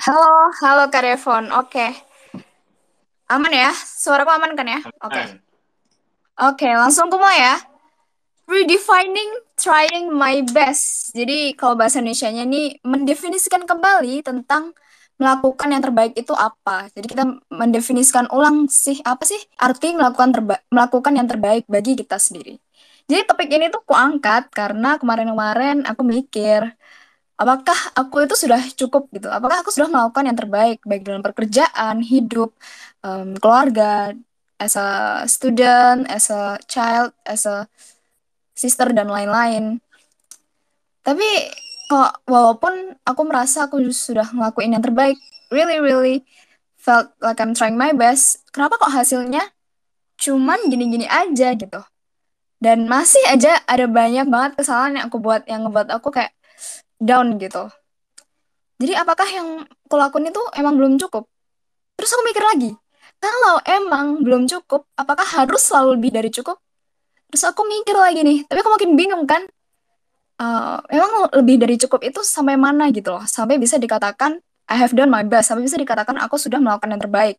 Halo, 0.00 0.48
halo 0.64 0.88
Kak 0.88 1.04
Devon. 1.04 1.52
Oke, 1.60 1.92
aman 3.28 3.52
ya? 3.52 3.68
Suaraku 3.76 4.32
aman 4.32 4.56
kan 4.56 4.64
ya? 4.64 4.80
Oke, 5.04 5.20
Aman. 5.20 5.36
oke, 6.40 6.68
langsung 6.72 7.12
ke 7.12 7.16
mulai 7.20 7.36
ya. 7.36 7.54
Redefining 8.48 9.30
trying 9.60 10.08
my 10.08 10.40
best. 10.56 11.12
Jadi 11.12 11.52
kalau 11.52 11.76
bahasa 11.76 12.00
Indonesianya 12.00 12.48
ini 12.48 12.80
mendefinisikan 12.80 13.68
kembali 13.68 14.24
tentang 14.24 14.72
melakukan 15.20 15.68
yang 15.68 15.84
terbaik 15.84 16.16
itu 16.16 16.32
apa. 16.32 16.88
Jadi 16.96 17.06
kita 17.12 17.24
mendefinisikan 17.52 18.26
ulang 18.32 18.72
sih 18.72 19.04
apa 19.04 19.22
sih 19.28 19.38
arti 19.60 19.92
melakukan 19.92 20.32
terba- 20.32 20.64
melakukan 20.72 21.12
yang 21.12 21.28
terbaik 21.28 21.68
bagi 21.68 21.92
kita 21.92 22.16
sendiri. 22.16 22.56
Jadi 23.04 23.28
topik 23.28 23.52
ini 23.52 23.68
tuh 23.68 23.84
ku 23.84 23.92
angkat 23.92 24.48
karena 24.48 24.96
kemarin-kemarin 24.96 25.84
aku 25.84 26.02
mikir 26.08 26.72
apakah 27.40 27.78
aku 27.96 28.28
itu 28.28 28.36
sudah 28.36 28.60
cukup 28.76 29.08
gitu? 29.16 29.32
Apakah 29.32 29.64
aku 29.64 29.72
sudah 29.72 29.88
melakukan 29.88 30.28
yang 30.28 30.36
terbaik 30.36 30.78
baik 30.84 31.02
dalam 31.08 31.24
pekerjaan, 31.24 32.04
hidup, 32.04 32.52
em, 33.00 33.32
keluarga, 33.40 34.12
as 34.60 34.76
a 34.76 35.24
student, 35.24 36.04
as 36.12 36.28
a 36.28 36.60
child, 36.68 37.16
as 37.24 37.48
a 37.48 37.64
sister 38.52 38.92
dan 38.92 39.08
lain-lain. 39.08 39.80
Tapi 41.00 41.24
kok 41.88 42.20
walaupun 42.28 43.00
aku 43.08 43.22
merasa 43.24 43.64
aku 43.64 43.80
sudah 43.88 44.28
ngelakuin 44.36 44.76
yang 44.76 44.84
terbaik, 44.84 45.16
really 45.48 45.80
really 45.80 46.28
felt 46.76 47.08
like 47.24 47.40
I'm 47.40 47.56
trying 47.56 47.80
my 47.80 47.96
best. 47.96 48.44
Kenapa 48.52 48.76
kok 48.76 48.92
hasilnya 48.92 49.48
cuman 50.20 50.68
gini-gini 50.68 51.08
aja 51.08 51.56
gitu? 51.56 51.80
Dan 52.60 52.84
masih 52.84 53.24
aja 53.32 53.56
ada 53.64 53.88
banyak 53.88 54.28
banget 54.28 54.60
kesalahan 54.60 55.00
yang 55.00 55.04
aku 55.08 55.16
buat 55.16 55.48
yang 55.48 55.64
ngebuat 55.64 55.88
aku 55.96 56.12
kayak 56.12 56.36
down 57.00 57.40
gitu. 57.40 57.72
Jadi 58.80 58.92
apakah 58.96 59.28
yang 59.28 59.48
aku 59.88 59.94
lakuin 59.96 60.28
itu 60.28 60.40
emang 60.56 60.76
belum 60.76 61.00
cukup? 61.00 61.28
Terus 61.96 62.10
aku 62.16 62.22
mikir 62.24 62.44
lagi, 62.44 62.70
kalau 63.20 63.60
emang 63.68 64.24
belum 64.24 64.48
cukup, 64.48 64.88
apakah 64.96 65.24
harus 65.24 65.60
selalu 65.60 66.00
lebih 66.00 66.10
dari 66.16 66.30
cukup? 66.32 66.56
Terus 67.28 67.44
aku 67.44 67.60
mikir 67.68 67.92
lagi 67.92 68.24
nih, 68.24 68.38
tapi 68.48 68.58
aku 68.64 68.72
makin 68.72 68.90
bingung 68.96 69.24
kan, 69.28 69.44
eh, 70.40 70.78
emang 70.96 71.28
lebih 71.36 71.60
dari 71.60 71.76
cukup 71.76 72.00
itu 72.08 72.24
sampai 72.24 72.56
mana 72.56 72.88
gitu 72.88 73.12
loh, 73.12 73.24
sampai 73.28 73.60
bisa 73.60 73.76
dikatakan 73.76 74.40
I 74.70 74.76
have 74.80 74.96
done 74.96 75.12
my 75.12 75.26
best, 75.26 75.52
sampai 75.52 75.66
bisa 75.66 75.76
dikatakan 75.76 76.16
aku 76.16 76.40
sudah 76.40 76.56
melakukan 76.62 76.94
yang 76.96 77.02
terbaik. 77.02 77.36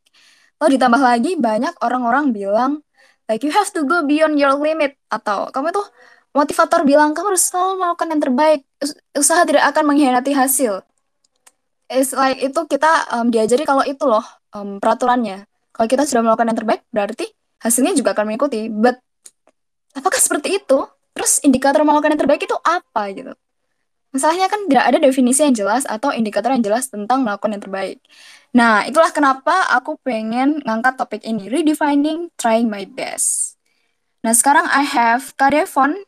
Lalu 0.61 0.77
ditambah 0.77 1.01
lagi 1.01 1.31
banyak 1.41 1.73
orang-orang 1.81 2.29
bilang, 2.29 2.85
like 3.25 3.41
you 3.41 3.49
have 3.49 3.71
to 3.73 3.81
go 3.87 4.05
beyond 4.05 4.37
your 4.37 4.53
limit, 4.53 4.93
atau 5.09 5.49
kamu 5.49 5.73
tuh 5.73 5.89
motivator 6.31 6.87
bilang 6.87 7.11
kamu 7.11 7.35
harus 7.35 7.43
selalu 7.47 7.83
melakukan 7.83 8.07
yang 8.11 8.21
terbaik, 8.23 8.61
Us- 8.79 8.97
usaha 9.15 9.43
tidak 9.43 9.63
akan 9.71 9.83
mengkhianati 9.91 10.31
hasil. 10.31 10.83
It's 11.91 12.15
like 12.15 12.39
itu 12.39 12.59
kita 12.71 13.11
um, 13.11 13.27
diajari 13.27 13.67
kalau 13.67 13.83
itu 13.83 14.03
loh 14.07 14.23
um, 14.55 14.79
peraturannya. 14.79 15.43
Kalau 15.75 15.87
kita 15.87 16.07
sudah 16.07 16.23
melakukan 16.23 16.51
yang 16.51 16.59
terbaik, 16.59 16.81
berarti 16.91 17.27
hasilnya 17.59 17.95
juga 17.95 18.15
akan 18.15 18.31
mengikuti. 18.31 18.71
But 18.71 18.99
apakah 19.95 20.19
seperti 20.19 20.63
itu? 20.63 20.87
Terus 21.11 21.43
indikator 21.43 21.83
melakukan 21.83 22.15
yang 22.15 22.21
terbaik 22.23 22.47
itu 22.47 22.55
apa 22.63 23.11
gitu? 23.11 23.35
Masalahnya 24.11 24.51
kan 24.51 24.67
tidak 24.67 24.83
ada 24.91 24.97
definisi 24.99 25.39
yang 25.39 25.55
jelas 25.55 25.87
atau 25.87 26.11
indikator 26.11 26.51
yang 26.51 26.63
jelas 26.63 26.91
tentang 26.91 27.23
melakukan 27.23 27.55
yang 27.55 27.63
terbaik. 27.63 27.97
Nah, 28.51 28.83
itulah 28.83 29.07
kenapa 29.15 29.71
aku 29.71 29.95
pengen 30.03 30.59
ngangkat 30.67 30.99
topik 30.99 31.23
ini, 31.23 31.47
redefining 31.47 32.27
trying 32.35 32.67
my 32.67 32.83
best. 32.83 33.55
Nah, 34.27 34.35
sekarang 34.35 34.67
I 34.67 34.83
have 34.83 35.31
Devon 35.39 36.03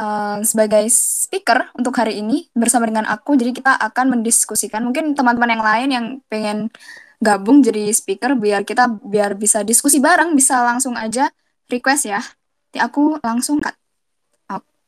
uh, 0.00 0.40
sebagai 0.40 0.88
speaker 0.88 1.68
untuk 1.76 1.92
hari 2.00 2.24
ini 2.24 2.48
bersama 2.56 2.88
dengan 2.88 3.04
aku. 3.04 3.36
Jadi 3.36 3.60
kita 3.60 3.76
akan 3.76 4.18
mendiskusikan 4.18 4.80
mungkin 4.80 5.12
teman-teman 5.12 5.60
yang 5.60 5.64
lain 5.64 5.88
yang 5.92 6.06
pengen 6.32 6.58
gabung 7.20 7.60
jadi 7.60 7.92
speaker 7.92 8.32
biar 8.40 8.64
kita 8.64 8.88
biar 8.88 9.36
bisa 9.36 9.60
diskusi 9.60 10.00
bareng, 10.00 10.32
bisa 10.32 10.64
langsung 10.64 10.96
aja 10.96 11.28
request 11.68 12.08
ya. 12.08 12.20
Nanti 12.24 12.78
aku 12.80 13.20
langsung 13.20 13.60
cut. 13.60 13.76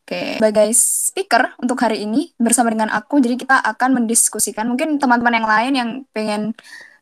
Oke, 0.02 0.42
sebagai 0.42 0.66
speaker 0.74 1.54
untuk 1.62 1.78
hari 1.78 2.02
ini 2.02 2.34
bersama 2.34 2.74
dengan 2.74 2.90
aku, 2.90 3.22
jadi 3.22 3.38
kita 3.38 3.62
akan 3.62 4.02
mendiskusikan 4.02 4.66
mungkin 4.66 4.98
teman-teman 4.98 5.38
yang 5.38 5.46
lain 5.46 5.72
yang 5.78 5.90
pengen 6.10 6.42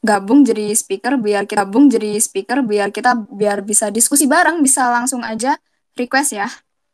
gabung 0.05 0.45
jadi 0.45 0.69
speaker 0.77 1.17
biar 1.17 1.49
kita 1.49 1.65
gabung 1.65 1.89
jadi 1.89 2.21
speaker 2.21 2.61
biar 2.61 2.93
kita 2.93 3.17
biar 3.17 3.65
bisa 3.65 3.89
diskusi 3.89 4.29
bareng, 4.29 4.61
bisa 4.61 4.93
langsung 4.93 5.25
aja 5.25 5.57
request 5.97 6.37
ya. 6.37 6.49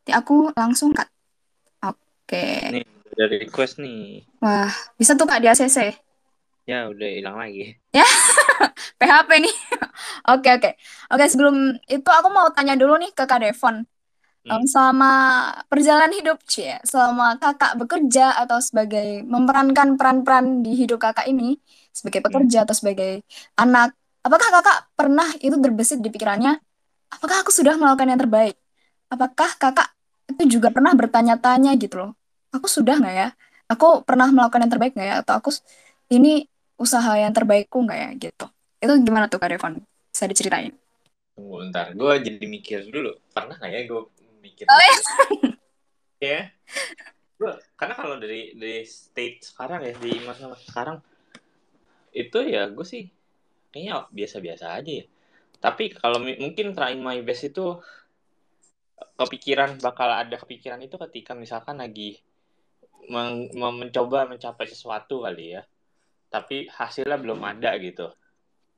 Nanti 0.06 0.22
aku 0.22 0.55
langsung 0.55 0.94
cut. 0.94 1.11
Oke. 1.83 2.47
Nih, 2.71 2.87
udah 3.11 3.27
request 3.43 3.83
nih. 3.83 4.22
Wah, 4.39 4.71
bisa 4.94 5.19
tuh 5.19 5.27
Kak 5.27 5.43
di 5.43 5.50
ACC. 5.50 5.99
Ya, 6.62 6.87
udah 6.87 7.11
hilang 7.11 7.34
lagi. 7.34 7.75
PHP 9.03 9.31
nih. 9.43 9.56
Oke, 10.31 10.49
oke. 10.55 10.71
Oke, 11.11 11.25
sebelum 11.27 11.75
itu 11.91 12.06
aku 12.06 12.31
mau 12.31 12.47
tanya 12.55 12.78
dulu 12.78 12.94
nih 13.03 13.11
ke 13.11 13.27
Kak 13.27 13.43
Devon. 13.43 13.83
Hmm? 14.47 14.62
selama 14.71 15.11
perjalanan 15.67 16.15
hidup, 16.15 16.38
Cie, 16.47 16.78
selama 16.87 17.34
kakak 17.43 17.83
bekerja 17.83 18.31
atau 18.47 18.62
sebagai 18.62 19.27
memerankan 19.27 19.99
peran-peran 19.99 20.62
di 20.62 20.87
hidup 20.87 21.03
kakak 21.03 21.27
ini, 21.27 21.59
sebagai 21.91 22.23
Hmm. 22.23 22.31
pekerja 22.31 22.62
atau 22.62 22.71
sebagai 22.78 23.27
anak, 23.59 23.99
apakah 24.23 24.47
kakak 24.55 24.78
pernah 24.94 25.27
itu 25.43 25.59
terbesit 25.59 25.99
di 25.99 26.15
pikirannya, 26.15 26.62
apakah 27.11 27.43
aku 27.43 27.50
sudah 27.50 27.75
melakukan 27.75 28.06
yang 28.06 28.23
terbaik? 28.23 28.55
Apakah 29.11 29.50
kakak 29.59 29.96
itu 30.26 30.59
juga 30.59 30.69
pernah 30.75 30.92
bertanya-tanya 30.92 31.75
gitu 31.78 32.03
loh, 32.03 32.10
aku 32.50 32.66
sudah 32.66 32.98
nggak 32.98 33.14
ya? 33.14 33.28
Aku 33.70 34.03
pernah 34.06 34.31
melakukan 34.31 34.62
yang 34.66 34.72
terbaik 34.72 34.92
nggak 34.94 35.09
ya? 35.09 35.16
Atau 35.22 35.34
aku 35.38 35.50
ini 36.10 36.47
usaha 36.78 37.14
yang 37.19 37.31
terbaikku 37.34 37.78
nggak 37.82 37.98
ya? 37.98 38.10
Gitu. 38.19 38.47
Itu 38.82 38.92
gimana 39.03 39.31
tuh 39.31 39.38
Kak 39.38 39.50
Devon? 39.54 39.82
Bisa 40.10 40.26
diceritain? 40.26 40.75
Tunggu 41.37 41.66
bentar, 41.66 41.92
gue 41.92 42.12
jadi 42.22 42.47
mikir 42.47 42.91
dulu. 42.91 43.14
Pernah 43.31 43.59
nggak 43.59 43.70
ya 43.70 43.81
gue 43.87 44.03
mikir 44.42 44.64
Oh 44.70 44.81
ya? 44.81 44.97
ya? 46.34 46.41
Gua, 47.37 47.53
karena 47.76 47.94
kalau 47.94 48.16
dari 48.16 48.56
dari 48.56 48.81
state 48.88 49.44
sekarang 49.44 49.84
ya, 49.84 49.93
di 50.00 50.12
masa-masa 50.25 50.64
sekarang, 50.64 50.98
itu 52.16 52.38
ya 52.48 52.64
gue 52.72 52.87
sih 52.87 53.12
kayaknya 53.69 54.08
biasa-biasa 54.08 54.72
aja 54.72 54.93
ya. 55.04 55.06
Tapi 55.60 55.93
kalau 55.93 56.25
mungkin 56.25 56.72
trying 56.72 57.04
my 57.04 57.20
best 57.20 57.53
itu 57.53 57.76
kepikiran 58.97 59.77
bakal 59.81 60.09
ada 60.09 60.37
kepikiran 60.41 60.81
itu 60.81 60.97
ketika 61.09 61.37
misalkan 61.37 61.81
lagi 61.81 62.21
mem- 63.09 63.53
mencoba 63.55 64.29
mencapai 64.29 64.67
sesuatu 64.69 65.25
kali 65.25 65.57
ya. 65.57 65.62
Tapi 66.33 66.67
hasilnya 66.69 67.17
belum 67.21 67.41
ada 67.45 67.77
gitu. 67.79 68.11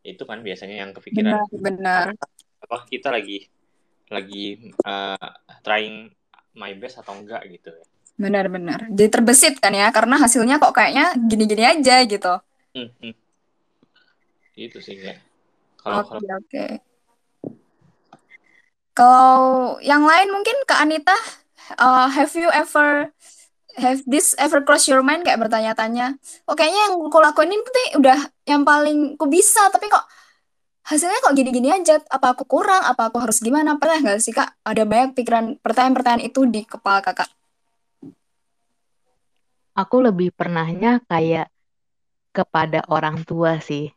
Itu 0.02 0.28
kan 0.28 0.42
biasanya 0.44 0.86
yang 0.86 0.90
kepikiran 0.94 1.48
Benar, 1.48 1.48
benar. 1.50 2.06
apa 2.58 2.76
kita 2.90 3.14
lagi 3.14 3.46
lagi 4.08 4.72
uh, 4.82 5.30
trying 5.62 6.10
my 6.56 6.74
best 6.74 6.98
atau 6.98 7.14
enggak 7.14 7.44
gitu 7.48 7.70
ya. 7.70 7.84
Benar-benar. 8.18 8.90
Jadi 8.90 9.08
terbesit 9.14 9.54
kan 9.62 9.70
ya, 9.70 9.94
karena 9.94 10.18
hasilnya 10.18 10.58
kok 10.58 10.74
kayaknya 10.74 11.14
gini-gini 11.30 11.62
aja 11.62 12.02
gitu. 12.02 12.34
Hmm, 12.74 12.90
hmm. 12.98 13.14
Itu 14.58 14.82
sih 14.82 14.98
ya. 14.98 15.14
Kalau 15.78 16.02
Oke, 16.02 16.18
kalau 16.18 16.38
oke. 16.42 16.66
Kalau 18.98 19.78
yang 19.78 20.02
lain 20.02 20.34
mungkin 20.34 20.58
Kak 20.66 20.82
Anita, 20.82 21.14
uh, 21.78 22.10
have 22.10 22.34
you 22.34 22.50
ever 22.50 23.14
have 23.78 24.02
this 24.10 24.34
ever 24.42 24.58
cross 24.58 24.90
your 24.90 25.06
mind 25.06 25.22
kayak 25.22 25.38
bertanya-tanya, 25.38 26.18
oh 26.50 26.58
kayaknya 26.58 26.90
yang 26.90 26.94
aku 26.98 27.18
lakuin 27.22 27.54
ini 27.54 27.62
udah 27.94 28.18
yang 28.42 28.66
paling 28.66 29.14
ku 29.14 29.30
bisa, 29.30 29.70
tapi 29.70 29.86
kok 29.86 30.02
hasilnya 30.82 31.22
kok 31.22 31.30
gini-gini 31.38 31.70
aja, 31.70 32.02
apa 32.10 32.34
aku 32.34 32.42
kurang, 32.42 32.82
apa 32.82 33.06
aku 33.06 33.22
harus 33.22 33.38
gimana, 33.38 33.78
pernah 33.78 34.02
nggak 34.02 34.18
sih 34.18 34.34
Kak? 34.34 34.66
Ada 34.66 34.82
banyak 34.82 35.14
pikiran, 35.14 35.62
pertanyaan-pertanyaan 35.62 36.26
itu 36.26 36.40
di 36.50 36.66
kepala 36.66 36.98
Kakak. 36.98 37.30
Aku 39.78 40.02
lebih 40.02 40.34
pernahnya 40.34 40.98
kayak 41.06 41.54
kepada 42.34 42.82
orang 42.90 43.22
tua 43.22 43.62
sih. 43.62 43.94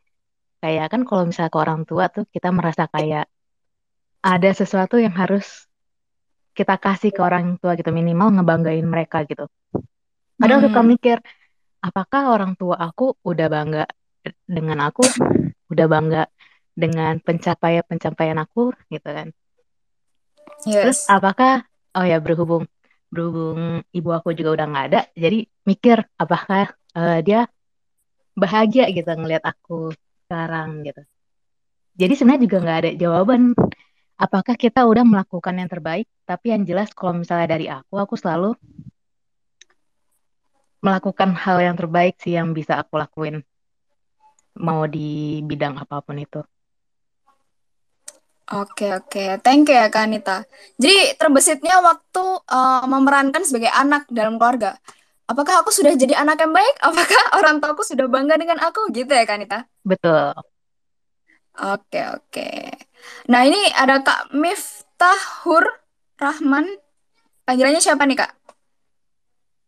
Kayak 0.61 0.93
kan 0.93 1.09
kalau 1.09 1.25
misalnya 1.25 1.49
ke 1.49 1.57
orang 1.57 1.89
tua 1.89 2.05
tuh 2.13 2.29
kita 2.29 2.53
merasa 2.53 2.85
kayak 2.85 3.25
ada 4.21 4.49
sesuatu 4.53 4.95
yang 5.01 5.13
harus 5.17 5.45
kita 6.57 6.75
kasih 6.85 7.11
ke 7.15 7.21
orang 7.27 7.45
tua 7.61 7.73
gitu 7.79 7.91
minimal 7.95 8.27
ngebanggain 8.35 8.85
mereka 8.93 9.23
gitu. 9.29 9.45
Kadang 10.41 10.59
suka 10.65 10.81
Hmm, 10.81 10.91
mikir 10.91 11.17
apakah 11.87 12.23
orang 12.35 12.53
tua 12.59 12.75
aku 12.87 13.15
udah 13.29 13.47
bangga 13.55 13.83
dengan 14.57 14.79
aku, 14.87 15.03
udah 15.71 15.87
bangga 15.93 16.23
dengan 16.81 17.13
pencapaian-pencapaian 17.25 18.39
aku 18.43 18.73
gitu 18.93 19.09
kan. 19.17 19.29
Terus 20.79 20.97
yes. 20.97 21.15
apakah 21.15 21.51
oh 21.97 22.05
ya 22.11 22.17
berhubung 22.23 22.63
berhubung 23.11 23.83
ibu 23.97 24.09
aku 24.17 24.29
juga 24.37 24.49
udah 24.55 24.65
nggak 24.71 24.85
ada, 24.91 24.99
jadi 25.23 25.37
mikir 25.69 25.97
apakah 26.23 26.71
eh, 26.97 27.19
dia 27.27 27.39
bahagia 28.41 28.83
gitu 28.95 29.09
ngelihat 29.19 29.43
aku 29.51 29.91
sekarang 30.27 30.69
gitu. 30.87 31.01
Jadi 31.99 32.13
sebenarnya 32.17 32.43
juga 32.47 32.57
nggak 32.63 32.79
ada 32.81 32.91
jawaban 33.03 33.41
apakah 34.21 34.53
kita 34.53 34.85
udah 34.85 35.01
melakukan 35.01 35.57
yang 35.57 35.65
terbaik, 35.65 36.05
tapi 36.29 36.53
yang 36.53 36.61
jelas 36.61 36.93
kalau 36.93 37.17
misalnya 37.17 37.49
dari 37.49 37.65
aku, 37.65 37.97
aku 37.97 38.13
selalu 38.13 38.53
melakukan 40.85 41.33
hal 41.33 41.57
yang 41.57 41.73
terbaik 41.73 42.21
sih 42.21 42.37
yang 42.37 42.53
bisa 42.53 42.77
aku 42.77 43.01
lakuin. 43.01 43.41
Mau 44.61 44.85
di 44.85 45.41
bidang 45.41 45.81
apa 45.81 46.05
pun 46.05 46.21
itu. 46.21 46.41
Oke, 48.51 48.91
oke. 48.91 49.39
Thank 49.39 49.71
you 49.71 49.79
ya, 49.79 49.87
Kak 49.87 50.11
Anita. 50.11 50.43
Jadi, 50.75 51.15
terbesitnya 51.15 51.79
waktu 51.79 52.23
uh, 52.51 52.83
memerankan 52.83 53.47
sebagai 53.47 53.71
anak 53.71 54.11
dalam 54.11 54.35
keluarga. 54.35 54.75
Apakah 55.23 55.63
aku 55.63 55.71
sudah 55.71 55.95
jadi 55.95 56.19
anak 56.19 56.43
yang 56.43 56.51
baik? 56.51 56.75
Apakah 56.83 57.21
orang 57.39 57.63
tuaku 57.63 57.87
sudah 57.87 58.11
bangga 58.11 58.35
dengan 58.35 58.59
aku? 58.59 58.91
Gitu 58.91 59.07
ya, 59.07 59.23
Kak 59.23 59.39
Anita? 59.39 59.63
Betul. 59.87 60.35
Oke, 61.63 62.01
oke. 62.11 62.49
Nah, 63.29 63.41
ini 63.45 63.59
ada 63.73 64.01
Kak 64.01 64.33
Miftahur 64.33 65.65
Rahman. 66.17 66.67
Panggilannya 67.45 67.81
siapa 67.81 68.05
nih, 68.05 68.25
Kak? 68.25 68.31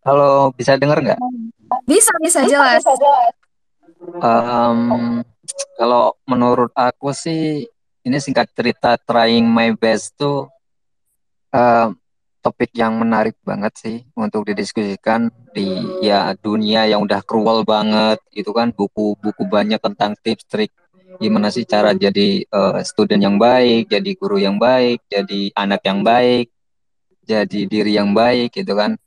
Halo, 0.04 0.52
bisa 0.52 0.76
dengar 0.76 1.00
nggak? 1.00 1.20
Bisa, 1.88 2.12
bisa 2.20 2.44
jelas. 2.44 2.84
Um, 4.20 5.24
kalau 5.80 6.16
menurut 6.28 6.72
aku 6.76 7.16
sih 7.16 7.68
ini 8.04 8.18
singkat 8.20 8.52
cerita 8.52 9.00
trying 9.00 9.48
my 9.48 9.72
best 9.80 10.12
tuh 10.20 10.52
uh, 11.56 11.88
topik 12.44 12.76
yang 12.76 13.00
menarik 13.00 13.40
banget 13.48 13.74
sih 13.80 13.98
untuk 14.20 14.44
didiskusikan 14.44 15.32
di 15.56 15.80
ya 16.04 16.36
dunia 16.36 16.84
yang 16.84 17.08
udah 17.08 17.24
cruel 17.24 17.64
banget 17.64 18.20
itu 18.36 18.52
kan 18.52 18.76
buku-buku 18.76 19.48
banyak 19.48 19.80
tentang 19.80 20.20
tips 20.20 20.44
trik 20.52 20.72
gimana 21.22 21.50
sih 21.54 21.66
cara 21.68 21.94
jadi 21.94 22.46
uh, 22.50 22.80
student 22.82 23.22
yang 23.22 23.38
baik, 23.38 23.90
jadi 23.90 24.10
guru 24.18 24.38
yang 24.42 24.58
baik, 24.58 25.04
jadi 25.10 25.52
anak 25.54 25.82
yang 25.86 26.02
baik, 26.02 26.50
jadi 27.24 27.60
diri 27.68 27.94
yang 27.96 28.12
baik 28.14 28.54
gitu 28.54 28.74
kan. 28.74 28.98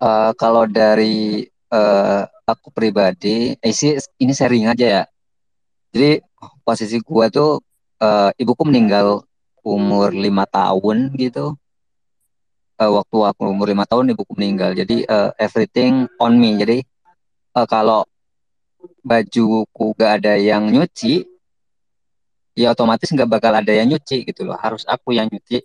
Uh, 0.00 0.32
kalau 0.34 0.64
dari 0.64 1.44
uh, 1.68 2.24
aku 2.48 2.72
pribadi, 2.72 3.54
eh, 3.60 3.74
sih 3.74 4.00
ini 4.18 4.32
sharing 4.32 4.72
aja 4.72 4.86
ya. 4.86 5.02
Jadi 5.90 6.22
posisi 6.64 6.96
gua 7.02 7.28
tuh 7.28 7.60
uh, 8.00 8.30
ibuku 8.38 8.62
meninggal 8.66 9.22
umur 9.60 10.10
lima 10.14 10.48
tahun 10.48 11.12
gitu. 11.18 11.54
Uh, 12.80 12.90
waktu 12.96 13.16
aku 13.28 13.40
umur 13.44 13.68
lima 13.68 13.84
tahun 13.84 14.16
ibuku 14.16 14.32
meninggal. 14.40 14.72
Jadi 14.72 15.04
uh, 15.04 15.36
everything 15.36 16.08
on 16.16 16.40
me. 16.40 16.56
Jadi 16.56 16.80
uh, 17.54 17.66
kalau 17.68 18.08
bajuku 19.04 19.96
gak 19.96 20.22
ada 20.22 20.36
yang 20.36 20.68
nyuci, 20.68 21.26
ya 22.54 22.76
otomatis 22.76 23.08
nggak 23.08 23.30
bakal 23.30 23.52
ada 23.56 23.72
yang 23.72 23.88
nyuci 23.88 24.28
gitu 24.28 24.44
loh. 24.44 24.58
Harus 24.58 24.84
aku 24.84 25.16
yang 25.16 25.30
nyuci. 25.30 25.64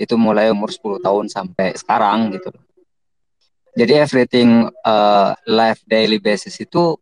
Itu 0.00 0.16
mulai 0.16 0.48
umur 0.50 0.72
10 0.72 1.04
tahun 1.04 1.26
sampai 1.28 1.76
sekarang 1.76 2.32
gitu 2.34 2.48
loh. 2.50 2.64
Jadi 3.72 3.92
everything 3.96 4.68
uh, 4.84 5.32
life 5.48 5.80
daily 5.88 6.20
basis 6.20 6.60
itu 6.60 7.00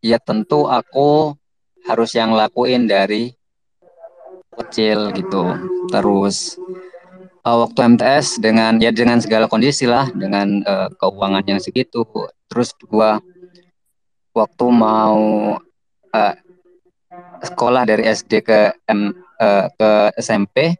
ya 0.00 0.16
tentu 0.16 0.64
aku 0.64 1.36
harus 1.84 2.16
yang 2.16 2.32
lakuin 2.32 2.88
dari 2.88 3.36
kecil 4.56 5.12
gitu. 5.12 5.44
Terus 5.92 6.56
uh, 7.44 7.68
waktu 7.68 7.96
MTS 7.96 8.40
dengan 8.40 8.80
ya 8.80 8.88
dengan 8.96 9.20
segala 9.20 9.44
kondisi 9.44 9.84
lah, 9.84 10.08
dengan 10.16 10.64
uh, 10.64 10.88
keuangan 10.96 11.44
yang 11.44 11.60
segitu. 11.60 12.04
Terus 12.48 12.72
gua 12.88 13.20
waktu 14.34 14.66
mau 14.68 15.54
uh, 16.10 16.34
sekolah 17.40 17.86
dari 17.86 18.10
SD 18.10 18.42
ke 18.42 18.74
M, 18.90 19.14
uh, 19.38 19.66
ke 19.70 19.90
SMP 20.18 20.74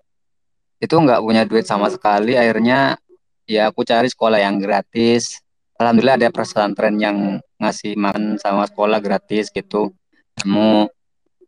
itu 0.82 0.94
nggak 0.98 1.22
punya 1.22 1.46
duit 1.46 1.64
sama 1.64 1.88
sekali. 1.88 2.34
Akhirnya 2.34 2.98
ya 3.46 3.70
aku 3.70 3.86
cari 3.86 4.10
sekolah 4.10 4.42
yang 4.42 4.58
gratis. 4.58 5.40
Alhamdulillah 5.78 6.18
ada 6.18 6.30
pesantren 6.34 6.98
yang 6.98 7.38
ngasih 7.62 7.94
makan 7.94 8.36
sama 8.42 8.66
sekolah 8.66 8.98
gratis 8.98 9.48
gitu. 9.54 9.94
Kamu 10.42 10.90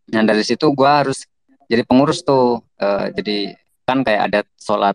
Nah 0.06 0.22
dari 0.22 0.42
situ 0.46 0.70
gue 0.70 0.86
harus 0.86 1.26
jadi 1.66 1.82
pengurus 1.82 2.22
tuh 2.22 2.62
uh, 2.78 3.06
jadi 3.10 3.58
kan 3.86 4.06
kayak 4.06 4.22
ada 4.30 4.40
sholat 4.54 4.94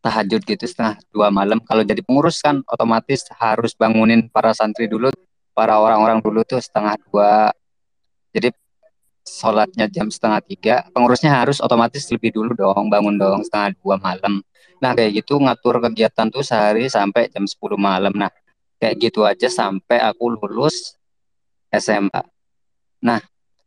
tahajud 0.00 0.40
gitu 0.42 0.64
setengah 0.64 0.96
dua 1.12 1.28
malam 1.28 1.60
kalau 1.62 1.84
jadi 1.84 2.00
pengurus 2.00 2.40
kan 2.40 2.64
otomatis 2.66 3.28
harus 3.36 3.76
bangunin 3.76 4.26
para 4.32 4.56
santri 4.56 4.88
dulu 4.88 5.12
para 5.52 5.78
orang-orang 5.78 6.18
dulu 6.20 6.42
tuh 6.44 6.60
setengah 6.60 6.96
dua. 7.08 7.52
Jadi 8.32 8.52
sholatnya 9.22 9.86
jam 9.86 10.10
setengah 10.10 10.40
tiga 10.42 10.74
pengurusnya 10.90 11.30
harus 11.30 11.62
otomatis 11.62 12.10
lebih 12.10 12.34
dulu 12.34 12.58
dong 12.58 12.90
bangun 12.90 13.14
dong 13.20 13.40
setengah 13.46 13.76
dua 13.80 13.96
malam. 14.00 14.42
Nah 14.82 14.90
kayak 14.98 15.22
gitu 15.22 15.38
ngatur 15.38 15.78
kegiatan 15.78 16.26
tuh 16.32 16.42
sehari 16.42 16.90
sampai 16.90 17.30
jam 17.30 17.46
10 17.46 17.78
malam. 17.78 18.10
Nah 18.10 18.32
kayak 18.82 18.98
gitu 18.98 19.22
aja 19.22 19.46
sampai 19.46 20.02
aku 20.02 20.34
lulus 20.34 20.98
SMA 21.70 22.22
nah 23.02 23.22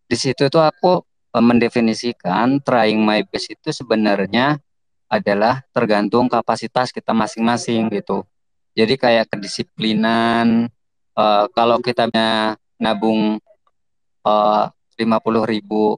di 0.06 0.16
situ 0.20 0.52
tuh 0.52 0.64
aku 0.64 1.00
mendefinisikan 1.36 2.60
trying 2.64 3.00
my 3.00 3.24
best 3.28 3.52
itu 3.52 3.72
sebenarnya 3.72 4.60
adalah 5.12 5.64
tergantung 5.76 6.31
kapasitas 6.31 6.96
kita 6.96 7.12
masing-masing 7.12 7.92
gitu. 7.92 8.24
Jadi 8.76 8.96
kayak 8.96 9.31
kedisiplinan 9.31 10.72
uh, 11.16 11.48
kalau 11.52 11.80
kita 11.80 12.12
nabung 12.76 13.40
eh, 14.28 14.64
lima 15.00 15.18
puluh 15.24 15.48
ribu 15.48 15.96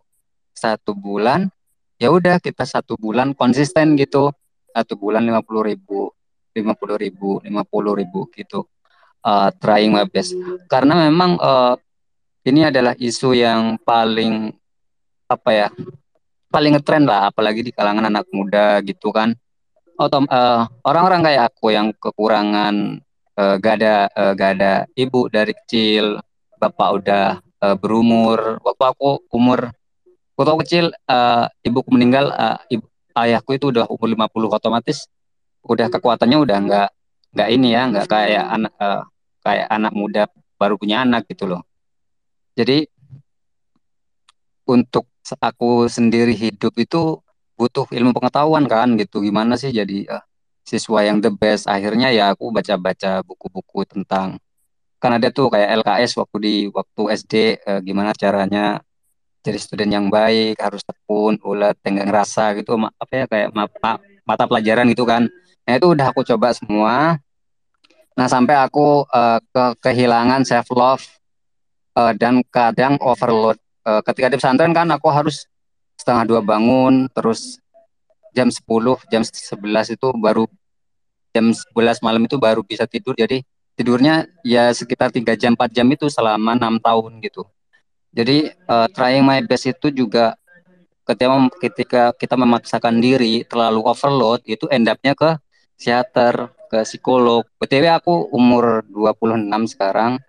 satu 0.54 0.94
bulan, 0.94 1.50
ya 1.98 2.10
udah 2.14 2.38
kita 2.42 2.66
satu 2.66 2.98
bulan 2.98 3.34
konsisten 3.34 3.98
gitu. 3.98 4.30
Satu 4.74 4.94
bulan 4.94 5.26
lima 5.26 5.42
puluh 5.42 5.74
ribu 5.74 6.14
lima 6.54 6.78
puluh 6.78 7.02
ribu 7.02 7.42
lima 7.42 7.66
puluh 7.66 7.98
ribu 7.98 8.30
gitu. 8.34 8.66
Uh, 9.26 9.50
trying 9.58 9.90
my 9.92 10.06
best. 10.06 10.38
Karena 10.70 11.10
memang 11.10 11.36
uh, 11.42 11.76
ini 12.46 12.70
adalah 12.70 12.94
isu 12.96 13.34
yang 13.34 13.76
paling 13.82 14.54
apa 15.28 15.50
ya 15.52 15.68
paling 16.48 16.80
ngetren 16.80 17.04
lah 17.04 17.28
apalagi 17.28 17.60
di 17.60 17.76
kalangan 17.76 18.08
anak 18.08 18.30
muda 18.32 18.80
gitu 18.86 19.12
kan. 19.12 19.36
Otom, 19.98 20.30
uh, 20.30 20.70
orang-orang 20.86 21.26
kayak 21.26 21.44
aku 21.52 21.74
yang 21.74 21.90
kekurangan 21.98 23.02
uh, 23.38 23.56
gak 23.62 23.74
ada 23.82 24.10
uh, 24.12 24.34
gak 24.34 24.50
ada 24.60 24.74
ibu 24.98 25.30
dari 25.30 25.54
kecil 25.54 26.20
bapak 26.58 26.90
udah 27.02 27.26
uh, 27.62 27.76
berumur 27.78 28.60
waktu 28.66 28.84
aku 28.84 29.10
umur 29.32 29.72
waktu 30.36 30.50
aku 30.52 30.60
kecil 30.66 30.86
uh, 31.08 31.46
ibuku 31.62 31.90
meninggal 31.94 32.34
uh, 32.34 32.58
ibu, 32.68 32.86
ayahku 33.14 33.58
itu 33.58 33.70
udah 33.70 33.86
umur 33.90 34.10
50 34.10 34.58
otomatis 34.58 35.08
udah 35.66 35.88
kekuatannya 35.94 36.38
udah 36.42 36.58
nggak 36.66 36.90
nggak 37.38 37.50
ini 37.54 37.68
ya 37.76 37.82
nggak 37.90 38.06
kayak 38.10 38.46
anak 38.46 38.74
uh, 38.82 39.04
kayak 39.46 39.68
anak 39.70 39.94
muda 39.94 40.24
baru 40.58 40.76
punya 40.76 41.06
anak 41.06 41.30
gitu 41.30 41.46
loh. 41.46 41.62
Jadi 42.58 42.90
untuk 44.68 45.06
aku 45.40 45.88
sendiri 45.88 46.34
hidup 46.34 46.74
itu 46.76 47.22
butuh 47.58 47.86
ilmu 47.90 48.14
pengetahuan 48.14 48.66
kan 48.70 48.98
gitu 49.00 49.24
gimana 49.24 49.58
sih 49.58 49.74
jadi 49.74 50.06
uh, 50.12 50.24
siswa 50.68 51.00
yang 51.08 51.24
the 51.24 51.32
best. 51.32 51.64
Akhirnya 51.72 52.12
ya 52.12 52.36
aku 52.36 52.52
baca-baca 52.52 53.24
buku-buku 53.24 53.88
tentang 53.88 54.36
kan 54.98 55.14
ada 55.16 55.30
tuh 55.30 55.48
kayak 55.54 55.80
LKS 55.86 56.18
waktu 56.20 56.38
di 56.42 56.56
waktu 56.74 57.02
SD 57.14 57.34
uh, 57.70 57.80
gimana 57.86 58.18
caranya 58.18 58.82
jadi 59.46 59.62
student 59.62 59.92
yang 59.94 60.06
baik 60.10 60.58
harus 60.58 60.82
tekun 60.84 61.38
ulet 61.46 61.78
tenggang 61.86 62.10
rasa 62.10 62.58
gitu 62.58 62.76
apa 62.76 63.14
ya 63.14 63.26
kayak 63.30 63.50
mata 63.56 64.02
mata 64.28 64.44
pelajaran 64.44 64.90
gitu 64.92 65.08
kan. 65.08 65.30
Nah 65.64 65.74
itu 65.80 65.88
udah 65.96 66.12
aku 66.12 66.28
coba 66.28 66.52
semua. 66.52 67.16
Nah 68.18 68.28
sampai 68.28 68.60
aku 68.60 69.08
uh, 69.08 69.40
ke 69.40 69.66
kehilangan 69.88 70.44
self 70.44 70.68
love 70.76 71.06
uh, 71.96 72.12
dan 72.12 72.44
kadang 72.52 73.00
overload. 73.00 73.56
Uh, 73.88 74.04
ketika 74.04 74.28
di 74.28 74.36
pesantren 74.36 74.76
kan 74.76 74.90
aku 74.92 75.08
harus 75.08 75.48
setengah 75.96 76.28
dua 76.28 76.42
bangun 76.44 77.08
terus 77.16 77.56
jam 78.38 78.54
10 78.54 78.62
jam 79.10 79.22
11 79.26 79.98
itu 79.98 80.08
baru 80.22 80.46
jam 81.34 81.50
11 81.50 82.06
malam 82.06 82.22
itu 82.30 82.38
baru 82.38 82.62
bisa 82.62 82.86
tidur. 82.86 83.18
Jadi 83.18 83.42
tidurnya 83.74 84.30
ya 84.46 84.70
sekitar 84.70 85.10
tiga 85.10 85.34
jam 85.34 85.58
4 85.58 85.74
jam 85.74 85.88
itu 85.90 86.06
selama 86.14 86.54
enam 86.54 86.78
tahun 86.78 87.18
gitu. 87.26 87.50
Jadi 88.14 88.54
uh, 88.70 88.88
trying 88.94 89.26
my 89.26 89.42
best 89.46 89.70
itu 89.74 89.90
juga 89.90 90.38
ketika 91.06 91.38
ketika 91.62 92.04
kita 92.14 92.36
memaksakan 92.38 93.02
diri 93.02 93.46
terlalu 93.46 93.82
overload 93.86 94.46
itu 94.46 94.70
endapnya 94.70 95.18
ke 95.18 95.38
psikiater 95.78 96.54
ke 96.68 96.84
psikolog. 96.84 97.48
Btw 97.58 97.86
aku 97.94 98.28
umur 98.34 98.84
26 98.92 99.74
sekarang. 99.78 100.20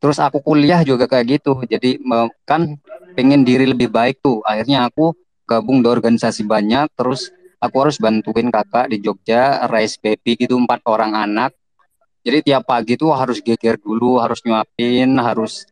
Terus 0.00 0.22
aku 0.22 0.40
kuliah 0.44 0.80
juga 0.86 1.10
kayak 1.10 1.40
gitu. 1.40 1.52
Jadi 1.66 2.00
kan 2.48 2.78
pengen 3.16 3.42
diri 3.42 3.66
lebih 3.68 3.90
baik 3.90 4.22
tuh. 4.22 4.40
Akhirnya 4.46 4.88
aku 4.88 5.12
gabung 5.46 5.80
di 5.80 5.88
organisasi 5.88 6.42
banyak 6.42 6.90
terus 6.98 7.30
aku 7.60 7.76
harus 7.82 7.96
bantuin 8.00 8.48
kakak 8.52 8.92
di 8.92 9.00
Jogja 9.02 9.64
raise 9.70 9.96
baby 10.00 10.36
gitu 10.36 10.56
empat 10.56 10.84
orang 10.86 11.16
anak 11.16 11.52
jadi 12.26 12.42
tiap 12.42 12.62
pagi 12.66 12.98
tuh 12.98 13.14
harus 13.14 13.38
geger 13.40 13.78
dulu 13.78 14.18
harus 14.18 14.42
nyuapin 14.42 15.16
harus 15.20 15.68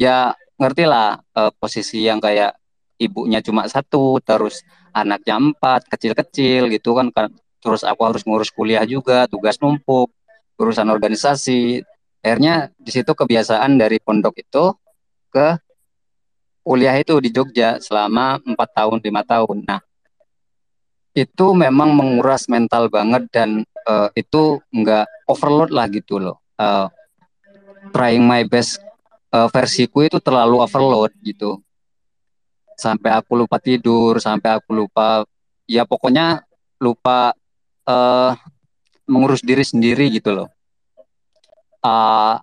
ya 0.00 0.32
ngerti 0.56 0.84
lah 0.88 1.20
uh, 1.36 1.52
posisi 1.56 2.06
yang 2.06 2.22
kayak 2.22 2.56
ibunya 2.96 3.44
cuma 3.44 3.68
satu 3.68 4.22
terus 4.24 4.64
anaknya 4.96 5.36
empat 5.36 5.84
kecil-kecil 5.92 6.72
gitu 6.72 6.96
kan 6.96 7.12
terus 7.60 7.84
aku 7.84 8.00
harus 8.06 8.22
ngurus 8.24 8.48
kuliah 8.48 8.86
juga 8.88 9.28
tugas 9.28 9.60
numpuk 9.60 10.16
urusan 10.56 10.88
organisasi. 10.88 11.84
Akhirnya 12.24 12.74
di 12.74 12.90
situ 12.90 13.12
kebiasaan 13.14 13.78
dari 13.78 14.02
pondok 14.02 14.34
itu 14.42 14.74
ke 15.30 15.54
kuliah 16.66 16.96
itu 16.98 17.14
di 17.22 17.30
Jogja 17.30 17.78
selama 17.78 18.42
empat 18.42 18.68
tahun 18.74 18.98
lima 18.98 19.22
tahun. 19.22 19.62
Nah 19.62 19.78
itu 21.16 21.46
memang 21.56 21.96
menguras 21.96 22.44
mental 22.44 22.92
banget 22.92 23.24
dan 23.32 23.64
uh, 23.88 24.12
itu 24.12 24.60
nggak 24.68 25.08
overload 25.24 25.72
lah 25.72 25.88
gitu 25.88 26.20
loh. 26.20 26.36
Uh, 26.60 26.92
trying 27.88 28.20
my 28.20 28.44
best 28.44 28.84
uh, 29.32 29.48
versiku 29.48 30.04
itu 30.04 30.20
terlalu 30.20 30.60
overload 30.60 31.16
gitu. 31.24 31.56
Sampai 32.76 33.16
aku 33.16 33.32
lupa 33.32 33.56
tidur, 33.56 34.20
sampai 34.20 34.60
aku 34.60 34.76
lupa 34.76 35.24
ya 35.64 35.88
pokoknya 35.88 36.44
lupa 36.76 37.32
uh, 37.88 38.36
mengurus 39.08 39.40
diri 39.40 39.64
sendiri 39.64 40.12
gitu 40.12 40.36
loh. 40.36 40.52
Uh, 41.80 42.36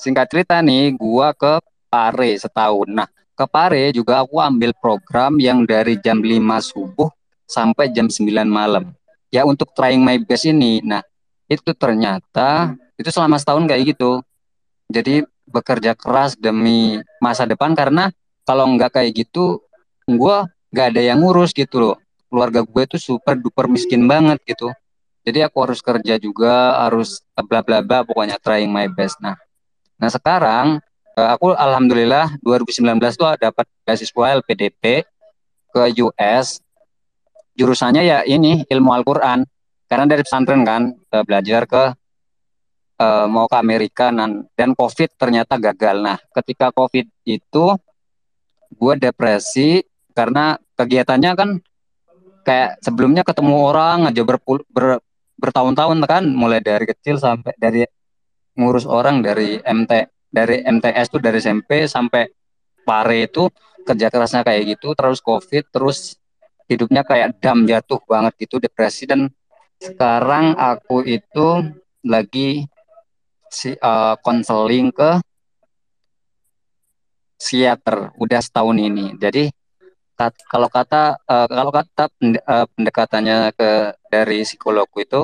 singkat 0.00 0.32
cerita 0.32 0.64
nih, 0.64 0.96
gua 0.96 1.36
ke 1.36 1.60
Pare 1.92 2.40
setahun. 2.40 2.88
Nah, 2.88 3.06
ke 3.36 3.44
Pare 3.44 3.92
juga 3.92 4.24
aku 4.24 4.40
ambil 4.40 4.72
program 4.80 5.36
yang 5.36 5.68
dari 5.68 6.00
jam 6.00 6.24
5 6.24 6.40
subuh 6.64 7.12
sampai 7.44 7.90
jam 7.92 8.08
9 8.08 8.48
malam. 8.48 8.92
Ya 9.28 9.42
untuk 9.46 9.72
trying 9.74 10.00
my 10.00 10.20
best 10.22 10.46
ini. 10.46 10.80
Nah, 10.84 11.02
itu 11.50 11.74
ternyata 11.74 12.74
itu 12.94 13.10
selama 13.10 13.40
setahun 13.40 13.66
kayak 13.66 13.96
gitu. 13.96 14.22
Jadi 14.88 15.26
bekerja 15.44 15.92
keras 15.98 16.38
demi 16.38 17.00
masa 17.18 17.44
depan 17.44 17.74
karena 17.74 18.10
kalau 18.44 18.68
nggak 18.76 19.00
kayak 19.00 19.12
gitu, 19.26 19.60
gue 20.06 20.36
nggak 20.70 20.86
ada 20.94 21.02
yang 21.02 21.20
ngurus 21.20 21.50
gitu 21.52 21.80
loh. 21.80 21.96
Keluarga 22.30 22.62
gue 22.62 22.82
itu 22.84 22.96
super 23.00 23.34
duper 23.34 23.66
miskin 23.66 24.06
banget 24.06 24.38
gitu. 24.46 24.70
Jadi 25.24 25.40
aku 25.40 25.56
harus 25.64 25.80
kerja 25.80 26.20
juga, 26.20 26.84
harus 26.84 27.24
bla 27.48 27.64
bla 27.64 27.80
bla, 27.80 28.04
pokoknya 28.04 28.36
trying 28.38 28.68
my 28.68 28.86
best. 28.92 29.16
Nah, 29.24 29.40
nah 29.96 30.12
sekarang 30.12 30.84
Eh, 31.14 31.28
aku 31.30 31.54
alhamdulillah 31.54 32.26
2019 32.42 33.14
tuh 33.14 33.30
dapat 33.38 33.62
beasiswa 33.86 34.34
LPDP 34.42 35.06
ke 35.70 35.82
US. 36.02 36.58
Jurusannya 37.54 38.02
ya 38.02 38.18
ini 38.26 38.66
ilmu 38.66 38.90
Al-Qur'an. 38.90 39.46
Karena 39.86 40.06
dari 40.10 40.26
pesantren 40.26 40.66
kan 40.66 40.90
uh, 40.90 41.22
belajar 41.22 41.68
ke 41.70 41.82
uh, 42.98 43.26
mau 43.30 43.46
ke 43.46 43.56
Amerika 43.58 44.10
dan 44.10 44.46
dan 44.58 44.74
Covid 44.74 45.14
ternyata 45.14 45.54
gagal. 45.58 46.02
Nah, 46.02 46.18
ketika 46.34 46.74
Covid 46.74 47.06
itu 47.22 47.66
gue 48.74 48.94
depresi 48.98 49.86
karena 50.14 50.58
kegiatannya 50.74 51.32
kan 51.38 51.50
kayak 52.42 52.82
sebelumnya 52.82 53.22
ketemu 53.22 53.54
orang 53.70 54.10
aja 54.10 54.22
berpul 54.26 54.62
ber, 54.68 54.98
bertahun-tahun 55.38 55.98
kan 56.06 56.24
mulai 56.26 56.58
dari 56.58 56.84
kecil 56.86 57.18
sampai 57.18 57.54
dari 57.56 57.82
ngurus 58.54 58.86
orang 58.86 59.22
dari 59.22 59.58
MT 59.58 59.92
dari 60.30 60.62
MTS 60.62 61.06
tuh 61.10 61.22
dari 61.22 61.38
SMP 61.38 61.86
sampai 61.86 62.26
pare 62.82 63.26
itu 63.26 63.50
kerja 63.82 64.10
kerasnya 64.12 64.42
kayak 64.42 64.78
gitu 64.78 64.94
terus 64.94 65.18
covid 65.22 65.64
terus 65.70 66.18
hidupnya 66.74 67.06
kayak 67.06 67.38
dam 67.38 67.62
jatuh 67.64 68.02
banget 68.04 68.46
gitu 68.46 68.58
depresi 68.58 69.06
dan 69.06 69.30
sekarang 69.78 70.58
aku 70.58 71.06
itu 71.06 71.70
lagi 72.02 72.66
si 73.48 73.78
konseling 74.20 74.90
uh, 74.90 74.94
ke 74.94 75.10
psikiater 77.38 78.10
udah 78.18 78.40
setahun 78.42 78.76
ini 78.78 79.14
jadi 79.14 79.54
kat, 80.18 80.34
kalau 80.46 80.70
kata 80.70 81.18
uh, 81.26 81.46
kalau 81.50 81.72
kata 81.74 82.04
uh, 82.46 82.66
pendekatannya 82.74 83.54
ke 83.54 83.70
dari 84.10 84.46
psikologku 84.46 85.02
itu 85.02 85.22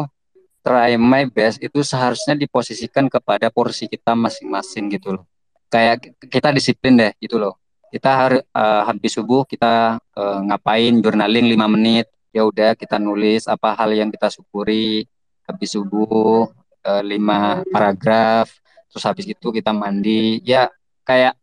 try 0.60 0.94
my 1.00 1.24
best 1.26 1.58
itu 1.62 1.80
seharusnya 1.80 2.36
diposisikan 2.36 3.08
kepada 3.08 3.48
porsi 3.48 3.88
kita 3.88 4.12
masing-masing 4.12 4.92
gitu 4.92 5.16
loh. 5.16 5.24
Kayak 5.72 6.12
kita 6.28 6.52
disiplin 6.52 6.98
deh 6.98 7.12
gitu 7.22 7.40
loh. 7.40 7.56
Kita 7.90 8.10
harus 8.14 8.42
uh, 8.54 8.82
habis 8.86 9.12
subuh 9.18 9.42
kita 9.42 9.98
uh, 9.98 10.38
ngapain 10.46 11.02
journaling 11.02 11.50
5 11.58 11.74
menit. 11.74 12.06
Ya 12.30 12.46
udah 12.46 12.78
kita 12.78 13.02
nulis 13.02 13.50
apa 13.50 13.74
hal 13.74 13.90
yang 13.90 14.14
kita 14.14 14.30
syukuri 14.30 15.10
habis 15.42 15.74
subuh 15.74 16.46
uh, 16.86 17.02
5 17.02 17.66
paragraf. 17.74 18.54
Terus 18.90 19.04
habis 19.06 19.26
itu 19.26 19.46
kita 19.50 19.74
mandi. 19.74 20.38
Ya 20.46 20.70
kayak 21.02 21.34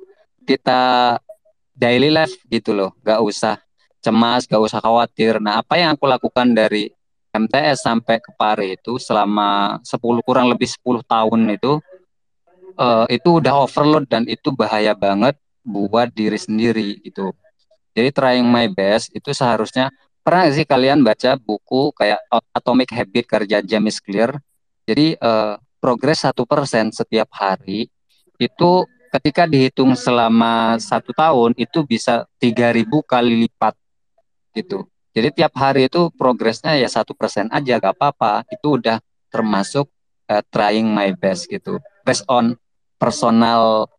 kita 0.48 1.16
daily 1.76 2.08
life 2.08 2.40
gitu 2.48 2.72
loh. 2.72 2.96
Gak 3.04 3.20
usah 3.20 3.60
cemas, 4.00 4.48
gak 4.48 4.64
usah 4.64 4.80
khawatir. 4.80 5.44
Nah, 5.44 5.60
apa 5.60 5.76
yang 5.76 5.94
aku 5.94 6.08
lakukan 6.08 6.56
dari 6.56 6.88
MTS 7.36 7.84
sampai 7.86 8.18
ke 8.24 8.32
Pare 8.34 8.80
itu 8.80 8.98
selama 8.98 9.78
10 9.84 10.26
kurang 10.26 10.48
lebih 10.50 10.66
10 10.66 11.04
tahun 11.04 11.40
itu 11.54 11.78
uh, 12.80 13.06
itu 13.12 13.30
udah 13.44 13.68
overload 13.68 14.10
dan 14.10 14.26
itu 14.26 14.50
bahaya 14.50 14.98
banget 14.98 15.38
buat 15.68 16.16
diri 16.16 16.40
sendiri 16.40 17.04
gitu. 17.04 17.36
Jadi 17.92 18.10
trying 18.16 18.48
my 18.48 18.72
best 18.72 19.12
itu 19.12 19.36
seharusnya 19.36 19.92
pernah 20.24 20.48
sih 20.48 20.64
kalian 20.64 21.04
baca 21.04 21.36
buku 21.36 21.92
kayak 21.92 22.24
Atomic 22.56 22.96
Habit 22.96 23.26
kerja 23.28 23.58
James 23.60 24.00
Clear. 24.00 24.40
Jadi 24.88 25.20
uh, 25.20 25.60
progres 25.84 26.24
satu 26.24 26.48
persen 26.48 26.96
setiap 26.96 27.28
hari 27.36 27.92
itu 28.40 28.72
ketika 29.12 29.44
dihitung 29.50 29.98
selama 29.98 30.78
satu 30.80 31.12
tahun 31.12 31.52
itu 31.60 31.84
bisa 31.84 32.24
3000 32.40 32.86
kali 33.04 33.48
lipat 33.48 33.76
gitu. 34.56 34.88
Jadi 35.18 35.34
tiap 35.34 35.58
hari 35.58 35.90
itu 35.90 36.14
progresnya 36.14 36.78
ya 36.78 36.86
satu 36.86 37.18
persen 37.18 37.50
aja 37.50 37.82
gak 37.82 37.98
apa-apa. 37.98 38.46
Itu 38.54 38.78
udah 38.78 39.02
termasuk 39.34 39.90
uh, 40.30 40.44
trying 40.54 40.86
my 40.86 41.18
best 41.18 41.50
gitu. 41.50 41.82
Based 42.06 42.22
on 42.30 42.54
personal 43.02 43.90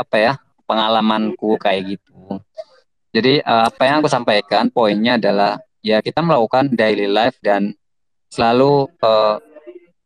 apa 0.00 0.16
ya 0.16 0.32
pengalamanku 0.66 1.56
kayak 1.56 1.96
gitu. 1.96 2.42
Jadi 3.14 3.40
uh, 3.40 3.70
apa 3.72 3.82
yang 3.88 4.04
aku 4.04 4.10
sampaikan 4.12 4.68
poinnya 4.68 5.16
adalah 5.16 5.56
ya 5.80 6.04
kita 6.04 6.20
melakukan 6.20 6.74
daily 6.74 7.08
life 7.08 7.38
dan 7.40 7.72
selalu 8.28 8.90
uh, 9.00 9.40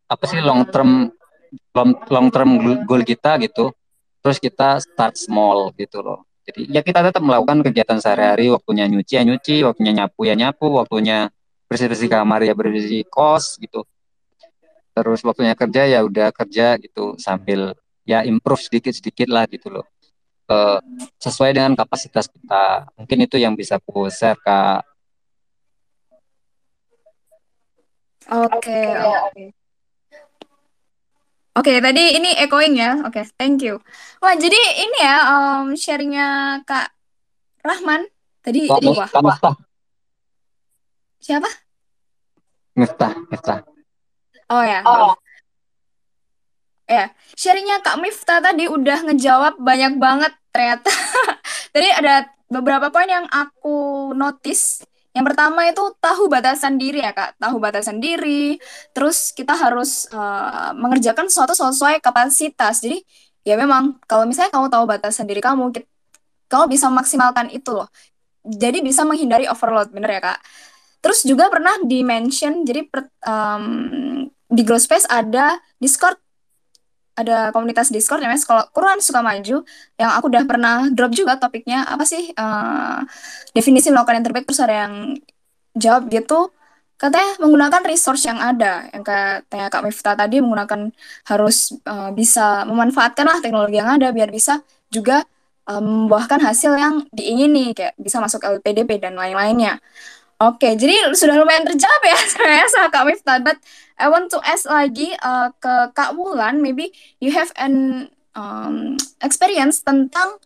apa 0.06 0.24
sih 0.28 0.38
long 0.38 0.68
term 0.68 1.10
long, 1.74 1.90
long 2.06 2.28
term 2.30 2.60
goal 2.86 3.02
kita 3.02 3.40
gitu. 3.42 3.74
Terus 4.20 4.36
kita 4.36 4.78
start 4.84 5.16
small 5.16 5.72
gitu 5.74 6.04
loh. 6.04 6.28
Jadi 6.44 6.68
ya 6.68 6.84
kita 6.84 7.00
tetap 7.00 7.24
melakukan 7.24 7.64
kegiatan 7.64 7.98
sehari-hari, 8.02 8.52
waktunya 8.52 8.84
nyuci 8.84 9.16
ya 9.16 9.22
nyuci, 9.24 9.64
waktunya 9.64 9.92
nyapu 10.04 10.28
ya 10.28 10.34
nyapu, 10.36 10.68
waktunya 10.76 11.32
bersih-bersih 11.70 12.10
kamar 12.10 12.44
ya 12.44 12.52
bersih 12.52 13.06
kos 13.08 13.56
gitu. 13.56 13.86
Terus 14.92 15.22
waktunya 15.22 15.54
kerja 15.54 15.86
ya 15.86 16.02
udah 16.04 16.34
kerja 16.34 16.76
gitu 16.82 17.14
sambil 17.16 17.78
ya 18.04 18.26
improve 18.26 18.60
sedikit-sedikit 18.60 19.30
lah 19.30 19.46
gitu 19.46 19.70
loh. 19.70 19.86
Uh, 20.50 20.82
sesuai 21.22 21.54
dengan 21.54 21.78
kapasitas 21.78 22.26
kita. 22.26 22.90
Mungkin 22.98 23.22
itu 23.22 23.38
yang 23.38 23.54
bisa 23.54 23.78
aku 23.78 24.10
share 24.10 24.34
Kak. 24.34 24.82
Oke, 28.26 28.82
oke. 28.98 29.44
Oke, 31.54 31.70
okay, 31.70 31.76
tadi 31.78 32.18
ini 32.18 32.34
echoing 32.34 32.74
ya. 32.74 32.98
Oke, 33.06 33.22
okay, 33.22 33.24
thank 33.38 33.62
you. 33.62 33.78
Wah, 34.18 34.34
jadi 34.34 34.58
ini 34.58 34.98
ya 34.98 35.16
um, 35.30 35.78
sharingnya 35.78 36.58
Kak 36.66 36.98
Rahman 37.62 38.10
tadi. 38.42 38.66
Kak, 38.66 38.82
wah. 38.90 39.06
Kak 39.06 39.22
Miftah. 39.22 39.54
Siapa? 41.22 41.50
Miftah, 42.74 43.14
Miftah. 43.30 43.62
Oh 44.50 44.66
ya. 44.66 44.82
Oh. 44.82 45.14
Ya, 46.90 47.14
sharingnya 47.38 47.78
Kak 47.86 48.02
Miftah 48.02 48.42
tadi 48.42 48.66
udah 48.66 49.06
ngejawab 49.06 49.62
banyak 49.62 49.94
banget 50.02 50.34
ternyata. 50.50 50.90
tadi 51.74 51.88
ada 51.90 52.26
beberapa 52.50 52.90
poin 52.90 53.06
yang 53.06 53.26
aku 53.30 54.10
notice 54.14 54.82
yang 55.10 55.26
pertama 55.26 55.66
itu 55.66 55.82
tahu 55.98 56.30
batasan 56.30 56.78
diri 56.78 57.02
ya 57.02 57.10
kak, 57.10 57.34
tahu 57.42 57.58
batasan 57.58 57.98
diri. 57.98 58.62
Terus 58.94 59.34
kita 59.34 59.58
harus 59.58 60.06
uh, 60.14 60.70
mengerjakan 60.78 61.26
sesuatu 61.26 61.50
sesuai 61.50 61.98
kapasitas. 61.98 62.78
Jadi 62.78 63.02
ya 63.42 63.58
memang 63.58 63.98
kalau 64.06 64.22
misalnya 64.22 64.54
kamu 64.54 64.70
tahu 64.70 64.84
batasan 64.86 65.26
diri 65.26 65.42
kamu, 65.42 65.74
kita, 65.74 65.86
kamu 66.46 66.64
bisa 66.70 66.86
maksimalkan 66.94 67.50
itu 67.50 67.74
loh. 67.74 67.90
Jadi 68.46 68.86
bisa 68.86 69.02
menghindari 69.02 69.50
overload, 69.50 69.90
bener 69.90 70.10
ya 70.14 70.22
kak. 70.22 70.38
Terus 71.02 71.26
juga 71.26 71.50
pernah 71.50 71.74
di 71.82 72.06
mention, 72.06 72.62
jadi 72.62 72.86
per, 72.86 73.10
um, 73.26 74.28
di 74.46 74.62
Grow 74.62 74.78
Space 74.78 75.08
ada 75.10 75.58
Discord 75.80 76.20
ada 77.20 77.54
komunitas 77.54 77.92
Discord 77.92 78.24
namanya 78.24 78.40
Sekolah 78.40 78.64
Quran 78.72 78.98
Suka 79.04 79.20
Maju 79.20 79.62
yang 79.96 80.10
aku 80.16 80.26
udah 80.32 80.44
pernah 80.48 80.88
drop 80.90 81.12
juga 81.12 81.36
topiknya 81.36 81.84
apa 81.84 82.04
sih 82.08 82.32
uh, 82.34 83.04
definisi 83.52 83.92
melakukan 83.92 84.20
yang 84.20 84.26
terbaik 84.26 84.46
terus 84.48 84.62
ada 84.62 84.88
yang 84.88 84.94
jawab 85.76 86.08
gitu 86.10 86.50
katanya 87.00 87.32
menggunakan 87.40 87.82
resource 87.88 88.28
yang 88.28 88.36
ada 88.36 88.84
yang 88.92 89.00
katanya 89.00 89.72
Kak 89.72 89.82
Miftah 89.88 90.16
tadi 90.16 90.44
menggunakan 90.44 90.92
harus 91.32 91.72
uh, 91.88 92.12
bisa 92.12 92.68
memanfaatkan 92.68 93.24
lah 93.24 93.38
teknologi 93.40 93.80
yang 93.80 93.88
ada 93.88 94.12
biar 94.12 94.28
bisa 94.28 94.60
juga 94.92 95.24
um, 95.70 96.06
membuahkan 96.06 96.42
hasil 96.42 96.72
yang 96.76 96.94
diingini 97.14 97.72
kayak 97.72 97.94
bisa 97.94 98.18
masuk 98.18 98.42
LPDP 98.42 98.98
dan 98.98 99.14
lain-lainnya. 99.14 99.78
Oke, 100.40 100.72
jadi 100.72 101.12
sudah 101.12 101.36
lumayan 101.36 101.68
terjawab 101.68 102.00
ya 102.00 102.16
saya 102.32 102.64
sama 102.72 102.88
Kak 102.88 103.04
Miftah. 103.04 103.44
But 103.44 103.60
I 104.00 104.08
want 104.08 104.32
to 104.32 104.40
ask 104.40 104.64
lagi 104.64 105.12
uh, 105.20 105.52
ke 105.60 105.92
Kak 105.92 106.16
Wulan, 106.16 106.64
maybe 106.64 106.96
you 107.20 107.28
have 107.36 107.52
an 107.60 108.08
um, 108.32 108.96
experience 109.20 109.84
tentang 109.84 110.40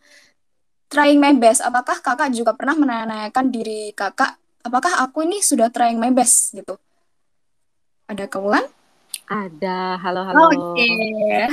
trying 0.91 1.23
my 1.23 1.31
best. 1.39 1.63
Apakah 1.63 2.03
kakak 2.03 2.35
juga 2.35 2.59
pernah 2.59 2.75
menanyakan 2.75 3.55
diri 3.55 3.95
kakak, 3.95 4.35
apakah 4.67 4.99
aku 4.99 5.23
ini 5.23 5.39
sudah 5.39 5.71
trying 5.71 6.03
my 6.03 6.11
best 6.11 6.59
gitu? 6.59 6.75
Ada 8.11 8.27
Kak 8.27 8.43
Wulan? 8.43 8.67
Ada, 9.31 9.95
halo 10.03 10.27
halo. 10.27 10.75
Oke, 10.75 10.91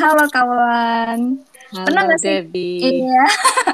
halo 0.01 0.25
Kak 0.33 0.45
Wulan. 0.49 1.45
Pernah 1.71 2.03
Halo 2.03 2.09
nggak 2.09 2.19
sih? 2.19 2.27
Debbie. 2.27 3.05
Iya. 3.05 3.23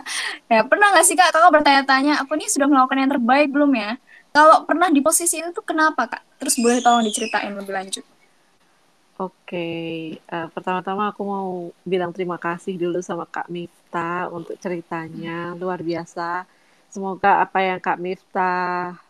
ya, 0.54 0.62
pernah 0.68 0.92
nggak 0.92 1.06
sih 1.08 1.16
Kak 1.16 1.32
kakak 1.32 1.56
bertanya-tanya, 1.56 2.20
aku 2.20 2.36
ini 2.36 2.52
sudah 2.52 2.68
melakukan 2.68 3.00
yang 3.00 3.12
terbaik 3.16 3.48
belum 3.48 3.72
ya? 3.74 3.96
Kalau 4.38 4.70
pernah 4.70 4.94
di 4.94 5.02
posisi 5.02 5.42
itu 5.42 5.62
kenapa 5.66 6.06
Kak? 6.06 6.38
Terus 6.38 6.62
boleh 6.62 6.78
tolong 6.78 7.02
diceritain 7.02 7.50
lebih 7.58 7.74
lanjut. 7.74 8.06
Oke, 9.18 9.66
eh, 10.22 10.48
pertama-tama 10.54 11.10
aku 11.10 11.26
mau 11.26 11.74
bilang 11.82 12.14
terima 12.14 12.38
kasih 12.38 12.78
dulu 12.78 13.02
sama 13.02 13.26
Kak 13.26 13.50
Miftah 13.50 14.30
untuk 14.30 14.54
ceritanya, 14.62 15.58
luar 15.58 15.82
biasa. 15.82 16.46
Semoga 16.94 17.42
apa 17.42 17.66
yang 17.66 17.82
Kak 17.82 17.98
Miftah 17.98 19.02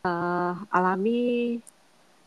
eh, 0.00 0.52
alami 0.72 1.60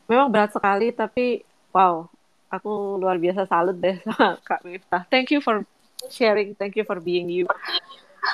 memang 0.05 0.29
berat 0.29 0.53
sekali, 0.53 0.93
tapi 0.93 1.41
wow, 1.73 2.05
aku 2.53 3.01
luar 3.01 3.17
biasa 3.17 3.49
salut 3.49 3.81
deh 3.81 3.97
sama 4.05 4.37
Kak 4.45 4.61
Miftah. 4.61 5.09
Thank 5.09 5.33
you 5.33 5.41
for 5.41 5.65
sharing, 6.13 6.53
thank 6.53 6.77
you 6.77 6.85
for 6.85 7.01
being 7.01 7.33
you. 7.33 7.49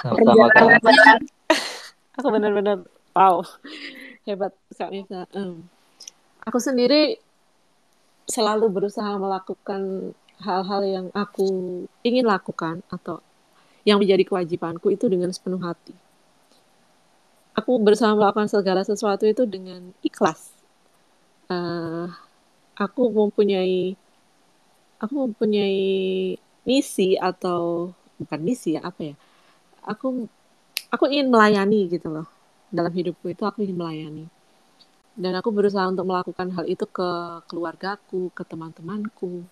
Sama-sama 0.03 0.51
Aku 2.19 2.27
benar-benar 2.27 2.83
wow, 3.15 3.43
hebat 4.27 4.53
Miftah. 4.91 5.27
Em, 5.35 5.63
aku 6.43 6.57
sendiri 6.57 7.19
selalu 8.25 8.71
berusaha 8.71 9.17
melakukan 9.19 10.13
hal-hal 10.41 10.81
yang 10.85 11.07
aku 11.13 11.83
ingin 12.01 12.25
lakukan 12.25 12.81
atau 12.89 13.21
yang 13.85 13.97
menjadi 14.01 14.25
kewajibanku 14.25 14.93
itu 14.93 15.05
dengan 15.09 15.29
sepenuh 15.33 15.61
hati. 15.61 15.93
Aku 17.57 17.77
berusaha 17.81 18.15
melakukan 18.15 18.47
segala 18.47 18.81
sesuatu 18.81 19.27
itu 19.27 19.43
dengan 19.45 19.91
ikhlas. 20.01 20.53
Eh, 21.51 22.07
aku 22.79 23.01
mempunyai 23.11 23.93
aku 25.01 25.13
mempunyai 25.27 25.83
misi 26.63 27.17
atau 27.19 27.91
bukan 28.21 28.39
misi 28.39 28.79
ya 28.79 28.81
apa 28.85 29.01
ya? 29.13 29.15
Aku 29.83 30.29
aku 30.93 31.03
ingin 31.11 31.27
melayani 31.27 31.91
gitu 31.91 32.07
loh. 32.07 32.40
Dalam 32.71 32.91
hidupku 32.95 33.27
itu 33.27 33.43
aku 33.43 33.67
ingin 33.67 33.77
melayani. 33.77 34.25
Dan 35.11 35.35
aku 35.35 35.51
berusaha 35.51 35.83
untuk 35.91 36.07
melakukan 36.07 36.55
hal 36.55 36.65
itu 36.71 36.87
ke 36.87 37.09
keluargaku, 37.51 38.31
ke 38.31 38.47
teman-temanku, 38.47 39.43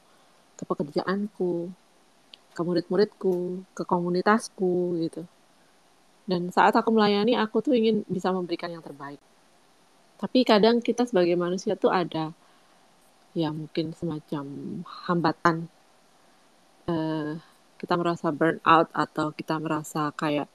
ke 0.56 0.64
pekerjaanku, 0.64 1.68
ke 2.56 2.62
murid-muridku, 2.64 3.68
ke 3.76 3.84
komunitasku 3.84 4.96
gitu. 5.04 5.28
Dan 6.24 6.48
saat 6.56 6.72
aku 6.80 6.96
melayani, 6.96 7.36
aku 7.36 7.60
tuh 7.60 7.76
ingin 7.76 8.08
bisa 8.08 8.32
memberikan 8.32 8.72
yang 8.72 8.80
terbaik. 8.80 9.20
Tapi 10.20 10.44
kadang 10.44 10.80
kita 10.84 11.08
sebagai 11.08 11.36
manusia 11.40 11.80
tuh 11.80 11.92
ada 11.92 12.36
ya 13.38 13.52
mungkin 13.56 13.96
semacam 13.96 14.46
hambatan. 15.08 15.72
Eh, 16.90 17.34
kita 17.80 17.94
merasa 17.96 18.28
burn 18.36 18.60
out 18.68 18.92
atau 18.92 19.32
kita 19.32 19.56
merasa 19.64 20.12
kayak 20.12 20.52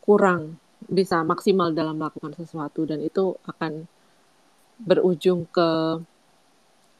kurang 0.00 0.61
bisa 0.88 1.22
maksimal 1.22 1.70
dalam 1.70 1.98
melakukan 1.98 2.34
sesuatu 2.34 2.86
dan 2.86 3.02
itu 3.02 3.36
akan 3.46 3.86
berujung 4.82 5.46
ke 5.50 6.00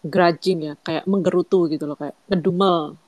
grudging 0.03 0.73
ya, 0.73 0.75
kayak 0.83 1.07
menggerutu 1.07 1.71
gitu 1.71 1.87
loh, 1.87 1.95
kayak 1.95 2.15
ngedumel. 2.27 2.99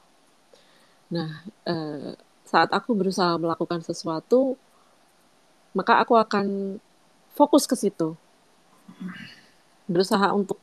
Nah, 1.10 1.42
eh, 1.66 2.14
saat 2.46 2.70
aku 2.70 2.94
berusaha 2.94 3.34
melakukan 3.34 3.82
sesuatu, 3.82 4.54
maka 5.74 5.98
aku 5.98 6.14
akan 6.14 6.78
fokus 7.34 7.66
ke 7.66 7.74
situ. 7.74 8.14
Berusaha 9.90 10.30
untuk 10.30 10.62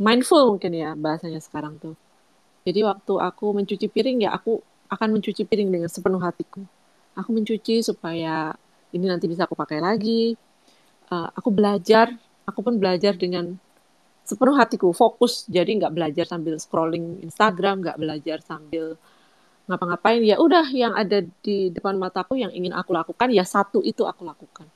mindful 0.00 0.56
mungkin 0.56 0.72
ya 0.72 0.96
bahasanya 0.96 1.38
sekarang 1.44 1.76
tuh. 1.76 1.94
Jadi 2.64 2.80
waktu 2.84 3.12
aku 3.20 3.52
mencuci 3.52 3.86
piring 3.92 4.24
ya 4.24 4.32
aku 4.32 4.60
akan 4.88 5.20
mencuci 5.20 5.44
piring 5.44 5.68
dengan 5.68 5.90
sepenuh 5.92 6.20
hatiku. 6.20 6.64
Aku 7.12 7.30
mencuci 7.34 7.84
supaya 7.84 8.56
ini 8.94 9.04
nanti 9.08 9.26
bisa 9.28 9.44
aku 9.44 9.54
pakai 9.58 9.78
lagi. 9.82 10.36
Eh, 11.08 11.28
aku 11.38 11.48
belajar, 11.48 12.12
aku 12.44 12.60
pun 12.60 12.74
belajar 12.76 13.16
dengan 13.16 13.56
sepenuh 14.28 14.56
hatiku, 14.60 14.92
fokus. 14.92 15.48
Jadi 15.48 15.80
nggak 15.80 15.94
belajar 15.96 16.24
sambil 16.28 16.60
scrolling 16.60 17.24
Instagram, 17.24 17.80
nggak 17.80 17.96
belajar 17.96 18.38
sambil 18.44 18.96
ngapa-ngapain. 19.68 20.20
Ya 20.24 20.36
udah 20.40 20.68
yang 20.72 20.92
ada 20.96 21.24
di 21.44 21.72
depan 21.72 21.96
mataku 21.96 22.36
yang 22.40 22.52
ingin 22.52 22.72
aku 22.76 22.92
lakukan, 22.92 23.28
ya 23.32 23.44
satu 23.44 23.80
itu 23.84 24.04
aku 24.04 24.24
lakukan. 24.24 24.68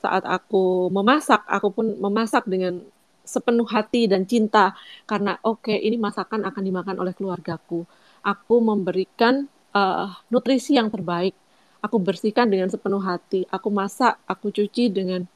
Saat 0.00 0.24
aku 0.26 0.88
memasak, 0.90 1.44
aku 1.46 1.68
pun 1.72 1.86
memasak 2.00 2.44
dengan 2.48 2.82
sepenuh 3.22 3.68
hati 3.70 4.10
dan 4.10 4.26
cinta 4.26 4.74
karena 5.06 5.38
oke 5.46 5.70
ini 5.70 5.94
masakan 5.94 6.42
akan 6.42 6.62
dimakan 6.62 6.96
oleh 6.98 7.14
keluargaku. 7.14 7.86
Aku 8.22 8.54
memberikan 8.64 9.46
eh, 9.76 10.08
nutrisi 10.32 10.76
yang 10.80 10.88
terbaik. 10.92 11.36
Aku 11.82 11.98
bersihkan 11.98 12.46
dengan 12.46 12.70
sepenuh 12.70 13.02
hati. 13.02 13.44
Aku 13.50 13.68
masak, 13.68 14.16
aku 14.24 14.54
cuci 14.54 14.86
dengan 14.88 15.26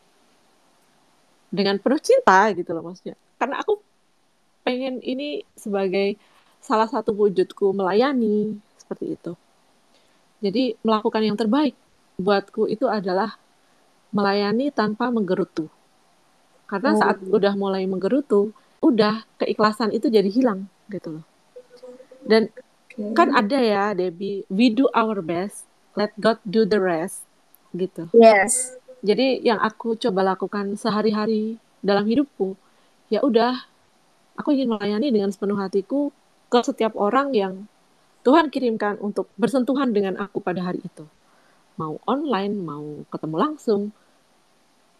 dengan 1.50 1.78
penuh 1.82 1.98
cinta 1.98 2.50
gitu 2.54 2.70
loh 2.70 2.86
maksudnya. 2.86 3.18
Karena 3.38 3.60
aku 3.62 3.82
pengen 4.62 5.02
ini 5.02 5.42
sebagai 5.58 6.18
salah 6.62 6.86
satu 6.90 7.14
wujudku 7.14 7.70
melayani 7.74 8.58
seperti 8.78 9.18
itu. 9.18 9.32
Jadi 10.42 10.78
melakukan 10.82 11.22
yang 11.22 11.38
terbaik 11.38 11.74
buatku 12.18 12.70
itu 12.70 12.86
adalah 12.86 13.36
melayani 14.14 14.70
tanpa 14.70 15.10
menggerutu. 15.10 15.68
Karena 16.66 16.94
Oh, 16.94 16.98
saat 16.98 17.22
udah 17.22 17.54
mulai 17.54 17.86
menggerutu, 17.86 18.50
udah 18.82 19.22
keikhlasan 19.38 19.94
itu 19.94 20.10
jadi 20.10 20.26
hilang 20.26 20.66
gitu 20.90 21.20
loh. 21.20 21.24
Dan 22.26 22.50
kan 23.14 23.30
oke. 23.30 23.38
ada 23.38 23.58
ya 23.60 23.84
Debbie, 23.94 24.42
we 24.50 24.72
do 24.72 24.90
our 24.96 25.22
best, 25.22 25.65
let 25.96 26.12
God 26.20 26.38
do 26.44 26.68
the 26.68 26.78
rest 26.78 27.24
gitu. 27.72 28.06
Yes. 28.14 28.76
Jadi 29.00 29.40
yang 29.44 29.60
aku 29.60 29.96
coba 29.96 30.36
lakukan 30.36 30.76
sehari-hari 30.76 31.56
dalam 31.80 32.04
hidupku, 32.04 32.56
ya 33.08 33.24
udah 33.24 33.66
aku 34.36 34.52
ingin 34.52 34.76
melayani 34.76 35.08
dengan 35.08 35.32
sepenuh 35.32 35.56
hatiku 35.56 36.12
ke 36.52 36.58
setiap 36.62 36.94
orang 36.94 37.32
yang 37.32 37.66
Tuhan 38.22 38.50
kirimkan 38.50 38.98
untuk 38.98 39.30
bersentuhan 39.38 39.94
dengan 39.94 40.18
aku 40.18 40.42
pada 40.42 40.62
hari 40.62 40.82
itu. 40.82 41.06
Mau 41.78 42.00
online, 42.08 42.54
mau 42.56 43.06
ketemu 43.06 43.36
langsung, 43.38 43.82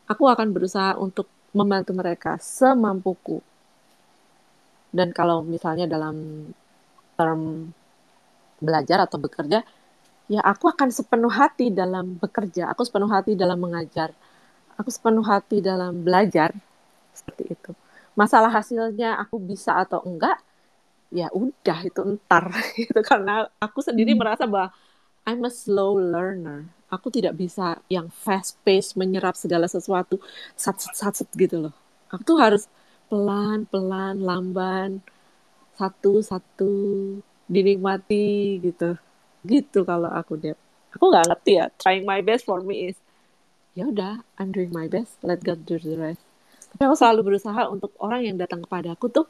aku 0.06 0.24
akan 0.30 0.54
berusaha 0.54 0.94
untuk 0.94 1.26
membantu 1.50 1.92
mereka 1.96 2.38
semampuku. 2.38 3.42
Dan 4.94 5.11
kalau 5.11 5.42
misalnya 5.42 5.90
dalam 5.90 6.46
term 7.18 7.72
belajar 8.62 9.02
atau 9.04 9.18
bekerja, 9.18 9.66
ya 10.34 10.40
aku 10.42 10.64
akan 10.72 10.88
sepenuh 10.98 11.32
hati 11.32 11.70
dalam 11.80 12.18
bekerja, 12.22 12.62
aku 12.72 12.82
sepenuh 12.86 13.10
hati 13.10 13.32
dalam 13.38 13.58
mengajar, 13.62 14.10
aku 14.80 14.90
sepenuh 14.92 15.24
hati 15.26 15.56
dalam 15.64 15.92
belajar, 16.06 16.50
seperti 17.14 17.44
itu. 17.54 17.72
Masalah 18.18 18.50
hasilnya 18.52 19.18
aku 19.22 19.36
bisa 19.40 19.72
atau 19.84 20.00
enggak, 20.08 20.38
ya 21.14 21.28
udah 21.32 21.78
itu 21.88 22.00
entar 22.10 22.44
gitu 22.80 23.00
karena 23.06 23.46
aku 23.62 23.80
sendiri 23.84 24.12
Hmm. 24.12 24.18
merasa 24.18 24.44
bahwa 24.48 24.70
I'm 25.28 25.42
a 25.46 25.52
slow 25.52 25.98
learner. 25.98 26.66
Aku 26.92 27.08
tidak 27.10 27.34
bisa 27.38 27.78
yang 27.90 28.08
fast 28.12 28.58
pace 28.66 28.94
menyerap 28.98 29.34
segala 29.38 29.66
sesuatu 29.66 30.22
sat 30.54 30.76
sat 30.82 30.94
sat 30.96 31.14
sat 31.22 31.30
gitu 31.36 31.56
loh. 31.68 31.74
Aku 32.12 32.22
tuh 32.26 32.38
harus 32.40 32.66
pelan 33.10 33.66
pelan 33.70 34.22
lamban 34.22 35.02
satu 35.78 36.22
satu 36.24 36.70
dinikmati 37.54 38.58
gitu 38.64 38.98
gitu 39.46 39.87
kalau 39.87 40.11
aku 40.11 40.35
deh 40.37 40.54
aku 40.96 41.04
nggak 41.12 41.26
ngerti 41.28 41.52
ya. 41.61 41.66
Trying 41.76 42.09
my 42.09 42.24
best 42.24 42.48
for 42.48 42.64
me 42.64 42.90
is 42.90 42.96
ya 43.76 43.85
udah 43.92 44.24
I'm 44.40 44.50
doing 44.50 44.72
my 44.72 44.88
best. 44.88 45.20
Let 45.20 45.44
God 45.44 45.68
do 45.68 45.76
the 45.76 45.94
rest. 46.00 46.24
Tapi 46.72 46.82
aku 46.88 46.96
selalu 46.96 47.20
berusaha 47.32 47.68
untuk 47.68 47.92
orang 48.00 48.24
yang 48.24 48.37
datang 48.40 48.64
kepadaku 48.64 49.12
tuh 49.12 49.26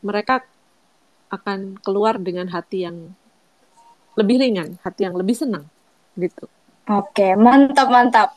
mereka 0.00 0.44
akan 1.28 1.76
keluar 1.84 2.16
dengan 2.16 2.48
hati 2.48 2.88
yang 2.88 3.12
lebih 4.16 4.40
ringan 4.40 4.80
hati 4.80 5.04
yang 5.04 5.16
lebih 5.16 5.36
senang 5.36 5.68
gitu. 6.16 6.48
Oke, 6.88 7.36
mantap 7.36 7.92
mantap. 7.92 8.30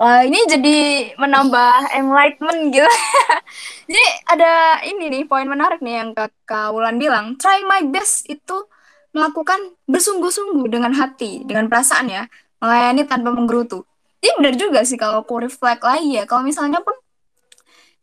Wah, 0.00 0.24
ini 0.24 0.40
jadi 0.48 0.76
menambah 1.20 1.92
enlightenment 1.92 2.72
gitu. 2.72 2.88
Jadi 3.92 4.04
ada 4.32 4.80
ini 4.88 5.12
nih 5.12 5.22
poin 5.28 5.44
menarik 5.44 5.84
nih 5.84 6.00
yang 6.00 6.16
Kakak 6.16 6.72
Wulan 6.72 6.96
bilang, 6.96 7.36
try 7.36 7.60
my 7.68 7.84
best 7.84 8.24
itu 8.24 8.64
melakukan 9.10 9.58
bersungguh-sungguh 9.90 10.70
dengan 10.70 10.94
hati, 10.94 11.42
dengan 11.42 11.66
perasaan 11.66 12.06
ya, 12.10 12.22
melayani 12.62 13.02
tanpa 13.06 13.34
menggerutu. 13.34 13.82
Ini 14.20 14.36
benar 14.36 14.54
juga 14.54 14.80
sih 14.84 15.00
kalau 15.00 15.24
aku 15.24 15.42
reflect 15.42 15.80
lagi 15.82 16.20
ya. 16.20 16.28
Kalau 16.28 16.44
misalnya 16.44 16.84
pun 16.84 16.92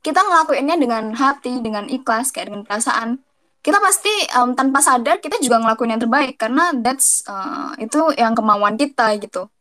kita 0.02 0.24
ngelakuinnya 0.24 0.76
dengan 0.80 1.14
hati, 1.14 1.62
dengan 1.62 1.86
ikhlas, 1.88 2.34
kayak 2.34 2.52
dengan 2.52 2.64
perasaan, 2.66 3.22
kita 3.62 3.84
pasti 3.84 4.14
um, 4.40 4.56
tanpa 4.56 4.80
sadar 4.80 5.20
kita 5.20 5.44
juga 5.44 5.60
ngelakuin 5.60 5.98
yang 5.98 6.02
terbaik 6.02 6.40
karena 6.40 6.72
that's 6.80 7.28
uh, 7.28 7.76
itu 7.76 8.16
yang 8.16 8.32
kemauan 8.32 8.80
kita 8.80 9.12
gitu. 9.20 9.52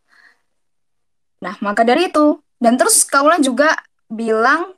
Nah, 1.43 1.59
maka 1.59 1.83
dari 1.83 2.09
itu 2.09 2.39
dan 2.63 2.79
terus 2.81 3.05
Kaulan 3.05 3.43
juga 3.43 3.75
bilang 4.07 4.73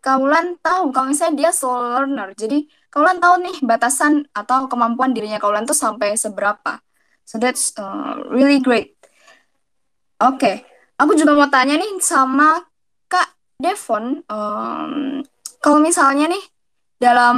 Kaulan 0.00 0.56
tahu 0.64 0.94
kalau 0.96 1.12
misalnya 1.12 1.36
dia 1.36 1.50
slow 1.52 1.76
learner. 1.76 2.32
Jadi 2.32 2.64
Kaulan 2.90 3.22
tahu 3.22 3.38
nih 3.46 3.56
batasan 3.62 4.26
atau 4.34 4.66
kemampuan 4.66 5.14
dirinya 5.14 5.38
Kaulan 5.38 5.62
tuh 5.62 5.78
sampai 5.78 6.18
seberapa. 6.18 6.82
So 7.22 7.38
that's 7.38 7.70
uh, 7.78 8.18
really 8.26 8.58
great. 8.58 8.98
Oke, 10.20 10.36
okay. 10.36 10.56
aku 10.98 11.14
juga 11.14 11.32
mau 11.32 11.48
tanya 11.48 11.78
nih 11.78 12.02
sama 12.02 12.60
Kak 13.06 13.30
Devon. 13.62 14.26
Um, 14.26 15.22
kalau 15.62 15.78
misalnya 15.78 16.28
nih 16.28 16.44
dalam 17.00 17.36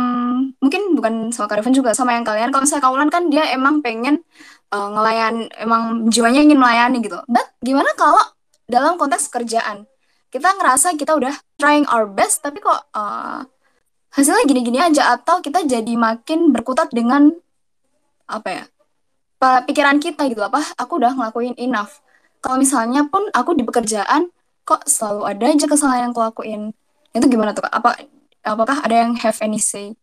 mungkin 0.58 0.96
bukan 0.96 1.30
sama 1.30 1.46
Kak 1.46 1.60
Devon 1.60 1.76
juga 1.76 1.92
sama 1.92 2.16
yang 2.16 2.24
kalian. 2.24 2.48
Kalau 2.50 2.64
misalnya 2.64 2.84
Kaulan 2.88 3.12
kan 3.12 3.28
dia 3.28 3.44
emang 3.52 3.84
pengen 3.84 4.24
uh, 4.72 4.88
ngelayan, 4.88 5.52
emang 5.60 6.08
jiwanya 6.08 6.40
ingin 6.42 6.58
melayani 6.58 7.04
gitu. 7.04 7.20
But 7.28 7.52
gimana 7.60 7.92
kalau 7.94 8.24
dalam 8.66 8.96
konteks 8.96 9.28
kerjaan? 9.28 9.84
kita 10.32 10.48
ngerasa 10.56 10.96
kita 10.96 11.12
udah 11.12 11.34
trying 11.60 11.84
our 11.92 12.08
best 12.08 12.40
tapi 12.40 12.64
kok 12.64 12.88
uh, 12.96 13.44
hasilnya 14.12 14.44
gini-gini 14.44 14.76
aja 14.76 15.16
atau 15.16 15.40
kita 15.40 15.64
jadi 15.64 15.96
makin 15.96 16.52
berkutat 16.52 16.92
dengan 16.92 17.32
apa 18.28 18.48
ya 18.48 18.64
pikiran 19.42 19.98
kita 19.98 20.30
gitu 20.30 20.38
apa 20.44 20.62
aku 20.78 21.02
udah 21.02 21.16
ngelakuin 21.18 21.56
enough. 21.58 21.98
Kalau 22.38 22.60
misalnya 22.62 23.08
pun 23.10 23.26
aku 23.34 23.58
di 23.58 23.66
pekerjaan 23.66 24.30
kok 24.62 24.86
selalu 24.86 25.26
ada 25.26 25.44
aja 25.50 25.66
kesalahan 25.66 26.06
yang 26.06 26.12
aku 26.14 26.22
lakuin? 26.22 26.62
Itu 27.10 27.26
gimana 27.26 27.50
tuh 27.50 27.66
apa 27.66 27.98
apakah 28.46 28.84
ada 28.86 29.02
yang 29.02 29.18
have 29.18 29.38
any 29.42 29.58
say 29.58 29.98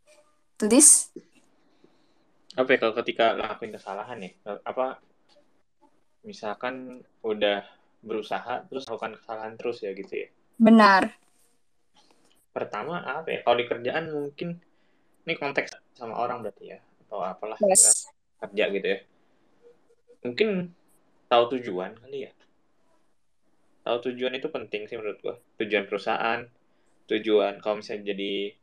to 0.60 0.68
this? 0.68 1.14
Apa 2.60 2.76
ya 2.76 2.78
kalau 2.82 2.94
ketika 3.00 3.38
ngelakuin 3.40 3.72
kesalahan 3.72 4.18
ya 4.20 4.32
apa 4.68 5.00
misalkan 6.26 7.06
udah 7.24 7.64
berusaha 8.04 8.68
terus 8.68 8.84
lakukan 8.90 9.16
kesalahan 9.22 9.54
terus 9.56 9.80
ya 9.80 9.96
gitu 9.96 10.28
ya? 10.28 10.28
Benar 10.60 11.16
pertama 12.52 13.02
apa 13.04 13.30
ya? 13.30 13.40
Kalau 13.46 13.58
di 13.58 13.66
kerjaan 13.66 14.06
mungkin 14.12 14.50
ini 15.26 15.34
konteks 15.38 15.78
sama 15.94 16.18
orang 16.18 16.42
berarti 16.42 16.76
ya 16.76 16.80
atau 17.08 17.22
apalah 17.22 17.58
yes. 17.66 18.10
kerja 18.42 18.64
gitu 18.74 18.88
ya. 18.88 19.00
Mungkin 20.26 20.50
tahu 21.30 21.44
tujuan 21.58 21.98
kali 21.98 22.30
ya. 22.30 22.32
Tahu 23.86 23.98
tujuan 24.12 24.38
itu 24.38 24.48
penting 24.50 24.86
sih 24.86 24.98
menurut 24.98 25.20
gua. 25.22 25.36
Tujuan 25.62 25.86
perusahaan 25.90 26.46
tujuan 27.10 27.58
kalau 27.58 27.82
misalnya 27.82 28.14
jadi 28.14 28.54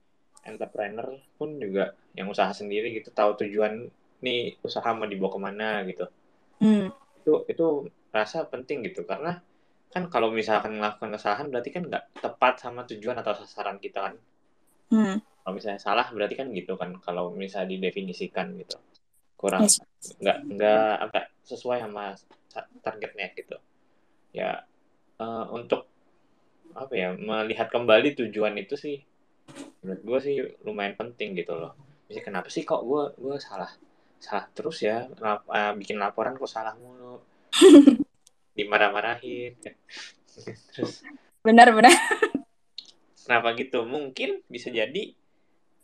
entrepreneur 0.46 1.18
pun 1.35 1.59
juga 1.59 1.99
yang 2.14 2.31
usaha 2.31 2.55
sendiri 2.55 2.94
gitu 2.94 3.11
tahu 3.11 3.35
tujuan 3.42 3.90
nih 4.22 4.55
usaha 4.62 4.87
mau 4.94 5.11
dibawa 5.11 5.31
ke 5.35 5.40
mana 5.42 5.70
gitu. 5.85 6.07
Hmm. 6.57 6.88
itu 7.20 7.33
itu 7.53 7.66
rasa 8.14 8.46
penting 8.49 8.87
gitu 8.87 9.05
karena 9.05 9.42
kan 9.96 10.12
kalau 10.12 10.28
misalkan 10.28 10.76
melakukan 10.76 11.16
kesalahan 11.16 11.48
berarti 11.48 11.72
kan 11.72 11.88
nggak 11.88 12.20
tepat 12.20 12.61
sama 12.61 12.85
tujuan 12.85 13.16
atau 13.16 13.32
sasaran 13.32 13.80
kita 13.80 14.12
kan? 14.12 14.16
Hmm. 14.87 15.18
kalau 15.42 15.59
misalnya 15.59 15.82
salah 15.82 16.06
berarti 16.14 16.38
kan 16.38 16.46
gitu 16.54 16.78
kan 16.78 17.00
kalau 17.00 17.32
misalnya 17.32 17.72
didefinisikan 17.72 18.52
gitu. 18.61 18.76
Kurang 19.40 19.64
yes. 19.64 19.80
nggak 20.20 20.38
nggak 20.52 20.92
apa 21.00 21.32
sesuai 21.48 21.80
sama 21.80 22.12
targetnya 22.85 23.32
gitu. 23.32 23.56
Ya 24.37 24.68
uh, 25.16 25.48
untuk 25.56 25.88
apa 26.76 26.92
ya 26.92 27.16
melihat 27.16 27.72
kembali 27.72 28.20
tujuan 28.20 28.52
itu 28.61 28.76
sih 28.76 29.00
menurut 29.80 30.02
gue 30.04 30.18
sih 30.20 30.35
lumayan 30.68 30.92
penting 30.92 31.32
gitu 31.40 31.56
loh. 31.56 31.72
Jadi 32.12 32.20
kenapa 32.20 32.52
sih 32.52 32.68
kok 32.68 32.85
gue 32.85 33.16
gue 33.16 33.40
salah 33.40 33.72
salah 34.20 34.44
terus 34.52 34.85
ya 34.85 35.09
uh, 35.09 35.72
bikin 35.72 35.96
laporan 35.96 36.37
kok 36.37 36.52
salah 36.52 36.76
mulu 36.76 37.20
dimarah-marahin. 38.57 39.55
Terus? 40.75 41.05
Benar-benar 41.45 41.92
kenapa 43.27 43.59
gitu? 43.59 43.83
Mungkin 43.83 44.47
bisa 44.47 44.71
jadi 44.71 45.11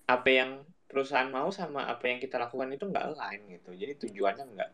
apa 0.07 0.29
yang 0.31 0.51
perusahaan 0.87 1.27
mau 1.27 1.51
sama 1.51 1.91
apa 1.91 2.07
yang 2.07 2.23
kita 2.23 2.39
lakukan 2.39 2.71
itu 2.71 2.87
nggak 2.87 3.19
lain 3.19 3.41
gitu. 3.59 3.71
Jadi 3.75 3.93
tujuannya 4.07 4.45
nggak 4.55 4.71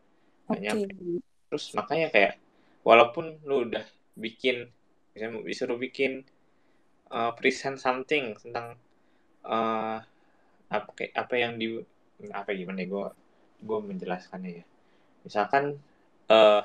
banyak 0.48 0.74
okay. 0.80 1.20
terus 1.52 1.76
makanya 1.76 2.08
kayak 2.08 2.32
walaupun 2.80 3.36
lu 3.44 3.68
udah 3.68 3.84
bikin 4.16 4.72
misalnya 5.12 5.44
disuruh 5.44 5.76
bikin 5.76 6.24
uh, 7.12 7.36
present 7.36 7.76
something 7.76 8.32
tentang 8.40 8.80
uh, 9.44 10.00
apa 10.68 10.90
apa 11.12 11.34
yang 11.36 11.60
di 11.60 11.76
apa 12.32 12.52
gimana 12.52 12.84
ya 12.84 12.88
gue 12.88 13.06
gue 13.64 13.78
menjelaskannya 13.80 14.50
ya. 14.62 14.64
Misalkan 15.24 15.76
uh, 16.28 16.60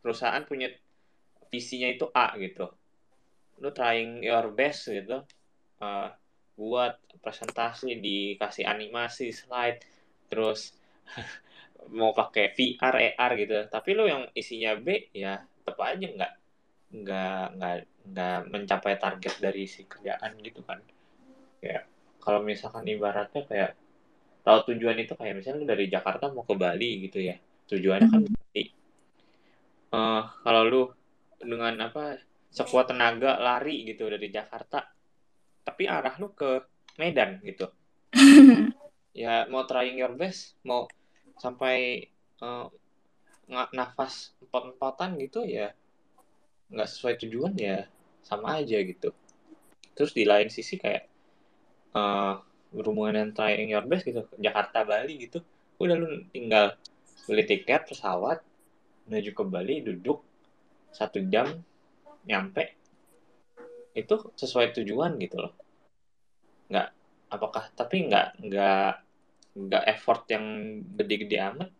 perusahaan 0.00 0.42
punya 0.46 0.70
visinya 1.48 1.88
itu 1.88 2.06
A 2.14 2.36
gitu. 2.38 2.68
Lu 3.58 3.70
trying 3.74 4.22
your 4.22 4.52
best 4.54 4.88
gitu. 4.88 5.24
Uh, 5.78 6.10
buat 6.58 6.98
presentasi 7.22 8.02
dikasih 8.02 8.66
animasi 8.66 9.30
slide 9.30 9.78
terus 10.26 10.74
mau 11.98 12.12
pakai 12.12 12.52
VR 12.54 13.14
AR 13.14 13.30
gitu. 13.38 13.54
Tapi 13.70 13.90
lu 13.94 14.04
yang 14.06 14.26
isinya 14.34 14.74
B 14.76 15.10
ya 15.14 15.40
tetap 15.40 15.78
aja 15.84 16.06
nggak 16.06 16.32
nggak 16.88 17.44
nggak 17.60 17.76
nggak 18.08 18.38
mencapai 18.48 18.96
target 18.96 19.34
dari 19.38 19.64
si 19.68 19.84
kerjaan 19.84 20.36
gitu 20.40 20.64
kan. 20.64 20.80
Ya 21.62 21.84
kalau 22.22 22.44
misalkan 22.44 22.84
ibaratnya 22.84 23.44
kayak 23.46 23.72
tahu 24.44 24.72
tujuan 24.72 24.96
itu 24.96 25.12
kayak 25.12 25.38
misalnya 25.38 25.60
lu 25.60 25.66
dari 25.68 25.86
Jakarta 25.92 26.32
mau 26.32 26.44
ke 26.44 26.54
Bali 26.56 27.06
gitu 27.08 27.20
ya. 27.20 27.36
Tujuannya 27.68 28.08
kan 28.08 28.20
berarti 28.24 28.77
uh, 29.94 30.22
kalau 30.42 30.62
lu 30.66 30.82
dengan 31.38 31.74
apa 31.90 32.18
sekuat 32.48 32.90
tenaga 32.90 33.38
lari 33.38 33.86
gitu 33.86 34.08
dari 34.08 34.32
Jakarta 34.32 34.82
tapi 35.62 35.84
arah 35.84 36.16
lu 36.16 36.32
ke 36.32 36.64
Medan 36.98 37.38
gitu. 37.44 37.68
Ya 39.18 39.50
mau 39.50 39.66
trying 39.66 39.98
your 39.98 40.14
best 40.14 40.54
mau 40.62 40.86
sampai 41.42 42.06
uh, 42.38 42.70
nafas 43.50 44.30
empat-empatan 44.38 45.18
gitu 45.18 45.42
ya 45.42 45.74
nggak 46.70 46.86
sesuai 46.86 47.18
tujuan 47.26 47.58
ya 47.58 47.90
sama 48.22 48.62
aja 48.62 48.78
gitu. 48.78 49.10
Terus 49.98 50.14
di 50.14 50.22
lain 50.22 50.46
sisi 50.54 50.78
kayak 50.78 51.10
uh, 51.98 52.38
berhubungan 52.70 53.18
dengan 53.18 53.30
trying 53.34 53.74
your 53.74 53.82
best 53.90 54.06
gitu 54.06 54.22
Jakarta 54.38 54.86
Bali 54.86 55.18
gitu 55.18 55.42
udah 55.78 55.94
lu 55.94 56.26
tinggal 56.34 56.74
beli 57.24 57.44
tiket 57.46 57.86
pesawat 57.86 58.42
menuju 59.08 59.32
ke 59.32 59.42
Bali 59.48 59.80
duduk 59.80 60.20
satu 60.92 61.24
jam 61.32 61.48
nyampe 62.28 62.76
itu 63.96 64.14
sesuai 64.36 64.76
tujuan 64.78 65.16
gitu 65.18 65.40
loh. 65.40 65.52
Nggak 66.68 66.88
apakah 67.32 67.64
tapi 67.74 68.06
nggak 68.06 68.38
nggak 68.44 68.92
nggak 69.58 69.84
effort 69.90 70.22
yang 70.30 70.44
gede-gede 70.94 71.36
amat 71.40 71.70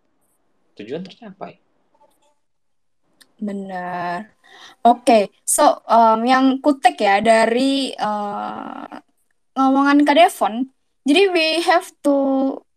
tujuan 0.80 1.04
tercapai. 1.06 1.60
Benar. 3.38 4.34
Oke 4.82 5.04
okay. 5.04 5.22
so 5.44 5.84
um, 5.86 6.24
yang 6.24 6.58
kutek 6.58 6.98
ya 6.98 7.20
dari 7.22 7.92
uh, 7.94 8.88
ngomongan 9.54 10.02
Kak 10.02 10.16
Devon 10.16 10.54
jadi 11.04 11.28
we 11.30 11.60
have 11.62 11.92
to 12.02 12.16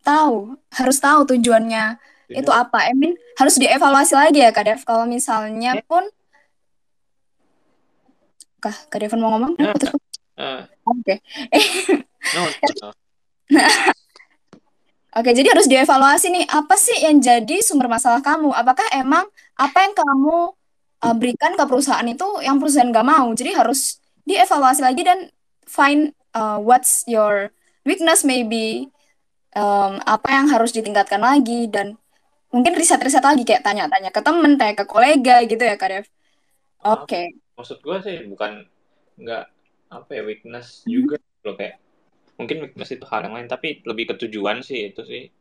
tahu 0.04 0.60
harus 0.74 0.98
tahu 1.00 1.26
tujuannya 1.26 1.98
itu 2.38 2.52
apa? 2.52 2.88
I 2.88 2.94
mean, 2.96 3.14
harus 3.36 3.60
dievaluasi 3.60 4.14
lagi 4.16 4.40
ya 4.40 4.52
Kak 4.56 4.64
Dev. 4.64 4.82
Kalau 4.88 5.06
misalnya 5.10 5.76
ya. 5.78 5.84
pun 5.84 6.04
Kak, 8.62 8.94
Kak 8.94 9.00
Devon 9.02 9.20
mau 9.20 9.34
ngomong? 9.36 9.58
Uh. 10.38 10.64
Oke. 10.88 11.20
Okay. 12.22 12.38
no, 12.38 12.46
no. 12.86 12.90
Oke, 15.12 15.36
jadi 15.36 15.52
harus 15.52 15.68
dievaluasi 15.68 16.32
nih, 16.32 16.46
apa 16.48 16.78
sih 16.80 17.04
yang 17.04 17.20
jadi 17.20 17.60
sumber 17.60 17.92
masalah 17.92 18.24
kamu? 18.24 18.54
Apakah 18.56 18.88
emang 18.96 19.28
apa 19.60 19.78
yang 19.84 19.92
kamu 19.92 20.56
uh, 21.04 21.16
berikan 21.18 21.58
ke 21.60 21.64
perusahaan 21.68 22.06
itu 22.08 22.24
yang 22.40 22.64
perusahaan 22.64 22.88
nggak 22.88 23.04
mau? 23.04 23.28
Jadi 23.36 23.52
harus 23.52 24.00
dievaluasi 24.24 24.86
lagi 24.86 25.04
dan 25.04 25.28
find 25.68 26.16
uh, 26.32 26.62
what's 26.64 27.04
your 27.12 27.52
weakness 27.84 28.24
maybe, 28.24 28.88
um, 29.56 30.00
apa 30.08 30.28
yang 30.32 30.48
harus 30.48 30.72
ditingkatkan 30.72 31.20
lagi 31.20 31.68
dan 31.68 32.00
mungkin 32.52 32.76
riset-riset 32.76 33.24
lagi 33.24 33.48
kayak 33.48 33.64
tanya-tanya 33.64 34.12
ke 34.12 34.22
temen, 34.22 34.60
tanya 34.60 34.76
ke 34.76 34.86
kolega 34.86 35.44
gitu 35.48 35.64
ya 35.64 35.76
Kak 35.80 35.90
Dev. 35.90 36.06
Oke. 36.84 37.08
Okay. 37.08 37.26
Maksud 37.56 37.80
gue 37.80 37.98
sih 38.04 38.18
bukan 38.28 38.68
nggak 39.20 39.46
apa 39.92 40.12
ya 40.12 40.24
weakness 40.24 40.84
hmm. 40.84 40.90
juga 40.92 41.18
loh 41.44 41.56
kayak 41.56 41.76
mungkin 42.40 42.58
weakness 42.64 42.96
itu 42.96 43.06
hal 43.06 43.28
yang 43.28 43.36
lain 43.38 43.48
tapi 43.52 43.84
lebih 43.84 44.14
ke 44.14 44.16
tujuan 44.28 44.60
sih 44.64 44.92
itu 44.92 45.02
sih. 45.08 45.32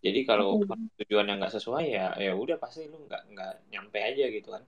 Jadi 0.00 0.20
kalau 0.24 0.60
hmm. 0.64 0.98
tujuan 1.04 1.28
yang 1.28 1.38
nggak 1.38 1.54
sesuai 1.54 1.84
ya 1.86 2.16
ya 2.16 2.32
udah 2.34 2.56
pasti 2.58 2.88
lu 2.88 3.04
nggak 3.06 3.22
nggak 3.36 3.52
nyampe 3.70 3.98
aja 4.00 4.26
gitu 4.28 4.48
kan. 4.50 4.64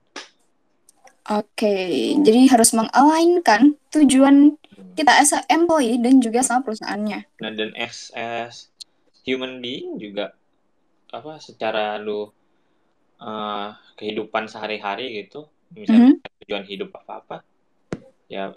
Oke, 1.30 2.18
jadi 2.18 2.50
harus 2.50 2.74
mengalignkan 2.74 3.78
tujuan 3.94 4.58
kita 4.98 5.22
as 5.22 5.30
a 5.30 5.46
employee 5.46 6.02
dan 6.02 6.18
juga 6.18 6.42
sama 6.42 6.66
perusahaannya. 6.66 7.38
Nah, 7.38 7.50
dan 7.54 7.70
as, 7.78 8.10
as 8.18 8.74
human 9.22 9.62
being 9.62 10.02
juga 10.02 10.34
apa 11.12 11.36
secara 11.38 12.00
lu 12.00 12.32
uh, 13.20 13.68
kehidupan 14.00 14.48
sehari-hari 14.48 15.22
gitu, 15.24 15.46
misalnya 15.76 16.16
Mhm. 16.16 16.24
tujuan 16.44 16.64
hidup 16.64 16.90
apa-apa, 16.96 17.44
ya 18.32 18.56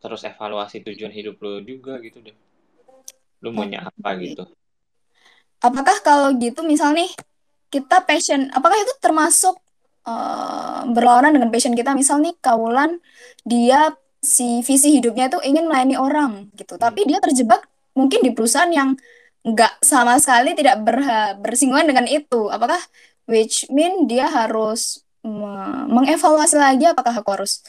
terus 0.00 0.24
evaluasi 0.24 0.80
tujuan 0.80 1.12
hidup 1.12 1.36
lu 1.44 1.60
juga 1.60 2.00
gitu 2.00 2.24
deh. 2.24 2.34
Lu 3.44 3.52
maunya 3.52 3.84
apa 3.84 4.16
gitu. 4.16 4.48
Apakah 5.60 6.00
kalau 6.00 6.32
gitu 6.40 6.64
misal 6.64 6.96
nih 6.96 7.12
kita 7.68 8.00
passion, 8.08 8.48
apakah 8.56 8.80
itu 8.80 8.96
termasuk 8.98 9.60
uh, 10.08 10.88
berlawanan 10.88 11.36
dengan 11.36 11.52
passion 11.52 11.76
kita? 11.76 11.92
Misal 11.92 12.24
nih 12.24 12.32
Kaulan 12.40 12.96
dia 13.44 13.92
si 14.20 14.64
visi 14.64 14.96
hidupnya 14.96 15.28
itu 15.28 15.38
ingin 15.44 15.68
melayani 15.68 15.96
orang 16.00 16.48
gitu, 16.56 16.80
Hmm. 16.80 16.84
tapi 16.88 17.04
dia 17.04 17.20
terjebak 17.20 17.68
mungkin 17.92 18.24
di 18.24 18.32
perusahaan 18.32 18.72
yang 18.72 18.96
nggak 19.46 19.72
sama 19.84 20.16
sekali 20.22 20.52
tidak 20.58 20.76
berha- 20.86 21.34
bersinggungan 21.40 21.86
dengan 21.90 22.06
itu. 22.08 22.48
Apakah 22.52 22.80
which 23.30 23.66
mean 23.72 24.04
dia 24.10 24.26
harus 24.28 25.00
me- 25.24 25.86
mengevaluasi 25.88 26.56
lagi 26.60 26.84
apakah 26.88 27.14
aku 27.20 27.30
harus 27.36 27.64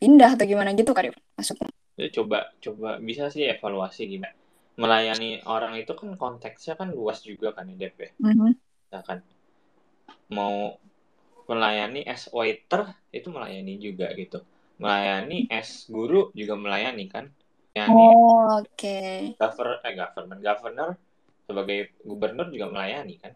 pindah 0.00 0.36
atau 0.36 0.44
gimana 0.48 0.70
gitu 0.76 0.90
Karif 0.96 1.14
masuknya? 1.38 1.70
Ya, 2.00 2.06
coba 2.16 2.38
coba 2.64 2.88
bisa 3.08 3.24
sih 3.34 3.44
evaluasi 3.54 4.02
gimana. 4.12 4.34
Melayani 4.82 5.30
orang 5.54 5.72
itu 5.82 5.92
kan 6.00 6.08
konteksnya 6.22 6.74
kan 6.80 6.88
luas 6.98 7.18
juga 7.30 7.48
kan 7.56 7.64
ya 7.70 7.76
Dep 7.80 7.94
ya. 8.04 8.10
Mhm. 8.18 8.54
Misalkan 8.84 9.18
mau 10.36 10.56
melayani 11.50 12.00
as 12.14 12.22
waiter 12.38 12.82
itu 13.18 13.28
melayani 13.36 13.74
juga 13.86 14.06
gitu. 14.20 14.38
Melayani 14.82 15.38
as 15.58 15.70
guru 15.96 16.20
juga 16.40 16.54
melayani 16.64 17.04
kan. 17.14 17.24
Melayani 17.72 18.06
Oh, 18.12 18.58
oke. 18.60 18.94
governor 19.40 19.76
eh 19.88 19.94
government 20.00 20.40
governor 20.48 20.88
sebagai 21.44 21.92
gubernur 22.02 22.48
juga 22.48 22.72
melayani 22.72 23.20
kan. 23.20 23.32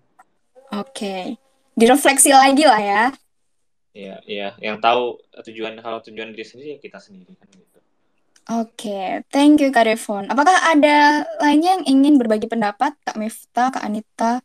Oke. 0.77 1.37
Direfleksi 1.79 2.35
lagi 2.35 2.65
lah 2.67 2.83
ya. 2.83 3.05
Iya, 3.99 4.17
iya, 4.31 4.49
yang 4.63 4.79
tahu 4.79 5.19
tujuan 5.43 5.75
kalau 5.83 5.99
tujuan 6.05 6.31
diri 6.31 6.47
sendiri 6.47 6.69
ya 6.77 6.79
kita 6.79 7.03
sendiri 7.03 7.35
kan 7.35 7.51
gitu. 7.51 7.79
Oke, 8.49 9.27
thank 9.29 9.59
you 9.59 9.69
Kak 9.75 9.91
Devon. 9.91 10.31
Apakah 10.31 10.55
ada 10.73 11.27
lainnya 11.43 11.77
yang 11.81 11.85
ingin 11.99 12.15
berbagi 12.17 12.49
pendapat? 12.49 12.95
Kak 13.05 13.19
Mifta, 13.19 13.75
Kak 13.75 13.85
Anita, 13.85 14.41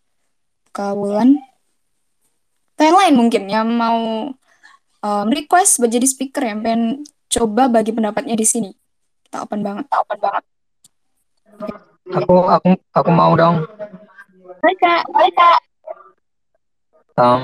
Kak 0.73 0.97
Wulan? 0.97 1.39
Atau 2.73 2.83
yang 2.89 2.97
lain 2.97 3.15
mungkin 3.15 3.43
yang 3.45 3.69
mau 3.69 4.33
um, 5.05 5.27
request 5.29 5.79
buat 5.79 5.93
jadi 5.93 6.03
speaker 6.09 6.43
yang 6.43 6.65
pengen 6.65 7.05
coba 7.29 7.69
bagi 7.69 7.93
pendapatnya 7.93 8.33
di 8.33 8.43
sini. 8.43 8.71
Kita 9.29 9.45
open 9.45 9.61
banget. 9.61 9.85
Kita 9.87 10.01
open 10.01 10.19
banget. 10.19 10.43
Aku 12.11 12.35
aku 12.51 12.75
aku 12.91 13.11
mau 13.15 13.31
dong. 13.39 13.63
Hai 14.59 14.75
Kak. 14.75 15.03
Hai 15.15 15.31
Kak. 15.31 15.59
Um, 17.15 17.43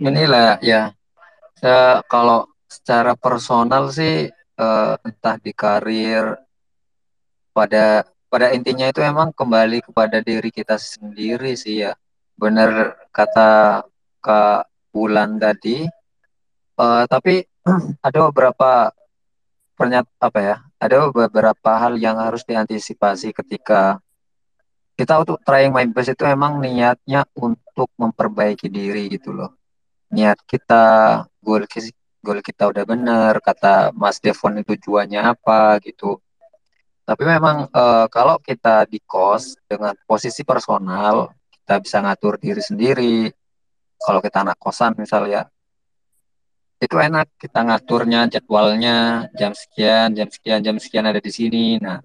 inilah 0.00 0.56
ya. 0.64 0.96
Saya, 1.60 2.00
kalau 2.08 2.48
secara 2.64 3.12
personal 3.12 3.92
sih 3.92 4.32
eh, 4.32 4.94
entah 5.04 5.36
di 5.36 5.52
karir 5.52 6.40
pada 7.52 8.08
pada 8.32 8.56
intinya 8.56 8.88
itu 8.88 9.04
emang 9.04 9.28
kembali 9.36 9.84
kepada 9.84 10.24
diri 10.24 10.48
kita 10.48 10.80
sendiri 10.80 11.52
sih 11.52 11.84
ya. 11.84 11.92
Bener 12.32 12.96
kata 13.12 13.84
Kak 14.24 14.72
Bulan 14.88 15.36
tadi. 15.36 15.84
Eh, 16.80 17.04
tapi 17.12 17.44
ada 18.08 18.18
beberapa 18.32 18.88
pernyat 19.76 20.08
apa 20.16 20.38
ya? 20.40 20.56
Ada 20.82 21.14
beberapa 21.14 21.70
hal 21.78 21.94
yang 21.94 22.18
harus 22.18 22.42
diantisipasi 22.42 23.30
ketika 23.30 24.02
kita 24.98 25.22
untuk 25.22 25.38
trying 25.46 25.70
my 25.70 25.86
best 25.86 26.10
itu 26.10 26.26
emang 26.26 26.58
niatnya 26.58 27.22
untuk 27.38 27.86
memperbaiki 27.94 28.66
diri 28.66 29.06
gitu 29.06 29.30
loh. 29.30 29.54
Niat 30.10 30.42
kita, 30.42 30.84
goal 31.38 31.70
goal 32.22 32.38
kita 32.42 32.66
udah 32.66 32.82
bener, 32.82 33.38
kata 33.38 33.94
Mas 33.94 34.18
Devon 34.18 34.58
itu 34.58 34.74
tujuannya 34.74 35.22
apa 35.22 35.78
gitu. 35.86 36.18
Tapi 37.06 37.22
memang 37.30 37.70
eh, 37.70 38.06
kalau 38.10 38.42
kita 38.42 38.86
di 38.90 38.98
kos 39.02 39.54
dengan 39.70 39.94
posisi 40.02 40.42
personal, 40.42 41.30
kita 41.50 41.78
bisa 41.78 42.02
ngatur 42.02 42.42
diri 42.42 42.62
sendiri. 42.62 43.16
Kalau 44.02 44.18
kita 44.18 44.42
anak 44.42 44.58
kosan 44.58 44.98
misalnya, 44.98 45.46
itu 46.82 46.96
enak 46.98 47.30
kita 47.38 47.62
ngaturnya 47.62 48.26
jadwalnya 48.26 49.30
jam 49.38 49.54
sekian 49.54 50.10
jam 50.18 50.26
sekian 50.26 50.60
jam 50.66 50.76
sekian 50.82 51.06
ada 51.06 51.22
di 51.22 51.30
sini. 51.30 51.78
Nah 51.78 52.02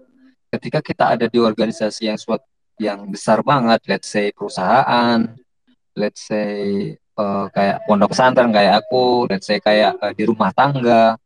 ketika 0.54 0.78
kita 0.78 1.18
ada 1.18 1.26
di 1.26 1.42
organisasi 1.42 2.06
yang 2.06 2.14
suat 2.14 2.38
yang 2.78 3.10
besar 3.10 3.42
banget 3.42 3.82
let's 3.90 4.06
say 4.06 4.30
perusahaan 4.30 5.34
let's 5.98 6.22
say 6.30 6.94
eh, 6.94 7.46
kayak 7.50 7.82
pondok 7.90 8.14
pesantren 8.14 8.54
kayak 8.54 8.86
aku 8.86 9.26
let's 9.26 9.50
say 9.50 9.58
kayak 9.58 9.98
eh, 9.98 10.14
di 10.14 10.22
rumah 10.30 10.54
tangga 10.54 11.18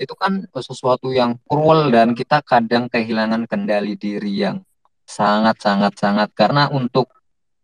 itu 0.00 0.14
kan 0.16 0.48
sesuatu 0.56 1.12
yang 1.12 1.36
cruel 1.44 1.92
dan 1.92 2.16
kita 2.16 2.40
kadang 2.40 2.88
kehilangan 2.88 3.44
kendali 3.44 4.00
diri 4.00 4.48
yang 4.48 4.56
sangat 5.04 5.60
sangat 5.60 5.92
sangat. 6.00 6.28
Karena 6.32 6.72
untuk 6.72 7.12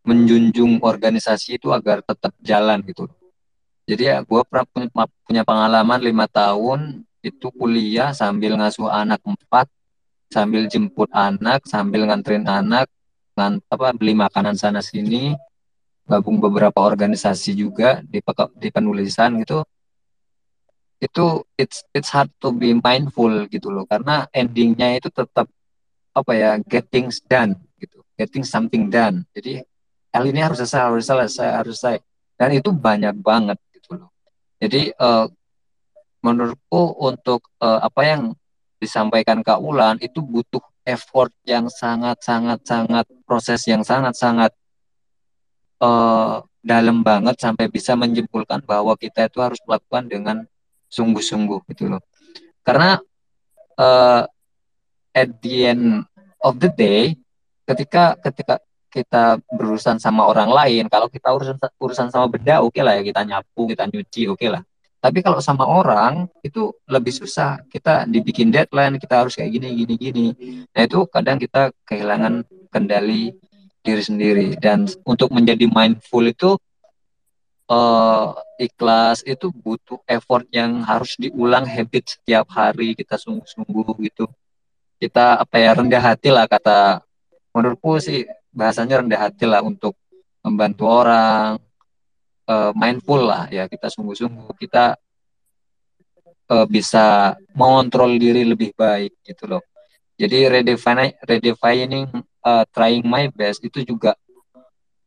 menjunjung 0.05 0.85
organisasi 0.85 1.57
itu 1.57 1.73
agar 1.73 2.05
tetap 2.05 2.37
jalan 2.45 2.85
gitu 2.85 3.09
jadi 3.85 4.03
ya 4.03 4.17
gue 4.25 4.41
pernah 4.49 4.65
punya, 5.25 5.43
pengalaman 5.45 6.01
lima 6.01 6.25
tahun 6.25 7.05
itu 7.21 7.53
kuliah 7.53 8.17
sambil 8.17 8.57
ngasuh 8.57 8.89
anak 8.89 9.21
empat, 9.25 9.69
sambil 10.33 10.65
jemput 10.69 11.09
anak, 11.13 11.69
sambil 11.69 12.09
nganterin 12.09 12.49
anak, 12.49 12.89
ngan, 13.37 13.61
apa 13.69 13.93
beli 13.93 14.17
makanan 14.17 14.57
sana 14.57 14.81
sini, 14.81 15.37
gabung 16.09 16.41
beberapa 16.41 16.81
organisasi 16.81 17.57
juga 17.57 18.01
di 18.05 18.25
di 18.61 18.69
penulisan 18.73 19.41
gitu. 19.45 19.65
Itu 21.01 21.45
it's 21.61 21.85
it's 21.93 22.09
hard 22.09 22.33
to 22.41 22.53
be 22.57 22.73
mindful 22.73 23.33
gitu 23.53 23.69
loh 23.69 23.85
karena 23.85 24.25
endingnya 24.33 24.97
itu 24.97 25.13
tetap 25.13 25.45
apa 26.17 26.33
ya 26.33 26.57
getting 26.65 27.13
done 27.29 27.53
gitu, 27.77 28.01
getting 28.17 28.49
something 28.49 28.89
done. 28.89 29.29
Jadi 29.37 29.61
hal 30.09 30.25
ini 30.25 30.41
harus 30.41 30.63
selesai, 30.65 30.81
harus 30.89 31.05
selesai, 31.05 31.49
harus 31.53 31.77
selesai. 31.77 31.97
Dan 32.41 32.57
itu 32.57 32.73
banyak 32.73 33.21
banget. 33.21 33.61
Jadi 34.65 34.89
uh, 34.97 35.29
menurutku 36.25 36.97
untuk 37.05 37.53
uh, 37.61 37.85
apa 37.85 38.01
yang 38.09 38.23
disampaikan 38.81 39.45
Kak 39.45 39.61
Ulan 39.61 40.01
itu 40.01 40.25
butuh 40.25 40.65
effort 40.89 41.33
yang 41.45 41.69
sangat 41.69 42.25
sangat 42.25 42.65
sangat 42.65 43.05
proses 43.29 43.61
yang 43.69 43.85
sangat 43.85 44.17
sangat 44.17 44.53
uh, 45.85 46.41
dalam 46.65 47.05
banget 47.05 47.37
sampai 47.37 47.69
bisa 47.69 47.93
menyimpulkan 47.93 48.65
bahwa 48.65 48.97
kita 48.97 49.29
itu 49.29 49.45
harus 49.45 49.61
melakukan 49.69 50.09
dengan 50.09 50.37
sungguh-sungguh 50.89 51.61
gitu 51.77 51.93
loh. 51.93 52.01
Karena 52.65 52.97
uh, 53.77 54.25
at 55.13 55.29
the 55.45 55.77
end 55.77 56.09
of 56.41 56.57
the 56.57 56.73
day 56.73 57.21
ketika 57.69 58.17
ketika 58.21 58.65
kita 58.95 59.43
berurusan 59.51 59.99
sama 59.99 60.31
orang 60.31 60.47
lain, 60.55 60.87
kalau 60.87 61.11
kita 61.11 61.35
urusan 61.35 61.59
urusan 61.83 62.07
sama 62.15 62.31
benda, 62.31 62.63
oke 62.63 62.79
okay 62.79 62.83
lah 62.87 62.95
ya 62.95 63.03
kita 63.03 63.27
nyapu, 63.27 63.67
kita 63.67 63.91
nyuci, 63.91 64.31
oke 64.31 64.39
okay 64.39 64.49
lah. 64.55 64.63
Tapi 65.03 65.21
kalau 65.21 65.37
sama 65.43 65.69
orang 65.69 66.31
itu 66.41 66.73
lebih 66.89 67.13
susah. 67.13 67.61
Kita 67.69 68.09
dibikin 68.09 68.49
deadline, 68.49 68.97
kita 68.97 69.21
harus 69.21 69.37
kayak 69.37 69.53
gini, 69.53 69.85
gini, 69.85 69.95
gini. 70.01 70.27
Nah 70.73 70.81
itu 70.81 71.05
kadang 71.13 71.37
kita 71.37 71.77
kehilangan 71.85 72.41
kendali 72.73 73.37
diri 73.85 74.01
sendiri. 74.01 74.57
Dan 74.57 74.89
untuk 75.05 75.29
menjadi 75.29 75.69
mindful 75.69 76.25
itu 76.25 76.57
uh, 77.69 78.33
ikhlas 78.57 79.21
itu 79.29 79.53
butuh 79.53 80.01
effort 80.09 80.49
yang 80.49 80.81
harus 80.81 81.21
diulang 81.21 81.69
habit 81.69 82.17
setiap 82.17 82.49
hari 82.49 82.97
kita 82.97 83.21
sungguh-sungguh 83.21 84.09
gitu. 84.09 84.25
Kita 84.97 85.37
apa 85.37 85.61
ya 85.61 85.77
rendah 85.77 86.01
hati 86.01 86.33
lah 86.33 86.49
kata 86.49 87.05
menurutku 87.53 88.01
sih 88.01 88.25
bahasanya 88.55 89.03
rendah 89.03 89.21
hati 89.29 89.45
lah 89.45 89.61
untuk 89.61 89.99
membantu 90.41 90.87
orang 90.87 91.59
uh, 92.49 92.71
mindful 92.73 93.21
lah 93.21 93.51
ya 93.51 93.67
kita 93.67 93.91
sungguh-sungguh 93.91 94.55
kita 94.57 94.97
uh, 96.49 96.67
bisa 96.69 97.37
mengontrol 97.57 98.15
diri 98.17 98.45
lebih 98.47 98.73
baik 98.77 99.21
gitu 99.25 99.51
loh. 99.51 99.63
Jadi 100.15 100.47
redefining 100.47 101.13
redefining 101.27 102.07
uh, 102.47 102.65
trying 102.71 103.03
my 103.03 103.27
best 103.35 103.65
itu 103.67 103.83
juga 103.83 104.15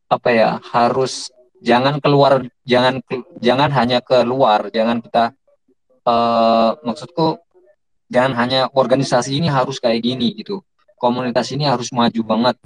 apa 0.08 0.28
ya 0.32 0.50
harus 0.72 1.32
jangan 1.64 2.00
keluar 2.00 2.44
jangan 2.64 3.00
jangan 3.40 3.70
hanya 3.72 3.98
keluar 4.04 4.68
jangan 4.68 5.00
kita 5.00 5.32
uh, 6.04 6.76
maksudku 6.84 7.40
jangan 8.08 8.32
hanya 8.36 8.60
organisasi 8.72 9.36
ini 9.40 9.48
harus 9.48 9.80
kayak 9.80 10.04
gini 10.04 10.36
gitu. 10.36 10.60
Komunitas 10.98 11.54
ini 11.54 11.62
harus 11.62 11.94
maju 11.94 12.20
banget 12.26 12.56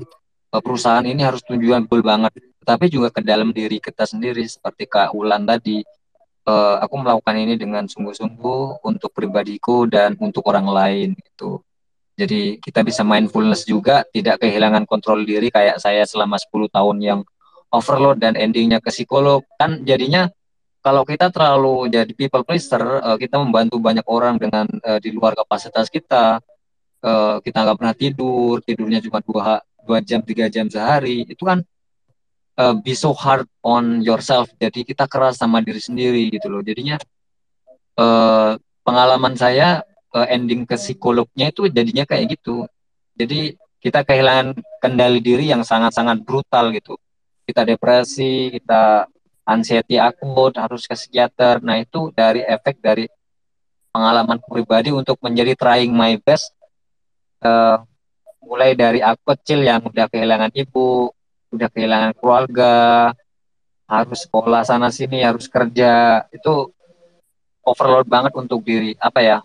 perusahaan 0.60 1.06
ini 1.06 1.24
harus 1.24 1.40
tujuan 1.48 1.88
goal 1.88 2.04
banget 2.04 2.36
tapi 2.62 2.92
juga 2.92 3.08
ke 3.08 3.24
dalam 3.24 3.50
diri 3.50 3.80
kita 3.80 4.04
sendiri 4.04 4.44
seperti 4.46 4.86
Kak 4.86 5.16
Ulan 5.16 5.48
tadi 5.48 5.82
uh, 6.46 6.76
aku 6.82 6.94
melakukan 6.98 7.34
ini 7.38 7.54
dengan 7.58 7.86
sungguh-sungguh 7.86 8.86
untuk 8.86 9.10
pribadiku 9.14 9.86
dan 9.86 10.14
untuk 10.18 10.46
orang 10.50 10.66
lain 10.66 11.08
gitu. 11.18 11.62
Jadi 12.12 12.60
kita 12.60 12.84
bisa 12.84 13.02
mindfulness 13.02 13.64
juga, 13.64 14.04
tidak 14.12 14.44
kehilangan 14.44 14.84
kontrol 14.84 15.24
diri 15.24 15.48
kayak 15.48 15.80
saya 15.80 16.04
selama 16.04 16.36
10 16.36 16.68
tahun 16.68 16.96
yang 17.00 17.20
overload 17.72 18.20
dan 18.20 18.36
endingnya 18.36 18.78
ke 18.84 18.92
psikolog. 18.92 19.42
Kan 19.56 19.82
jadinya 19.82 20.28
kalau 20.84 21.06
kita 21.08 21.32
terlalu 21.32 21.88
jadi 21.88 22.12
people 22.12 22.44
pleaser, 22.44 23.00
uh, 23.00 23.16
kita 23.16 23.40
membantu 23.40 23.80
banyak 23.80 24.06
orang 24.06 24.36
dengan 24.36 24.68
uh, 24.84 25.00
di 25.00 25.10
luar 25.10 25.32
kapasitas 25.32 25.88
kita, 25.88 26.38
uh, 27.02 27.36
kita 27.40 27.58
nggak 27.64 27.78
pernah 27.80 27.96
tidur, 27.96 28.60
tidurnya 28.60 29.00
cuma 29.00 29.18
dua, 29.24 29.62
dua 29.82 29.98
jam, 30.00 30.22
tiga 30.22 30.46
jam 30.48 30.66
sehari, 30.70 31.26
itu 31.26 31.42
kan 31.42 31.62
uh, 32.58 32.74
be 32.78 32.94
so 32.94 33.12
hard 33.12 33.46
on 33.62 34.00
yourself. 34.02 34.50
Jadi 34.58 34.86
kita 34.86 35.08
keras 35.08 35.40
sama 35.40 35.62
diri 35.64 35.80
sendiri 35.80 36.28
gitu 36.30 36.50
loh. 36.50 36.62
Jadinya 36.62 36.98
uh, 37.98 38.58
pengalaman 38.82 39.34
saya 39.38 39.82
uh, 40.12 40.26
ending 40.28 40.68
ke 40.68 40.76
psikolognya 40.76 41.50
itu 41.50 41.68
jadinya 41.68 42.04
kayak 42.06 42.38
gitu. 42.38 42.66
Jadi 43.16 43.56
kita 43.82 44.06
kehilangan 44.06 44.54
kendali 44.78 45.18
diri 45.18 45.50
yang 45.50 45.66
sangat-sangat 45.66 46.22
brutal 46.22 46.70
gitu. 46.70 46.94
Kita 47.42 47.66
depresi, 47.66 48.54
kita 48.54 49.10
anxiety 49.42 49.98
akut, 49.98 50.54
harus 50.54 50.86
ke 50.86 50.94
psikiater. 50.94 51.58
Nah 51.58 51.82
itu 51.82 52.14
dari 52.14 52.46
efek 52.46 52.78
dari 52.78 53.10
pengalaman 53.90 54.38
pribadi 54.38 54.94
untuk 54.94 55.18
menjadi 55.18 55.58
trying 55.58 55.92
my 55.92 56.14
best. 56.22 56.54
Uh, 57.42 57.82
mulai 58.42 58.74
dari 58.74 59.00
aku 59.00 59.34
kecil 59.34 59.62
yang 59.62 59.80
udah 59.86 60.06
kehilangan 60.10 60.52
ibu, 60.52 61.10
udah 61.54 61.68
kehilangan 61.70 62.12
keluarga, 62.18 62.74
harus 63.86 64.24
sekolah 64.26 64.62
sana 64.66 64.88
sini, 64.90 65.22
harus 65.22 65.46
kerja, 65.46 66.24
itu 66.34 66.68
overload 67.62 68.10
banget 68.10 68.32
untuk 68.34 68.60
diri 68.66 68.98
apa 68.98 69.20
ya? 69.22 69.38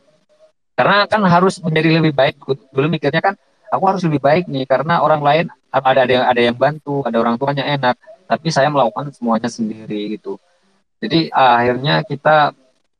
Karena 0.78 1.06
kan 1.10 1.22
harus 1.26 1.58
menjadi 1.62 2.02
lebih 2.02 2.14
baik. 2.14 2.38
Dulu 2.74 2.88
mikirnya 2.90 3.22
kan 3.22 3.34
aku 3.70 3.84
harus 3.86 4.02
lebih 4.06 4.22
baik 4.22 4.46
nih 4.50 4.66
karena 4.70 5.02
orang 5.02 5.22
lain 5.22 5.46
ada 5.74 6.06
ada 6.06 6.14
yang 6.14 6.26
ada 6.26 6.42
yang 6.42 6.58
bantu, 6.58 7.06
ada 7.06 7.18
orang 7.18 7.36
tuanya 7.38 7.66
enak, 7.66 7.98
tapi 8.26 8.48
saya 8.50 8.70
melakukan 8.70 9.10
semuanya 9.14 9.50
sendiri 9.50 10.18
gitu. 10.18 10.38
Jadi 10.98 11.30
akhirnya 11.30 12.02
kita 12.02 12.54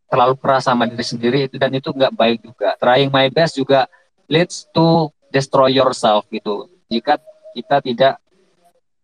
terlalu 0.08 0.40
keras 0.40 0.64
sama 0.66 0.88
diri 0.88 1.04
sendiri 1.04 1.40
itu 1.50 1.56
dan 1.60 1.74
itu 1.74 1.90
nggak 1.92 2.14
baik 2.14 2.38
juga. 2.46 2.78
Trying 2.80 3.10
my 3.10 3.28
best 3.34 3.58
juga 3.58 3.90
leads 4.30 4.68
to 4.72 5.12
destroy 5.32 5.76
yourself 5.76 6.26
gitu. 6.32 6.72
Jika 6.88 7.20
kita 7.56 7.82
tidak 7.84 8.14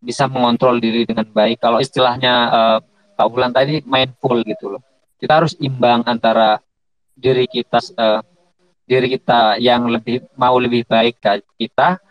bisa 0.04 0.28
mengontrol 0.28 0.78
diri 0.84 1.08
dengan 1.08 1.24
baik. 1.24 1.64
Kalau 1.64 1.80
istilahnya 1.80 2.34
uh, 2.52 2.78
Pak 3.16 3.28
Bulan 3.32 3.56
tadi 3.56 3.80
mindful 3.88 4.44
gitu 4.44 4.76
loh. 4.78 4.84
Kita 5.16 5.40
harus 5.40 5.56
imbang 5.64 6.04
antara 6.04 6.60
diri 7.16 7.48
kita 7.48 7.80
uh, 7.96 8.20
diri 8.84 9.16
kita 9.16 9.56
yang 9.64 9.88
lebih 9.88 10.28
mau 10.36 10.60
lebih 10.60 10.84
baik 10.84 11.24
kita 11.56 12.04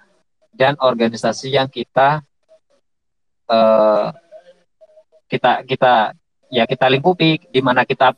dan 0.56 0.72
organisasi 0.80 1.52
yang 1.52 1.68
kita 1.68 2.24
uh, 3.52 4.08
kita 5.28 5.68
kita 5.68 6.16
ya 6.48 6.64
kita 6.64 6.88
lingkupi 6.88 7.52
di 7.52 7.60
mana 7.60 7.84
kita 7.84 8.16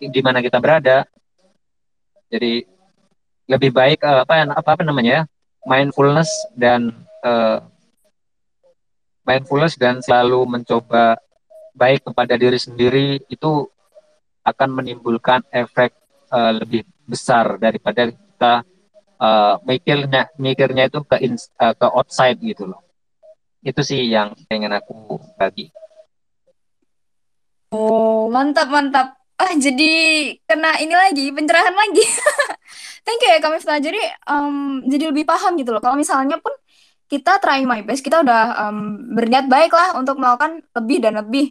di 0.00 0.20
mana 0.24 0.40
kita 0.40 0.56
berada. 0.64 1.04
Jadi 2.32 2.64
lebih 3.50 3.74
baik 3.74 4.06
uh, 4.06 4.22
apa 4.22 4.46
apa 4.46 4.68
apa 4.78 4.82
namanya 4.86 5.10
ya 5.10 5.22
mindfulness 5.66 6.30
dan 6.54 6.94
uh, 7.26 7.58
mindfulness 9.26 9.74
dan 9.74 9.98
selalu 9.98 10.46
mencoba 10.46 11.18
baik 11.74 12.06
kepada 12.06 12.38
diri 12.38 12.58
sendiri 12.58 13.18
itu 13.26 13.66
akan 14.46 14.70
menimbulkan 14.80 15.42
efek 15.50 15.92
uh, 16.30 16.54
lebih 16.54 16.86
besar 17.04 17.58
daripada 17.58 18.08
kita 18.08 18.54
uh, 19.20 19.54
mikirnya 19.66 20.32
mikirnya 20.40 20.88
itu 20.88 21.02
ke 21.04 21.16
in, 21.20 21.34
uh, 21.60 21.74
ke 21.76 21.86
outside 21.90 22.38
gitu 22.40 22.70
loh. 22.70 22.80
Itu 23.60 23.84
sih 23.84 24.08
yang 24.08 24.32
pengen 24.48 24.72
aku 24.72 25.20
bagi. 25.36 25.68
Oh 27.70 28.26
mantap 28.32 28.72
mantap 28.72 29.19
ah 29.40 29.52
jadi 29.56 29.90
kena 30.44 30.76
ini 30.84 30.92
lagi 30.92 31.32
pencerahan 31.32 31.72
lagi 31.72 32.04
thank 33.08 33.24
you 33.24 33.30
ya 33.32 33.40
kami 33.40 33.56
jadi 33.56 34.02
um, 34.28 34.84
jadi 34.84 35.08
lebih 35.08 35.24
paham 35.24 35.56
gitu 35.56 35.72
loh 35.72 35.80
kalau 35.80 35.96
misalnya 35.96 36.36
pun 36.36 36.52
kita 37.10 37.42
try 37.42 37.66
my 37.66 37.82
best, 37.82 38.06
kita 38.06 38.22
udah 38.22 38.70
um, 38.70 39.10
berniat 39.18 39.50
baik 39.50 39.74
lah 39.74 39.98
untuk 39.98 40.22
melakukan 40.22 40.62
lebih 40.78 41.02
dan 41.02 41.18
lebih. 41.18 41.50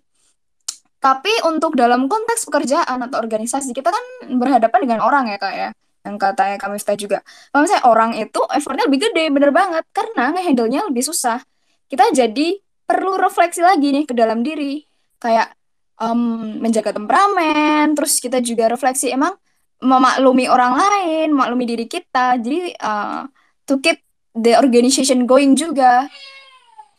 Tapi 1.03 1.31
untuk 1.43 1.75
dalam 1.75 2.07
konteks 2.07 2.47
pekerjaan 2.47 3.03
atau 3.03 3.19
organisasi, 3.19 3.75
kita 3.75 3.91
kan 3.91 4.03
berhadapan 4.39 4.79
dengan 4.87 4.99
orang 5.03 5.27
ya 5.27 5.35
kak 5.35 5.53
ya. 5.53 5.69
Yang 6.07 6.15
katanya 6.15 6.55
kami 6.55 6.79
juga. 6.95 7.19
Kalau 7.51 7.61
misalnya 7.67 7.83
orang 7.91 8.11
itu 8.15 8.39
effortnya 8.55 8.87
lebih 8.87 9.11
gede, 9.11 9.27
bener 9.35 9.51
banget. 9.51 9.83
Karena 9.91 10.31
ngehandle-nya 10.31 10.87
lebih 10.87 11.03
susah. 11.03 11.43
Kita 11.91 12.07
jadi 12.15 12.55
perlu 12.87 13.19
refleksi 13.19 13.59
lagi 13.59 13.91
nih 13.91 14.07
ke 14.07 14.15
dalam 14.15 14.39
diri. 14.39 14.79
Kayak 15.19 15.58
um, 15.99 16.57
menjaga 16.63 16.95
temperamen, 16.95 17.93
terus 17.93 18.17
kita 18.17 18.39
juga 18.39 18.71
refleksi 18.71 19.11
emang 19.11 19.35
memaklumi 19.79 20.51
orang 20.51 20.75
lain, 20.75 21.31
memaklumi 21.35 21.65
diri 21.67 21.85
kita. 21.87 22.35
Jadi 22.39 22.75
uh, 22.79 23.27
to 23.67 23.79
keep 23.79 24.03
the 24.35 24.55
organization 24.59 25.23
going 25.27 25.55
juga. 25.55 26.07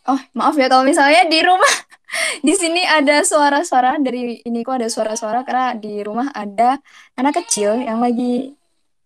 Oh, 0.08 0.20
maaf 0.32 0.56
ya 0.56 0.68
kalau 0.68 0.84
misalnya 0.84 1.28
di 1.28 1.40
rumah 1.44 1.74
di 2.46 2.56
sini 2.56 2.82
ada 2.88 3.20
suara-suara 3.20 4.00
dari 4.00 4.40
ini 4.44 4.64
kok 4.64 4.80
ada 4.80 4.88
suara-suara 4.88 5.44
karena 5.44 5.76
di 5.76 6.00
rumah 6.00 6.32
ada 6.32 6.80
anak 7.14 7.44
kecil 7.44 7.76
yang 7.84 8.00
lagi 8.00 8.56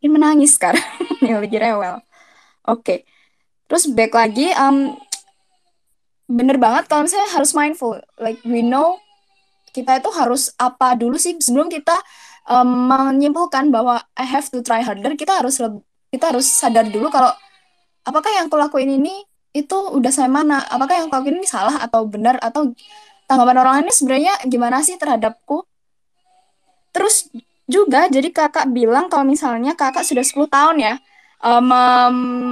ini 0.04 0.08
menangis 0.12 0.54
sekarang, 0.54 0.84
yang 1.26 1.42
lagi 1.42 1.56
rewel. 1.58 1.98
Oke. 2.68 2.82
Okay. 2.82 2.98
Terus 3.64 3.88
back 3.90 4.12
lagi 4.12 4.52
um 4.54 4.92
bener 6.24 6.56
banget 6.56 6.88
kalau 6.88 7.04
misalnya 7.04 7.28
harus 7.32 7.52
mindful. 7.56 7.98
Like 8.20 8.40
we 8.46 8.62
know 8.64 9.03
kita 9.74 9.98
itu 9.98 10.10
harus 10.14 10.54
apa 10.54 10.94
dulu 10.94 11.18
sih 11.18 11.34
sebelum 11.42 11.66
kita 11.66 11.98
um, 12.46 12.86
menyimpulkan 12.86 13.74
bahwa 13.74 13.98
I 14.14 14.22
have 14.22 14.46
to 14.54 14.62
try 14.62 14.86
harder, 14.86 15.18
kita 15.18 15.42
harus 15.42 15.58
kita 16.14 16.30
harus 16.30 16.46
sadar 16.46 16.86
dulu 16.86 17.10
kalau 17.10 17.34
apakah 18.06 18.30
yang 18.30 18.46
aku 18.46 18.54
lakuin 18.54 19.02
ini 19.02 19.26
itu 19.50 19.74
udah 19.74 20.14
saya 20.14 20.30
mana? 20.30 20.62
Apakah 20.70 21.02
yang 21.02 21.10
aku 21.10 21.18
lakuin 21.18 21.42
ini 21.42 21.48
salah 21.50 21.82
atau 21.82 22.06
benar 22.06 22.38
atau 22.38 22.70
tanggapan 23.26 23.56
orang 23.58 23.76
ini 23.82 23.90
sebenarnya 23.90 24.32
gimana 24.46 24.78
sih 24.86 24.94
terhadapku? 24.94 25.66
Terus 26.94 27.34
juga 27.66 28.06
jadi 28.06 28.30
kakak 28.30 28.70
bilang 28.70 29.10
kalau 29.10 29.26
misalnya 29.26 29.74
kakak 29.74 30.06
sudah 30.06 30.22
10 30.22 30.46
tahun 30.46 30.76
ya 30.78 30.94
um, 31.44 31.68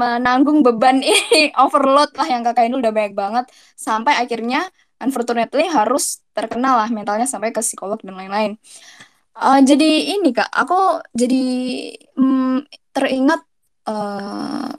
menanggung 0.00 0.60
beban 0.64 1.00
ini 1.00 1.52
overload 1.64 2.12
lah 2.16 2.28
yang 2.28 2.42
kakak 2.44 2.68
ini 2.68 2.80
udah 2.80 2.92
banyak 2.92 3.14
banget 3.16 3.44
sampai 3.76 4.16
akhirnya 4.16 4.68
unfortunately 5.02 5.66
harus 5.66 6.22
terkenal 6.32 6.78
lah 6.78 6.88
mentalnya 6.88 7.26
sampai 7.26 7.50
ke 7.50 7.60
psikolog 7.60 7.98
dan 8.00 8.14
lain-lain. 8.14 8.56
Uh, 9.32 9.60
jadi 9.64 10.14
ini 10.16 10.30
kak, 10.30 10.48
aku 10.52 11.02
jadi 11.16 11.44
um, 12.20 12.62
teringat 12.92 13.40
uh, 13.88 14.70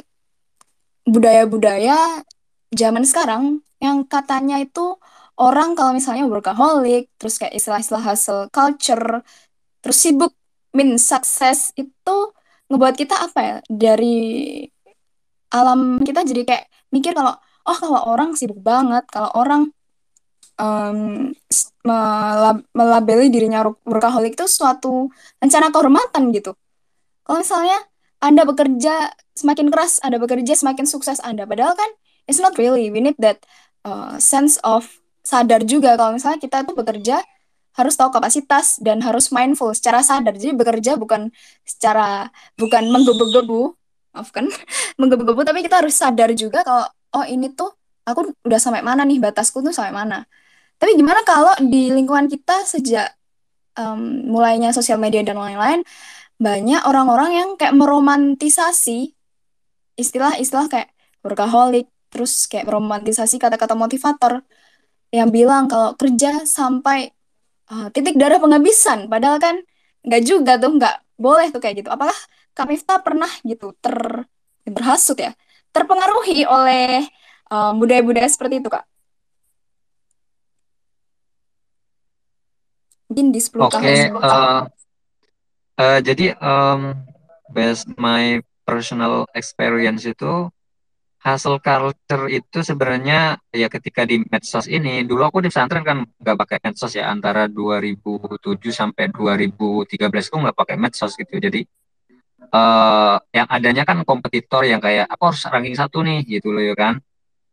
budaya-budaya 1.04 2.24
zaman 2.72 3.04
sekarang 3.04 3.66
yang 3.84 4.08
katanya 4.08 4.62
itu 4.64 4.96
orang 5.36 5.76
kalau 5.76 5.92
misalnya 5.92 6.30
workaholic, 6.30 7.10
terus 7.20 7.42
kayak 7.42 7.58
istilah-istilah 7.58 8.04
hustle 8.06 8.48
culture, 8.54 9.26
terus 9.82 9.98
sibuk 10.00 10.34
min 10.74 10.96
sukses 10.98 11.74
itu 11.76 12.18
ngebuat 12.70 12.96
kita 12.98 13.16
apa 13.30 13.40
ya 13.42 13.56
dari 13.70 14.18
alam 15.54 16.02
kita 16.02 16.26
jadi 16.26 16.42
kayak 16.46 16.66
mikir 16.90 17.14
kalau 17.14 17.38
oh 17.70 17.78
kalau 17.78 18.02
orang 18.10 18.34
sibuk 18.38 18.62
banget, 18.62 19.06
kalau 19.10 19.30
orang 19.34 19.74
um, 20.60 21.32
melabeli 22.74 23.28
dirinya 23.28 23.66
workaholic 23.84 24.40
itu 24.40 24.46
suatu 24.48 25.12
rencana 25.42 25.70
kehormatan 25.74 26.32
gitu. 26.32 26.56
Kalau 27.24 27.40
misalnya 27.40 27.80
anda 28.24 28.48
bekerja 28.48 29.12
semakin 29.36 29.68
keras, 29.68 30.00
Anda 30.00 30.16
bekerja 30.16 30.56
semakin 30.56 30.88
sukses 30.88 31.20
Anda. 31.20 31.44
Padahal 31.44 31.76
kan 31.76 31.92
it's 32.24 32.40
not 32.40 32.56
really. 32.56 32.88
We 32.88 33.04
need 33.04 33.20
that 33.20 33.44
uh, 33.84 34.16
sense 34.16 34.56
of 34.64 34.88
sadar 35.28 35.68
juga 35.68 36.00
kalau 36.00 36.16
misalnya 36.16 36.40
kita 36.40 36.64
tuh 36.64 36.72
bekerja 36.72 37.20
harus 37.76 37.94
tahu 38.00 38.16
kapasitas 38.16 38.80
dan 38.80 39.04
harus 39.04 39.28
mindful 39.36 39.76
secara 39.76 40.00
sadar. 40.00 40.32
Jadi 40.40 40.56
bekerja 40.56 40.96
bukan 40.96 41.36
secara 41.68 42.32
bukan 42.56 42.88
menggebu-gebu, 42.88 43.76
maaf 44.16 44.32
kan, 44.32 44.48
menggebu-gebu 45.02 45.44
tapi 45.44 45.60
kita 45.60 45.84
harus 45.84 46.00
sadar 46.00 46.32
juga 46.32 46.64
kalau 46.64 46.88
oh 47.20 47.26
ini 47.28 47.52
tuh 47.52 47.76
aku 48.08 48.32
udah 48.48 48.60
sampai 48.62 48.88
mana 48.88 49.04
nih 49.04 49.20
batasku 49.20 49.60
tuh 49.60 49.76
sampai 49.76 49.92
mana. 49.92 50.24
Tapi 50.84 51.00
gimana 51.00 51.24
kalau 51.24 51.56
di 51.64 51.96
lingkungan 51.96 52.28
kita 52.28 52.68
sejak 52.68 53.16
um, 53.80 54.28
mulainya 54.28 54.76
sosial 54.76 55.00
media 55.00 55.24
dan 55.24 55.40
lain-lain 55.40 55.80
banyak 56.36 56.84
orang-orang 56.84 57.40
yang 57.40 57.50
kayak 57.56 57.72
meromantisasi 57.72 59.16
istilah-istilah 59.96 60.68
kayak 60.68 60.92
workaholic, 61.24 61.88
terus 62.12 62.52
kayak 62.52 62.68
meromantisasi 62.68 63.40
kata-kata 63.40 63.80
motivator 63.80 64.44
yang 65.08 65.32
bilang 65.32 65.72
kalau 65.72 65.96
kerja 65.96 66.44
sampai 66.44 67.16
uh, 67.72 67.88
titik 67.96 68.20
darah 68.20 68.44
penghabisan. 68.44 69.08
Padahal 69.08 69.40
kan 69.40 69.56
nggak 70.04 70.22
juga 70.28 70.60
tuh 70.60 70.76
nggak 70.76 70.96
boleh 71.16 71.48
tuh 71.48 71.64
kayak 71.64 71.80
gitu. 71.80 71.90
Apakah 71.96 72.18
Kak 72.52 72.68
Miftah 72.68 73.00
pernah 73.00 73.32
gitu 73.48 73.72
ter 73.80 74.28
berhasut 74.68 75.16
ya 75.16 75.32
terpengaruhi 75.72 76.44
oleh 76.44 77.08
uh, 77.48 77.72
budaya-budaya 77.72 78.28
seperti 78.28 78.60
itu 78.60 78.68
Kak 78.68 78.84
mungkin 83.14 83.30
di 83.30 83.38
10 83.38 83.62
Oke, 83.62 83.78
okay, 83.78 84.00
uh, 84.10 84.66
uh, 85.78 86.00
jadi 86.02 86.34
um, 86.42 86.98
based 87.54 87.94
my 88.02 88.42
personal 88.66 89.30
experience 89.38 90.02
itu 90.10 90.50
hustle 91.22 91.62
culture 91.62 92.26
itu 92.28 92.60
sebenarnya 92.66 93.38
ya 93.54 93.70
ketika 93.70 94.04
di 94.04 94.26
medsos 94.28 94.66
ini 94.66 95.06
dulu 95.06 95.30
aku 95.30 95.46
di 95.46 95.54
pesantren 95.54 95.86
kan 95.86 96.04
nggak 96.04 96.38
pakai 96.42 96.58
medsos 96.66 96.92
ya 96.98 97.08
antara 97.14 97.46
2007 97.46 98.42
sampai 98.74 99.14
2013 99.14 100.10
aku 100.10 100.38
nggak 100.42 100.58
pakai 100.58 100.76
medsos 100.82 101.14
gitu. 101.14 101.38
Jadi 101.38 101.64
uh, 102.50 103.22
yang 103.30 103.48
adanya 103.48 103.86
kan 103.86 104.02
kompetitor 104.04 104.66
yang 104.66 104.82
kayak 104.82 105.06
aku 105.06 105.32
harus 105.32 105.46
ranking 105.48 105.78
satu 105.78 106.02
nih 106.02 106.26
gitu 106.26 106.50
loh 106.50 106.66
ya 106.66 106.74
kan. 106.74 106.98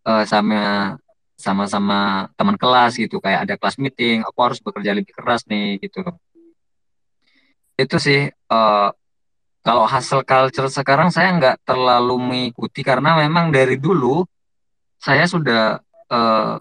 Uh, 0.01 0.25
sama 0.25 0.97
sama-sama 1.41 2.29
teman 2.37 2.61
kelas 2.61 3.01
gitu 3.01 3.17
kayak 3.25 3.49
ada 3.49 3.55
kelas 3.57 3.81
meeting 3.81 4.21
aku 4.29 4.39
harus 4.45 4.61
bekerja 4.61 4.93
lebih 4.93 5.17
keras 5.17 5.49
nih 5.49 5.81
gitu 5.81 6.05
itu 7.81 7.97
sih 7.97 8.29
uh, 8.29 8.89
kalau 9.61 9.85
hasil 9.85 10.25
culture 10.25 10.69
sekarang 10.69 11.09
saya 11.13 11.33
nggak 11.37 11.65
terlalu 11.65 12.17
mengikuti 12.21 12.81
karena 12.85 13.17
memang 13.17 13.49
dari 13.49 13.77
dulu 13.81 14.25
saya 15.01 15.25
sudah 15.25 15.81
uh, 16.13 16.57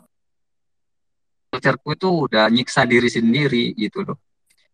cultureku 1.49 1.89
itu 1.97 2.09
udah 2.29 2.45
nyiksa 2.47 2.85
diri 2.85 3.09
sendiri 3.09 3.73
gitu 3.75 4.05
loh. 4.05 4.17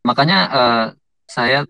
Makanya 0.05 0.39
uh, 0.51 0.85
saya 1.25 1.65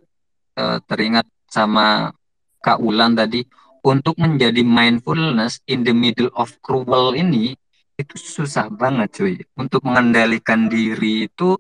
uh, 0.60 0.78
teringat 0.84 1.30
sama 1.48 2.12
Kak 2.60 2.82
Ulan 2.82 3.16
tadi 3.16 3.46
untuk 3.86 4.18
menjadi 4.18 4.66
mindfulness 4.66 5.62
in 5.70 5.86
the 5.86 5.94
middle 5.94 6.34
of 6.34 6.52
cruel 6.60 7.14
ini 7.14 7.54
itu 7.96 8.16
susah 8.20 8.68
banget 8.68 9.10
cuy. 9.16 9.36
Untuk 9.56 9.82
mengendalikan 9.88 10.68
diri 10.68 11.32
itu 11.32 11.56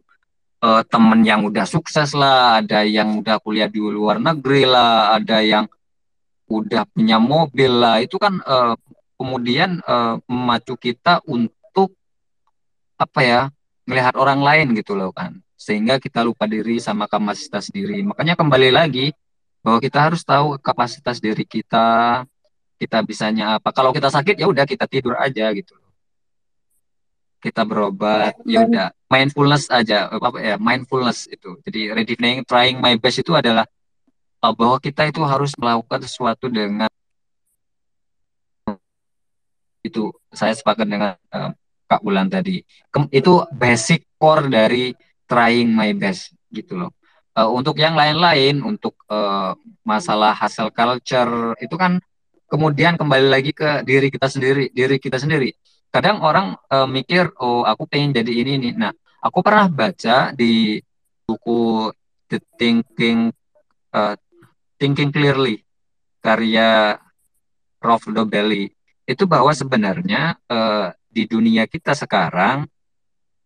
uh, 0.59 0.83
temen 0.83 1.23
yang 1.23 1.47
udah 1.47 1.63
sukses 1.63 2.11
lah, 2.11 2.59
ada 2.59 2.83
yang 2.83 3.23
udah 3.23 3.39
kuliah 3.39 3.71
di 3.71 3.79
luar 3.79 4.19
negeri 4.19 4.67
lah, 4.67 5.15
ada 5.15 5.39
yang 5.39 5.65
udah 6.45 6.85
punya 6.91 7.17
mobil 7.17 7.71
lah, 7.71 8.03
itu 8.03 8.21
kan 8.21 8.37
uh, 8.45 8.77
kemudian 9.17 9.81
uh, 9.87 10.21
memacu 10.29 10.77
kita 10.77 11.23
untuk 11.25 11.95
apa 12.99 13.19
ya, 13.23 13.41
melihat 13.89 14.13
orang 14.19 14.43
lain 14.43 14.77
gitu 14.77 14.93
loh 14.93 15.09
kan, 15.09 15.41
sehingga 15.57 15.97
kita 15.97 16.21
lupa 16.21 16.45
diri 16.45 16.77
sama 16.77 17.09
kapasitas 17.09 17.73
diri. 17.73 18.05
Makanya 18.05 18.37
kembali 18.37 18.69
lagi 18.69 19.09
bahwa 19.65 19.81
kita 19.81 19.99
harus 20.11 20.21
tahu 20.21 20.61
kapasitas 20.61 21.17
diri 21.17 21.47
kita, 21.47 22.21
kita 22.77 22.97
bisanya 23.01 23.57
apa. 23.57 23.73
Kalau 23.73 23.89
kita 23.89 24.13
sakit 24.13 24.37
ya 24.37 24.45
udah 24.45 24.67
kita 24.69 24.85
tidur 24.85 25.17
aja 25.17 25.49
gitu 25.55 25.73
kita 27.45 27.61
berobat 27.61 28.33
ya 28.49 28.65
udah. 28.65 28.89
Mindfulness 29.05 29.69
aja 29.69 30.09
apa 30.09 30.41
ya 30.41 30.57
mindfulness 30.57 31.29
itu. 31.29 31.61
Jadi 31.61 31.93
redefining 31.93 32.41
trying 32.41 32.81
my 32.81 32.97
best 32.97 33.21
itu 33.21 33.37
adalah 33.37 33.69
uh, 34.41 34.53
bahwa 34.57 34.81
kita 34.81 35.05
itu 35.05 35.21
harus 35.21 35.53
melakukan 35.53 36.01
sesuatu 36.01 36.49
dengan 36.49 36.89
itu. 39.85 40.09
Saya 40.33 40.57
sepakat 40.57 40.89
dengan 40.89 41.13
uh, 41.29 41.53
Kak 41.85 42.01
Bulan 42.01 42.33
tadi. 42.33 42.65
Kem, 42.89 43.05
itu 43.13 43.45
basic 43.53 44.09
core 44.17 44.49
dari 44.49 44.97
trying 45.29 45.69
my 45.69 45.93
best 45.93 46.33
gitu 46.49 46.81
loh. 46.81 46.91
Uh, 47.37 47.51
untuk 47.53 47.77
yang 47.77 47.93
lain-lain 47.93 48.63
untuk 48.65 48.97
uh, 49.11 49.53
masalah 49.85 50.33
hasil 50.33 50.73
culture 50.73 51.53
itu 51.61 51.75
kan 51.77 52.01
kemudian 52.49 52.95
kembali 52.95 53.27
lagi 53.27 53.51
ke 53.51 53.83
diri 53.83 54.07
kita 54.07 54.31
sendiri 54.31 54.71
diri 54.71 54.95
kita 55.01 55.19
sendiri 55.19 55.51
kadang 55.95 56.19
orang 56.19 56.59
uh, 56.67 56.83
mikir 56.83 57.31
oh 57.39 57.63
aku 57.63 57.87
pengen 57.87 58.11
jadi 58.11 58.27
ini 58.27 58.59
nih. 58.59 58.73
Nah 58.75 58.91
aku 59.23 59.39
pernah 59.39 59.71
baca 59.71 60.35
di 60.35 60.75
buku 61.23 61.87
The 62.27 62.43
Thinking 62.59 63.31
uh, 63.95 64.19
Thinking 64.75 65.15
Clearly 65.15 65.63
karya 66.19 66.99
Rolf 67.79 68.11
Dobelli. 68.11 68.67
Itu 69.07 69.23
bahwa 69.23 69.55
sebenarnya 69.55 70.35
uh, 70.51 70.91
di 71.07 71.23
dunia 71.31 71.63
kita 71.63 71.95
sekarang 71.95 72.67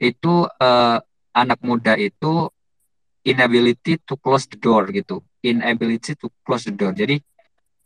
itu 0.01 0.49
uh, 0.49 0.97
anak 1.37 1.61
muda 1.61 1.93
itu 2.01 2.49
inability 3.21 4.01
to 4.01 4.17
close 4.17 4.49
the 4.49 4.57
door 4.57 4.89
gitu. 4.89 5.21
Inability 5.45 6.17
to 6.17 6.33
close 6.41 6.65
the 6.65 6.73
door. 6.73 6.97
Jadi 6.97 7.21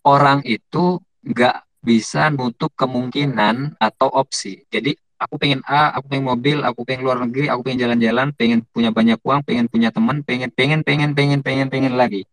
orang 0.08 0.40
itu 0.48 1.04
nggak 1.20 1.73
bisa 1.84 2.32
nutup 2.32 2.72
kemungkinan 2.80 3.76
atau 3.76 4.08
opsi. 4.08 4.64
Jadi 4.72 4.96
aku 5.20 5.36
pengen 5.36 5.60
A, 5.68 5.92
aku 6.00 6.08
pengen 6.08 6.26
mobil, 6.32 6.58
aku 6.64 6.88
pengen 6.88 7.04
luar 7.04 7.20
negeri, 7.20 7.52
aku 7.52 7.62
pengen 7.68 7.80
jalan-jalan, 7.84 8.28
pengen 8.36 8.60
punya 8.72 8.90
banyak 8.96 9.20
uang, 9.20 9.44
pengen 9.44 9.68
punya 9.68 9.92
teman, 9.92 10.24
pengen 10.24 10.50
pengen 10.52 10.82
pengen 10.82 11.12
pengen 11.12 11.44
pengen 11.44 11.68
pengen 11.68 11.94
lagi. 12.00 12.24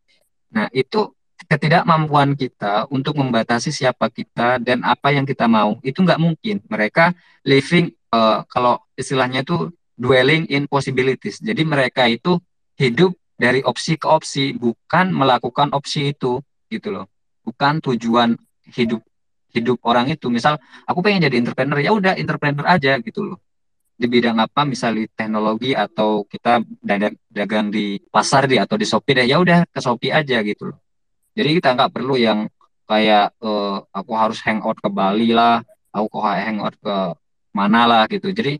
Nah, 0.54 0.70
itu 0.70 1.10
ketidakmampuan 1.50 2.38
kita 2.38 2.86
untuk 2.94 3.18
membatasi 3.18 3.74
siapa 3.74 4.06
kita 4.12 4.62
dan 4.62 4.86
apa 4.86 5.10
yang 5.10 5.26
kita 5.26 5.50
mau 5.50 5.82
itu 5.82 5.98
nggak 5.98 6.20
mungkin. 6.22 6.62
Mereka 6.70 7.14
living 7.42 7.90
uh, 8.14 8.46
kalau 8.46 8.78
istilahnya 8.94 9.42
itu 9.42 9.70
dwelling 9.98 10.46
in 10.48 10.70
possibilities. 10.70 11.42
Jadi 11.42 11.66
mereka 11.66 12.06
itu 12.06 12.38
hidup 12.78 13.12
dari 13.40 13.64
opsi 13.64 13.96
ke 13.96 14.06
opsi, 14.06 14.52
bukan 14.52 15.10
melakukan 15.10 15.72
opsi 15.72 16.12
itu 16.12 16.38
gitu 16.68 16.88
loh. 16.92 17.06
Bukan 17.40 17.80
tujuan 17.80 18.36
hidup 18.70 19.00
hidup 19.54 19.78
orang 19.86 20.10
itu. 20.10 20.26
Misal 20.30 20.58
aku 20.86 21.00
pengen 21.04 21.26
jadi 21.26 21.36
entrepreneur 21.42 21.78
ya 21.78 21.90
udah 21.94 22.12
entrepreneur 22.16 22.66
aja 22.66 22.98
gitu 23.02 23.34
loh. 23.34 23.38
Di 24.00 24.08
bidang 24.08 24.40
apa? 24.40 24.64
Misalnya 24.64 25.04
teknologi 25.12 25.76
atau 25.76 26.24
kita 26.24 26.64
dagang 27.28 27.68
di 27.68 28.00
pasar 28.08 28.48
di 28.48 28.56
atau 28.56 28.80
di 28.80 28.86
Shopee 28.88 29.22
deh 29.22 29.26
ya 29.28 29.36
udah 29.42 29.68
ke 29.68 29.80
Shopee 29.82 30.12
aja 30.14 30.40
gitu 30.40 30.72
loh. 30.72 30.78
Jadi 31.36 31.60
kita 31.60 31.76
nggak 31.76 31.92
perlu 31.92 32.16
yang 32.16 32.48
kayak 32.88 33.36
uh, 33.44 33.84
aku 33.92 34.12
harus 34.18 34.42
hangout 34.42 34.80
ke 34.82 34.90
Bali 34.90 35.30
lah 35.30 35.62
aku 35.90 36.22
hangout 36.22 36.74
ke 36.78 36.96
mana 37.50 37.86
lah 37.86 38.02
gitu. 38.06 38.30
Jadi 38.30 38.58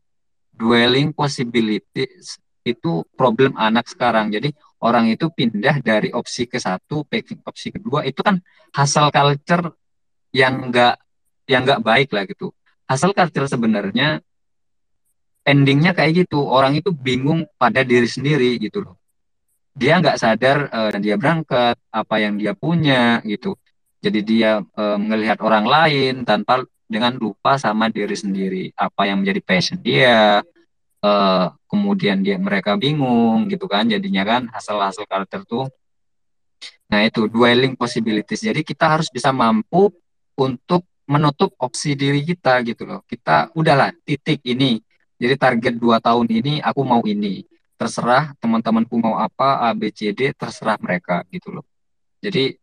dwelling 0.50 1.14
possibilities 1.14 2.36
itu 2.66 3.06
problem 3.14 3.54
anak 3.56 3.88
sekarang. 3.88 4.34
Jadi 4.34 4.52
orang 4.82 5.08
itu 5.08 5.30
pindah 5.30 5.80
dari 5.80 6.10
opsi 6.12 6.50
ke 6.50 6.58
satu 6.60 7.06
opsi 7.46 7.68
kedua 7.72 8.04
itu 8.04 8.20
kan 8.20 8.42
hasil 8.74 9.08
culture 9.14 9.79
yang 10.30 10.70
enggak 10.70 10.98
yang 11.46 11.66
enggak 11.66 11.82
baik 11.82 12.08
lah 12.14 12.24
gitu. 12.26 12.54
Asal 12.86 13.14
culture 13.14 13.46
sebenarnya 13.46 14.22
endingnya 15.46 15.94
kayak 15.94 16.26
gitu. 16.26 16.42
Orang 16.42 16.78
itu 16.78 16.90
bingung 16.94 17.46
pada 17.58 17.82
diri 17.82 18.06
sendiri 18.06 18.58
gitu 18.58 18.86
loh. 18.86 18.96
Dia 19.74 20.02
nggak 20.02 20.18
sadar 20.18 20.66
uh, 20.70 20.90
dan 20.90 21.00
dia 21.02 21.14
berangkat 21.14 21.78
apa 21.90 22.14
yang 22.18 22.38
dia 22.38 22.54
punya 22.54 23.22
gitu. 23.22 23.54
Jadi 24.00 24.20
dia 24.24 24.62
uh, 24.62 24.98
melihat 24.98 25.38
orang 25.44 25.66
lain 25.66 26.14
tanpa 26.24 26.64
dengan 26.90 27.14
lupa 27.18 27.58
sama 27.58 27.86
diri 27.90 28.14
sendiri. 28.14 28.64
Apa 28.74 29.06
yang 29.10 29.22
menjadi 29.22 29.40
passion 29.42 29.78
dia. 29.78 30.42
Uh, 31.00 31.48
kemudian 31.64 32.20
dia 32.20 32.36
mereka 32.36 32.76
bingung 32.76 33.48
gitu 33.48 33.64
kan 33.64 33.88
jadinya 33.88 34.20
kan 34.20 34.52
hasil-hasil 34.52 35.08
karakter 35.08 35.48
tuh 35.48 35.64
Nah, 36.90 37.06
itu 37.06 37.30
dwelling 37.30 37.78
possibilities. 37.78 38.42
Jadi 38.42 38.66
kita 38.66 38.98
harus 38.98 39.06
bisa 39.08 39.30
mampu 39.30 39.94
untuk 40.40 40.88
menutup 41.04 41.52
opsi 41.60 41.92
diri 41.92 42.24
kita 42.24 42.64
gitu 42.64 42.88
loh. 42.88 43.04
Kita 43.04 43.52
udahlah 43.52 43.92
titik 44.06 44.40
ini. 44.48 44.80
Jadi 45.20 45.34
target 45.36 45.74
dua 45.76 46.00
tahun 46.00 46.24
ini 46.32 46.54
aku 46.64 46.80
mau 46.80 47.04
ini. 47.04 47.44
Terserah 47.76 48.32
teman-temanku 48.40 48.96
mau 48.96 49.20
apa 49.20 49.68
A 49.68 49.76
B 49.76 49.92
C 49.92 50.16
D 50.16 50.32
terserah 50.32 50.80
mereka 50.80 51.24
gitu 51.28 51.52
loh. 51.52 51.64
Jadi 52.24 52.56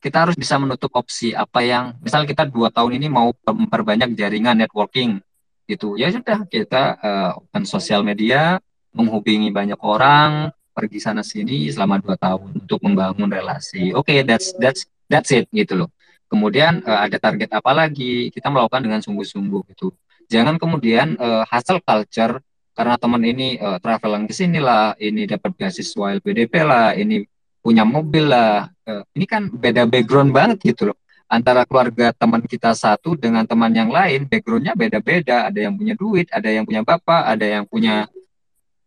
kita 0.00 0.24
harus 0.24 0.36
bisa 0.36 0.56
menutup 0.56 0.88
opsi 0.96 1.36
apa 1.36 1.60
yang 1.60 1.92
misal 2.00 2.24
kita 2.24 2.48
dua 2.48 2.72
tahun 2.72 2.96
ini 2.96 3.12
mau 3.12 3.36
memperbanyak 3.36 4.16
jaringan 4.16 4.56
networking 4.56 5.20
gitu 5.68 5.94
ya 6.00 6.08
sudah 6.08 6.48
kita 6.48 6.96
uh, 6.98 7.30
open 7.36 7.68
sosial 7.68 8.00
media 8.00 8.58
menghubungi 8.96 9.52
banyak 9.52 9.76
orang 9.84 10.50
pergi 10.72 10.98
sana 11.04 11.20
sini 11.20 11.68
selama 11.68 12.00
dua 12.00 12.16
tahun 12.16 12.64
untuk 12.64 12.80
membangun 12.80 13.28
relasi 13.28 13.92
oke 13.92 14.08
okay, 14.08 14.24
that's 14.24 14.56
that's 14.56 14.88
that's 15.06 15.30
it 15.36 15.46
gitu 15.52 15.84
loh 15.84 15.92
kemudian 16.30 16.80
uh, 16.86 17.02
ada 17.04 17.18
target 17.18 17.50
apa 17.50 17.74
lagi? 17.74 18.30
Kita 18.30 18.46
melakukan 18.48 18.86
dengan 18.86 19.02
sungguh-sungguh 19.02 19.74
gitu. 19.74 19.90
Jangan 20.30 20.62
kemudian 20.62 21.18
uh, 21.18 21.42
hasil 21.50 21.82
culture 21.82 22.38
karena 22.78 22.94
teman 22.94 23.20
ini 23.26 23.58
uh, 23.58 23.82
traveling 23.82 24.30
ke 24.30 24.32
sini 24.32 24.62
lah 24.62 24.94
ini 24.96 25.26
dapat 25.26 25.52
beasiswa 25.58 26.16
LPDP 26.22 26.54
lah 26.62 26.94
ini 26.94 27.26
punya 27.58 27.82
mobil 27.82 28.30
lah. 28.30 28.70
Uh, 28.86 29.02
ini 29.18 29.26
kan 29.26 29.50
beda 29.50 29.90
background 29.90 30.30
banget 30.30 30.70
gitu 30.70 30.94
loh. 30.94 30.96
Antara 31.26 31.66
keluarga 31.66 32.14
teman 32.14 32.42
kita 32.46 32.74
satu 32.74 33.14
dengan 33.18 33.42
teman 33.46 33.74
yang 33.74 33.90
lain 33.90 34.30
backgroundnya 34.30 34.78
beda-beda. 34.78 35.50
Ada 35.50 35.66
yang 35.66 35.74
punya 35.74 35.94
duit 35.98 36.30
ada 36.30 36.46
yang 36.46 36.62
punya 36.62 36.86
bapak 36.86 37.22
ada 37.26 37.46
yang 37.46 37.66
punya 37.66 38.06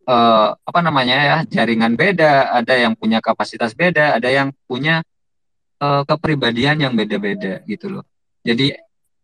uh, 0.08 0.48
apa 0.56 0.80
namanya 0.80 1.16
ya 1.16 1.36
jaringan 1.48 1.96
beda, 1.96 2.52
ada 2.52 2.74
yang 2.76 2.94
punya 2.96 3.18
kapasitas 3.20 3.72
beda, 3.72 4.16
ada 4.16 4.28
yang 4.28 4.52
punya 4.68 5.04
uh, 5.80 6.02
kepribadian 6.06 6.82
yang 6.82 6.92
beda-beda 6.94 7.62
gitu 7.66 7.90
loh. 7.90 8.04
Jadi 8.44 8.74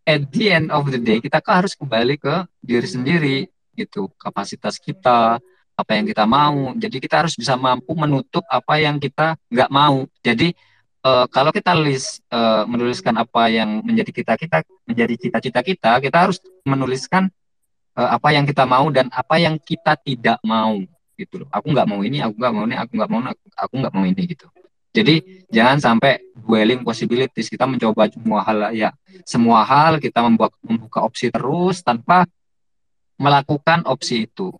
at 0.06 0.22
the 0.32 0.46
end 0.50 0.68
of 0.72 0.88
the 0.88 0.98
day 0.98 1.20
kita 1.20 1.38
kan 1.44 1.62
harus 1.64 1.76
kembali 1.76 2.16
ke 2.16 2.34
diri 2.64 2.88
sendiri 2.88 3.38
gitu, 3.76 4.10
kapasitas 4.16 4.80
kita, 4.80 5.38
apa 5.76 5.90
yang 5.96 6.06
kita 6.08 6.24
mau. 6.28 6.72
Jadi 6.76 6.96
kita 7.00 7.24
harus 7.24 7.34
bisa 7.36 7.56
mampu 7.56 7.92
menutup 7.96 8.44
apa 8.48 8.80
yang 8.80 9.00
kita 9.00 9.36
nggak 9.48 9.70
mau. 9.72 10.04
Jadi 10.20 10.52
uh, 11.04 11.26
kalau 11.28 11.50
kita 11.52 11.72
list 11.76 12.20
uh, 12.32 12.64
menuliskan 12.68 13.16
apa 13.16 13.48
yang 13.48 13.80
menjadi 13.84 14.10
kita 14.12 14.32
kita 14.36 14.58
menjadi 14.84 15.14
cita-cita 15.16 15.60
kita, 15.64 15.90
kita 16.00 16.16
harus 16.16 16.38
menuliskan 16.64 17.32
uh, 17.96 18.10
apa 18.16 18.28
yang 18.36 18.44
kita 18.44 18.68
mau 18.68 18.88
dan 18.92 19.08
apa 19.12 19.40
yang 19.40 19.56
kita 19.56 19.96
tidak 20.00 20.38
mau 20.44 20.76
gitu 21.16 21.44
loh. 21.44 21.48
Aku 21.52 21.72
nggak 21.72 21.88
mau 21.88 22.00
ini, 22.00 22.24
aku 22.24 22.34
nggak 22.40 22.52
mau 22.52 22.64
ini, 22.64 22.76
aku 22.76 22.92
nggak 22.96 23.10
mau, 23.12 23.20
aku, 23.28 23.74
nggak 23.76 23.92
mau 23.92 24.04
ini 24.08 24.22
gitu. 24.24 24.46
Jadi 24.90 25.46
jangan 25.54 25.78
sampai 25.78 26.18
dwelling 26.34 26.82
possibilities 26.82 27.46
kita 27.46 27.62
mencoba 27.62 28.10
semua 28.10 28.42
hal 28.42 28.74
ya 28.74 28.90
semua 29.22 29.62
hal 29.62 30.02
kita 30.02 30.18
membuka, 30.26 30.50
membuka 30.66 30.98
opsi 31.06 31.30
terus 31.30 31.82
tanpa 31.86 32.26
melakukan 33.14 33.86
opsi 33.86 34.26
itu. 34.26 34.50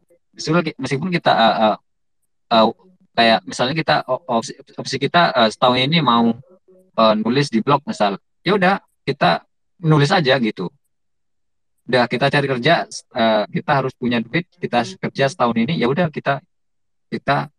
Meskipun 0.79 1.11
kita 1.11 1.33
uh, 1.35 1.57
uh, 1.59 1.77
uh, 2.55 2.71
kayak 3.19 3.43
misalnya 3.43 3.75
kita 3.75 3.97
opsi, 4.07 4.55
opsi 4.79 4.97
kita 5.03 5.35
uh, 5.35 5.49
setahun 5.51 5.83
ini 5.83 5.99
mau 5.99 6.31
uh, 6.95 7.15
nulis 7.19 7.51
di 7.51 7.59
blog 7.59 7.83
misal, 7.83 8.15
ya 8.47 8.55
udah 8.55 8.79
kita 9.03 9.43
nulis 9.83 10.13
aja 10.15 10.39
gitu 10.39 10.71
udah 11.91 12.07
kita 12.07 12.31
cari 12.31 12.47
kerja 12.47 12.87
uh, 13.19 13.45
kita 13.51 13.71
harus 13.83 13.91
punya 13.99 14.23
duit 14.23 14.47
kita 14.63 14.87
kerja 14.95 15.27
setahun 15.27 15.59
ini 15.59 15.75
ya 15.75 15.91
udah 15.91 16.07
kita 16.07 16.39
kita 17.11 17.51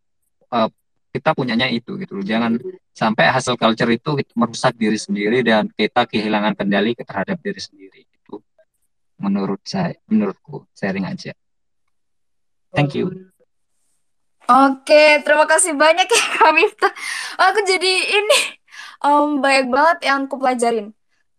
uh, 0.47 0.71
kita 1.11 1.35
punyanya 1.35 1.67
itu 1.67 1.99
gitu 1.99 2.17
loh 2.17 2.25
jangan 2.25 2.55
sampai 2.95 3.27
hasil 3.27 3.59
culture 3.59 3.91
itu 3.91 4.15
merusak 4.33 4.73
diri 4.79 4.95
sendiri 4.95 5.43
dan 5.43 5.67
kita 5.75 6.07
kehilangan 6.07 6.55
kendali 6.55 6.95
terhadap 6.95 7.35
diri 7.43 7.59
sendiri 7.59 8.07
itu 8.07 8.39
menurut 9.19 9.59
saya 9.67 9.91
menurutku 10.07 10.63
sharing 10.71 11.05
aja 11.05 11.35
thank 12.71 12.95
you 12.95 13.11
Oke, 14.51 15.23
terima 15.23 15.47
kasih 15.47 15.79
banyak 15.79 16.11
ya 16.11 16.23
Kak 16.35 16.51
Miftah. 16.51 16.91
Aku 17.39 17.63
jadi 17.63 17.93
ini 18.19 18.39
um, 18.99 19.39
banyak 19.39 19.71
banget 19.71 19.97
yang 20.11 20.27
aku 20.27 20.35
pelajarin. 20.35 20.91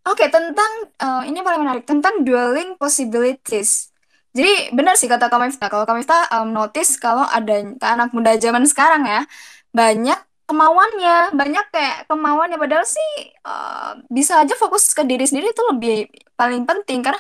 Oke, 0.08 0.32
tentang 0.32 0.72
uh, 0.96 1.20
ini 1.28 1.44
paling 1.44 1.60
menarik 1.60 1.84
tentang 1.84 2.24
dueling 2.24 2.72
possibilities. 2.80 3.92
Jadi 4.32 4.72
benar 4.72 4.96
sih 4.96 5.12
kata 5.12 5.28
Kamifta. 5.28 5.68
Kalau 5.68 5.84
Kamifta 5.84 6.24
um, 6.40 6.56
notice 6.56 6.96
kalau 6.96 7.28
ada 7.28 7.76
anak 7.84 8.16
muda 8.16 8.32
zaman 8.40 8.64
sekarang 8.64 9.04
ya 9.04 9.28
banyak 9.72 10.18
kemauannya, 10.46 11.32
banyak 11.32 11.66
kayak 11.72 11.96
kemauannya. 12.06 12.60
Padahal 12.60 12.84
sih 12.84 13.10
uh, 13.48 13.96
bisa 14.12 14.44
aja 14.44 14.52
fokus 14.54 14.92
ke 14.92 15.02
diri 15.08 15.24
sendiri 15.24 15.50
itu 15.50 15.62
lebih 15.72 16.12
paling 16.36 16.68
penting. 16.68 17.00
Karena 17.00 17.18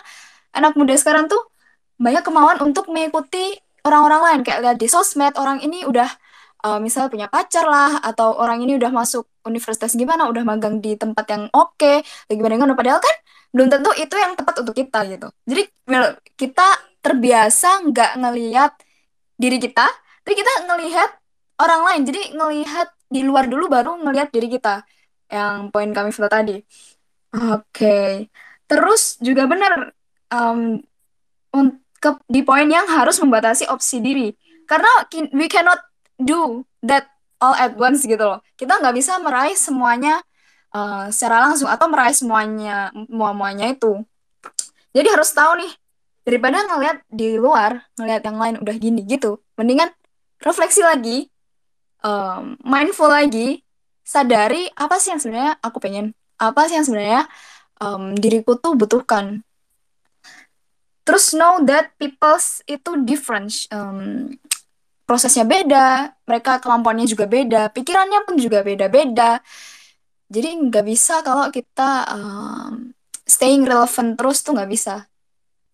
anak 0.52 0.76
muda 0.76 0.92
sekarang 1.00 1.32
tuh 1.32 1.40
banyak 1.96 2.20
kemauan 2.20 2.60
untuk 2.60 2.92
mengikuti 2.92 3.56
orang-orang 3.88 4.20
lain. 4.28 4.40
Kayak 4.44 4.60
lihat 4.62 4.76
di 4.78 4.88
sosmed 4.92 5.34
orang 5.40 5.64
ini 5.64 5.88
udah 5.88 6.08
uh, 6.68 6.78
misal 6.78 7.08
punya 7.08 7.26
pacar 7.32 7.64
lah 7.64 8.04
atau 8.04 8.36
orang 8.36 8.60
ini 8.60 8.76
udah 8.76 8.92
masuk 8.92 9.24
universitas 9.48 9.96
gimana 9.98 10.30
udah 10.30 10.46
magang 10.46 10.78
di 10.78 10.94
tempat 10.94 11.26
yang 11.32 11.44
oke 11.56 11.80
okay, 11.80 12.04
gimana 12.28 12.60
gimana. 12.60 12.76
Padahal 12.76 13.00
kan 13.00 13.16
belum 13.52 13.68
tentu 13.72 13.90
itu 13.96 14.14
yang 14.16 14.36
tepat 14.36 14.60
untuk 14.60 14.76
kita 14.76 15.08
gitu. 15.08 15.28
Jadi 15.48 15.62
kita 16.36 16.68
terbiasa 17.02 17.82
nggak 17.88 18.12
ngelihat 18.20 18.72
diri 19.40 19.58
kita 19.58 19.90
tapi 20.22 20.38
kita 20.38 20.70
ngelihat 20.70 21.10
orang 21.60 21.80
lain 21.88 22.02
jadi 22.08 22.22
ngelihat 22.36 22.88
di 23.12 23.20
luar 23.26 23.50
dulu 23.50 23.68
baru 23.68 23.98
ngelihat 24.00 24.32
diri 24.32 24.48
kita 24.48 24.86
yang 25.28 25.68
poin 25.68 25.92
kami 25.92 26.12
Vila 26.12 26.28
tadi 26.28 26.56
oke 27.36 27.64
okay. 27.68 28.30
terus 28.68 29.20
juga 29.20 29.44
benar 29.48 29.92
um, 30.32 30.80
ke, 32.02 32.10
di 32.26 32.42
poin 32.42 32.66
yang 32.66 32.88
harus 32.90 33.22
membatasi 33.22 33.70
opsi 33.70 34.02
diri 34.02 34.34
karena 34.66 34.88
we 35.30 35.46
cannot 35.46 35.78
do 36.18 36.66
that 36.82 37.06
all 37.42 37.58
at 37.58 37.74
once 37.74 38.06
gitu 38.06 38.22
loh. 38.22 38.38
Kita 38.54 38.78
nggak 38.78 38.94
bisa 38.94 39.18
meraih 39.18 39.58
semuanya 39.58 40.22
uh, 40.70 41.10
secara 41.10 41.50
langsung 41.50 41.66
atau 41.66 41.90
meraih 41.90 42.14
semuanya 42.14 42.94
semuanya 42.94 43.66
itu. 43.74 44.06
Jadi 44.94 45.08
harus 45.10 45.34
tahu 45.34 45.58
nih 45.58 45.72
daripada 46.22 46.62
ngelihat 46.62 47.02
di 47.10 47.34
luar 47.34 47.82
ngelihat 47.98 48.22
yang 48.22 48.38
lain 48.38 48.54
udah 48.62 48.76
gini 48.78 49.02
gitu, 49.10 49.42
mendingan 49.58 49.90
refleksi 50.38 50.86
lagi, 50.86 51.26
um, 52.02 52.58
mindful 52.62 53.08
lagi, 53.08 53.62
sadari 54.02 54.68
apa 54.76 54.98
sih 54.98 55.14
yang 55.14 55.20
sebenarnya 55.22 55.58
aku 55.62 55.78
pengen, 55.78 56.14
apa 56.38 56.68
sih 56.68 56.76
yang 56.78 56.86
sebenarnya 56.86 57.22
um, 57.82 58.14
diriku 58.14 58.58
tuh 58.58 58.74
butuhkan. 58.78 59.42
Terus 61.02 61.34
know 61.34 61.62
that 61.66 61.94
people's 61.98 62.62
itu 62.70 63.02
different. 63.02 63.50
Um, 63.74 64.38
prosesnya 65.02 65.42
beda, 65.42 66.14
mereka 66.24 66.62
kemampuannya 66.62 67.10
juga 67.10 67.26
beda, 67.26 67.74
pikirannya 67.74 68.22
pun 68.22 68.38
juga 68.38 68.62
beda-beda. 68.62 69.42
Jadi 70.32 70.48
nggak 70.70 70.84
bisa 70.86 71.20
kalau 71.20 71.52
kita 71.52 72.08
um, 72.08 72.94
staying 73.26 73.66
relevant 73.68 74.16
terus 74.16 74.40
tuh 74.40 74.56
nggak 74.56 74.70
bisa. 74.70 75.04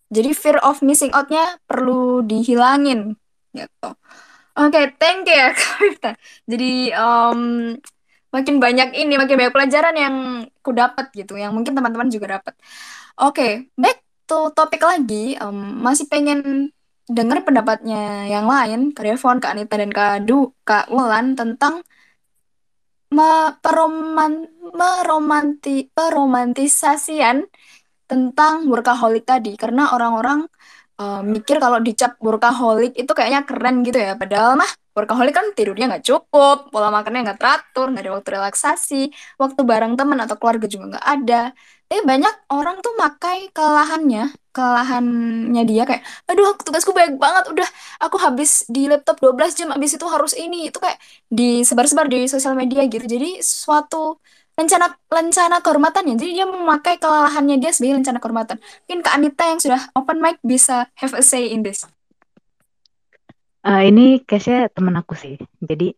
Jadi 0.09 0.33
fear 0.33 0.59
of 0.65 0.81
missing 0.81 1.13
out-nya 1.13 1.61
perlu 1.69 2.25
dihilangin 2.25 3.15
gitu. 3.53 3.91
Oke, 4.59 4.81
thank 4.99 5.23
you 5.31 5.39
ya 5.39 5.55
Kak 6.03 6.19
Jadi 6.51 6.91
um, 6.99 7.41
makin 8.35 8.57
banyak 8.59 8.89
ini, 8.99 9.15
makin 9.15 9.37
banyak 9.39 9.55
pelajaran 9.55 9.95
yang 9.95 10.17
ku 10.65 10.71
dapat 10.75 11.15
gitu, 11.15 11.39
yang 11.39 11.55
mungkin 11.55 11.79
teman-teman 11.79 12.11
juga 12.11 12.27
dapat. 12.43 12.55
Oke, 13.23 13.71
back 13.79 14.03
to 14.27 14.51
topik 14.59 14.83
lagi. 14.83 15.39
Um, 15.39 15.79
masih 15.87 16.11
pengen 16.11 16.71
dengar 17.07 17.47
pendapatnya 17.47 18.27
yang 18.29 18.47
lain, 18.51 18.81
Kak 18.93 19.39
Kak 19.41 19.55
Anita, 19.55 19.75
dan 19.79 19.91
Kak 19.95 20.27
Du, 20.27 20.51
Kak 20.67 20.91
Wulan 20.91 21.39
tentang 21.39 21.87
me 23.17 23.57
meromanti 24.77 25.89
peromantisasian 25.97 27.47
tentang 28.11 28.55
workaholic 28.73 29.25
tadi 29.25 29.57
karena 29.57 29.93
orang-orang 29.97 30.45
uh, 31.01 31.21
mikir 31.25 31.57
kalau 31.63 31.79
dicap 31.81 32.19
workaholic 32.21 32.93
itu 32.99 33.13
kayaknya 33.17 33.41
keren 33.49 33.87
gitu 33.87 33.99
ya. 33.99 34.13
Padahal 34.21 34.59
mah 34.61 34.71
workaholic 34.97 35.35
kan 35.39 35.47
tidurnya 35.55 35.87
nggak 35.91 36.05
cukup 36.11 36.57
pola 36.75 36.91
makannya 36.91 37.31
nggak 37.31 37.39
teratur 37.41 37.87
nggak 37.95 38.03
ada 38.05 38.13
waktu 38.19 38.31
relaksasi 38.37 39.03
waktu 39.39 39.61
bareng 39.63 39.95
teman 39.95 40.19
atau 40.25 40.37
keluarga 40.41 40.67
juga 40.67 40.85
nggak 40.99 41.07
ada. 41.07 41.41
Tapi 41.89 42.03
banyak 42.05 42.35
orang 42.53 42.77
tuh 42.85 42.93
makai 43.01 43.49
kelelahannya 43.57 44.29
kelelahannya 44.53 45.63
dia 45.71 45.83
kayak 45.89 46.03
aduh 46.29 46.53
tugasku 46.67 46.91
banyak 46.91 47.15
banget 47.17 47.45
udah 47.55 47.69
aku 48.03 48.17
habis 48.19 48.67
di 48.67 48.91
laptop 48.91 49.17
12 49.23 49.55
jam 49.59 49.69
habis 49.75 49.95
itu 49.97 50.07
harus 50.11 50.33
ini. 50.35 50.69
Itu 50.69 50.79
kayak 50.83 50.99
disebar-sebar 51.31 52.07
di 52.11 52.27
sosial 52.27 52.55
media 52.59 52.83
gitu. 52.91 53.07
Jadi 53.07 53.39
suatu 53.41 54.19
rencana 54.59 54.91
rencana 55.07 55.63
kehormatannya 55.63 56.19
jadi 56.19 56.43
dia 56.43 56.47
memakai 56.51 56.99
kelelahannya 56.99 57.63
dia 57.63 57.71
sebagai 57.71 58.03
rencana 58.03 58.19
kehormatan. 58.19 58.59
Mungkin 58.59 59.01
Kak 59.07 59.15
Anita 59.15 59.45
yang 59.47 59.61
sudah 59.63 59.81
open 59.95 60.19
mic 60.19 60.43
bisa 60.43 60.91
have 60.99 61.15
a 61.15 61.23
say 61.23 61.55
in 61.55 61.63
this. 61.63 61.87
Uh, 63.63 63.87
ini 63.87 64.19
case-nya 64.27 64.67
temen 64.75 64.99
aku 64.99 65.15
sih. 65.15 65.39
Jadi 65.63 65.95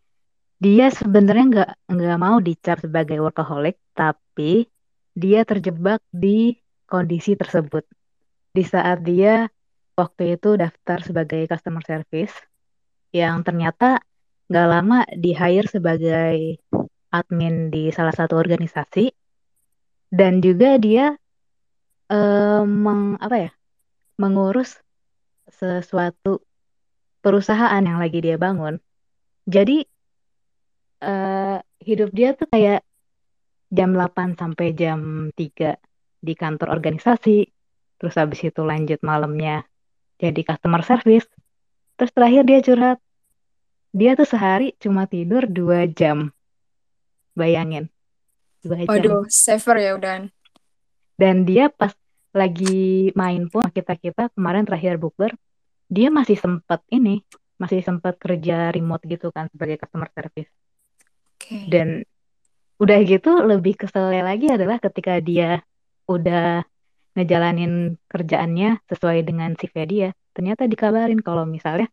dia 0.61 0.92
sebenarnya 0.92 1.44
nggak 1.48 1.70
nggak 1.88 2.18
mau 2.20 2.36
dicap 2.44 2.84
sebagai 2.84 3.16
workaholic 3.24 3.80
tapi 3.96 4.68
dia 5.16 5.48
terjebak 5.48 6.04
di 6.12 6.61
kondisi 6.84 7.40
tersebut. 7.40 7.88
Di 8.52 8.61
saat 8.61 9.00
dia 9.00 9.48
waktu 9.96 10.36
itu 10.36 10.61
daftar 10.61 11.00
sebagai 11.00 11.48
customer 11.48 11.80
service 11.80 12.36
yang 13.16 13.40
ternyata 13.40 14.04
nggak 14.50 14.68
lama 14.68 15.06
di 15.16 15.30
hire 15.32 15.68
sebagai 15.70 16.61
admin 17.11 17.74
di 17.74 17.90
salah 17.90 18.14
satu 18.14 18.38
organisasi. 18.38 19.11
Dan 20.11 20.42
juga 20.42 20.74
dia 20.78 21.14
uh, 22.11 22.62
meng, 22.66 23.14
apa 23.22 23.36
ya 23.46 23.50
mengurus 24.18 24.78
sesuatu 25.50 26.42
perusahaan 27.22 27.82
yang 27.82 28.02
lagi 28.02 28.18
dia 28.22 28.34
bangun. 28.38 28.82
Jadi 29.46 29.86
uh, 31.02 31.58
hidup 31.82 32.11
dia 32.11 32.34
tuh 32.34 32.48
kayak 32.50 32.82
jam 33.70 33.94
8 33.94 34.34
sampai 34.34 34.74
jam 34.74 35.30
3 35.34 35.78
di 36.20 36.34
kantor 36.34 36.74
organisasi. 36.74 37.48
Terus 38.00 38.14
habis 38.16 38.40
itu 38.42 38.61
lanjut 38.64 39.00
malamnya 39.04 39.64
jadi 40.20 40.40
customer 40.44 40.82
service. 40.84 41.28
Terus 41.96 42.12
terakhir 42.12 42.42
dia 42.48 42.61
curhat. 42.64 42.98
Dia 43.90 44.14
tuh 44.14 44.28
sehari 44.28 44.72
cuma 44.78 45.11
tidur 45.11 45.50
dua 45.50 45.84
jam 45.90 46.30
bayangin 47.37 47.89
dua 48.64 48.85
jam 48.85 48.91
waduh 48.91 49.22
saver 49.31 49.76
ya 49.81 49.91
udah 49.97 50.28
dan 51.20 51.37
dia 51.45 51.68
pas 51.68 51.93
lagi 52.31 53.11
main 53.18 53.51
pun 53.51 53.66
kita 53.74 53.99
kita 53.99 54.31
kemarin 54.33 54.62
terakhir 54.62 54.97
bukber 54.97 55.35
dia 55.91 56.09
masih 56.09 56.39
sempat 56.39 56.81
ini 56.95 57.26
masih 57.61 57.85
sempat 57.85 58.16
kerja 58.16 58.72
remote 58.72 59.05
gitu 59.05 59.28
kan 59.28 59.53
sebagai 59.53 59.76
customer 59.76 60.09
service. 60.16 60.49
Oke. 61.37 61.68
Dan 61.68 62.09
udah 62.81 62.99
gitu 63.05 63.45
lebih 63.45 63.76
keselnya 63.76 64.24
lagi 64.24 64.49
adalah 64.49 64.81
ketika 64.81 65.20
dia 65.20 65.61
udah 66.09 66.64
ngejalanin 67.12 68.01
kerjaannya 68.09 68.81
sesuai 68.89 69.28
dengan 69.28 69.53
shift 69.61 69.76
dia, 69.76 70.16
ternyata 70.33 70.64
dikabarin 70.64 71.20
kalau 71.20 71.45
misalnya 71.45 71.93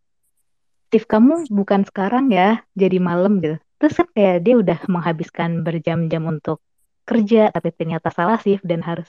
shift 0.87 1.11
kamu 1.11 1.51
bukan 1.51 1.83
sekarang 1.83 2.31
ya, 2.31 2.63
jadi 2.79 3.03
malam 3.03 3.43
gitu. 3.43 3.59
Terus 3.77 3.93
kan 3.93 4.07
kayak 4.09 4.37
dia 4.41 4.55
udah 4.57 4.79
menghabiskan 4.89 5.61
berjam-jam 5.61 6.23
untuk 6.25 6.61
kerja, 7.05 7.53
tapi 7.53 7.69
ternyata 7.71 8.09
salah 8.09 8.41
shift 8.41 8.65
dan 8.65 8.81
harus 8.81 9.07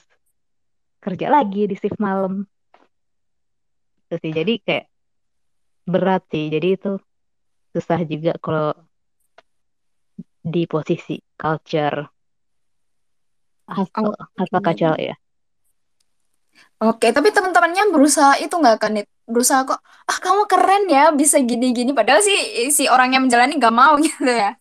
kerja 1.01 1.27
lagi 1.33 1.65
di 1.65 1.75
shift 1.75 1.97
malam. 1.97 2.45
Itu 4.07 4.15
sih, 4.21 4.31
jadi 4.31 4.53
kayak 4.61 4.85
berat 5.89 6.21
sih. 6.29 6.53
Jadi 6.53 6.67
itu 6.77 6.91
susah 7.73 7.99
juga 8.05 8.37
kalau 8.37 8.73
di 10.39 10.63
posisi 10.65 11.19
culture 11.37 12.09
hustle, 13.69 14.13
hustle 14.37 14.61
culture 14.63 14.97
ya. 14.97 15.15
Oke, 16.79 17.11
tapi 17.11 17.29
teman-temannya 17.35 17.91
berusaha 17.91 18.39
itu 18.39 18.55
nggak 18.55 18.77
kan, 18.79 18.95
Nit? 18.95 19.07
Berusaha 19.33 19.61
kok, 19.69 19.79
ah 20.11 20.17
kamu 20.25 20.41
keren 20.51 20.83
ya 20.95 21.01
bisa 21.21 21.37
gini-gini. 21.49 21.91
Padahal 21.99 22.21
sih 22.27 22.37
si 22.77 22.83
orang 22.93 23.09
yang 23.13 23.23
menjalani 23.25 23.53
nggak 23.59 23.75
mau 23.81 23.93
gitu 24.05 24.25
ya. 24.43 24.57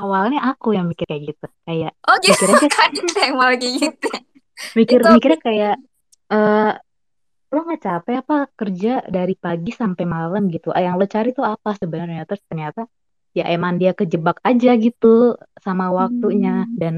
Awalnya 0.00 0.38
aku 0.50 0.66
yang 0.76 0.86
mikir 0.90 1.06
kayak 1.10 1.22
gitu, 1.30 1.44
kayak 1.66 1.92
Oh 2.08 2.16
gitu 2.24 2.42
mikir 2.48 2.48
aja 2.56 2.68
kan 2.76 2.90
yang 3.24 3.34
malah 3.40 3.56
kayak 3.60 3.74
gitu. 3.80 4.08
mikir 4.78 5.00
Itu 5.00 5.08
mikirnya 5.12 5.38
kayak 5.46 5.74
eh 6.34 6.70
lo 7.54 7.58
nggak 7.66 7.82
capek 7.86 8.14
apa 8.22 8.36
kerja 8.60 8.90
dari 9.16 9.34
pagi 9.44 9.70
sampai 9.82 10.04
malam 10.16 10.42
gitu? 10.54 10.68
Ah, 10.76 10.82
Yang 10.86 10.96
lo 11.00 11.06
cari 11.14 11.28
tuh 11.38 11.46
apa 11.54 11.70
sebenarnya? 11.80 12.20
Terus 12.28 12.42
ternyata 12.50 12.80
ya 13.38 13.44
emang 13.54 13.74
dia 13.82 13.92
kejebak 14.00 14.38
aja 14.48 14.70
gitu 14.84 15.06
sama 15.66 15.86
waktunya 16.00 16.50
Hmm. 16.66 16.76
dan 16.80 16.94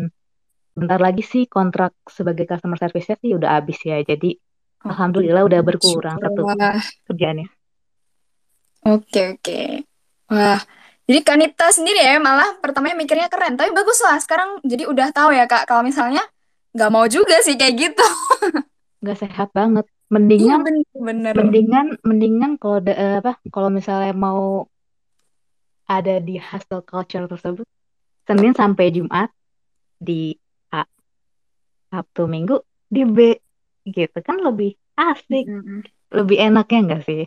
bentar 0.79 1.01
lagi 1.07 1.23
sih 1.33 1.43
kontrak 1.57 1.93
sebagai 2.17 2.45
customer 2.51 2.79
service 2.83 3.09
sih 3.23 3.33
udah 3.39 3.51
habis 3.59 3.79
ya. 3.91 3.97
Jadi 4.11 4.27
alhamdulillah 4.87 5.43
udah 5.45 5.61
berkurang 5.63 6.17
satu 6.23 6.43
kerjaannya. 7.11 7.47
Oke, 8.87 9.35
oke. 9.35 9.61
Wah, 10.31 10.61
jadi 11.07 11.21
Kanita 11.23 11.71
sendiri 11.75 11.99
ya 12.03 12.19
malah 12.23 12.55
pertamanya 12.63 12.95
mikirnya 12.99 13.27
keren. 13.27 13.59
Tapi 13.59 13.71
bagus 13.75 13.99
lah, 14.03 14.19
sekarang 14.23 14.63
jadi 14.63 14.87
udah 14.87 15.11
tahu 15.11 15.35
ya 15.35 15.47
Kak, 15.51 15.67
kalau 15.67 15.83
misalnya 15.83 16.23
nggak 16.75 16.91
mau 16.93 17.07
juga 17.11 17.41
sih 17.43 17.59
kayak 17.59 17.75
gitu. 17.75 18.07
Nggak 19.03 19.19
sehat 19.23 19.49
banget. 19.53 19.85
Iya 19.87 20.15
Mendingan 20.15 20.61
bener-bener. 20.95 21.35
mendingan 21.35 21.87
mendingan 22.07 22.51
kalau 22.63 22.79
da- 22.79 22.95
eh, 22.95 23.15
apa 23.19 23.43
kalau 23.51 23.69
misalnya 23.75 24.15
mau 24.15 24.71
ada 25.87 26.19
di 26.23 26.39
hustle 26.39 26.83
culture 26.83 27.27
tersebut 27.27 27.67
Senin 28.27 28.55
sampai 28.55 28.91
Jumat 28.91 29.31
di 29.99 30.35
A, 30.75 30.83
Sabtu 31.91 32.27
Minggu 32.27 32.59
di 32.87 33.03
B 33.07 33.35
gitu 33.87 34.19
kan 34.21 34.43
lebih 34.43 34.75
asik, 34.99 35.47
Mm-mm. 35.47 35.87
lebih 36.11 36.37
enaknya 36.43 36.79
enggak 36.83 37.03
sih? 37.07 37.23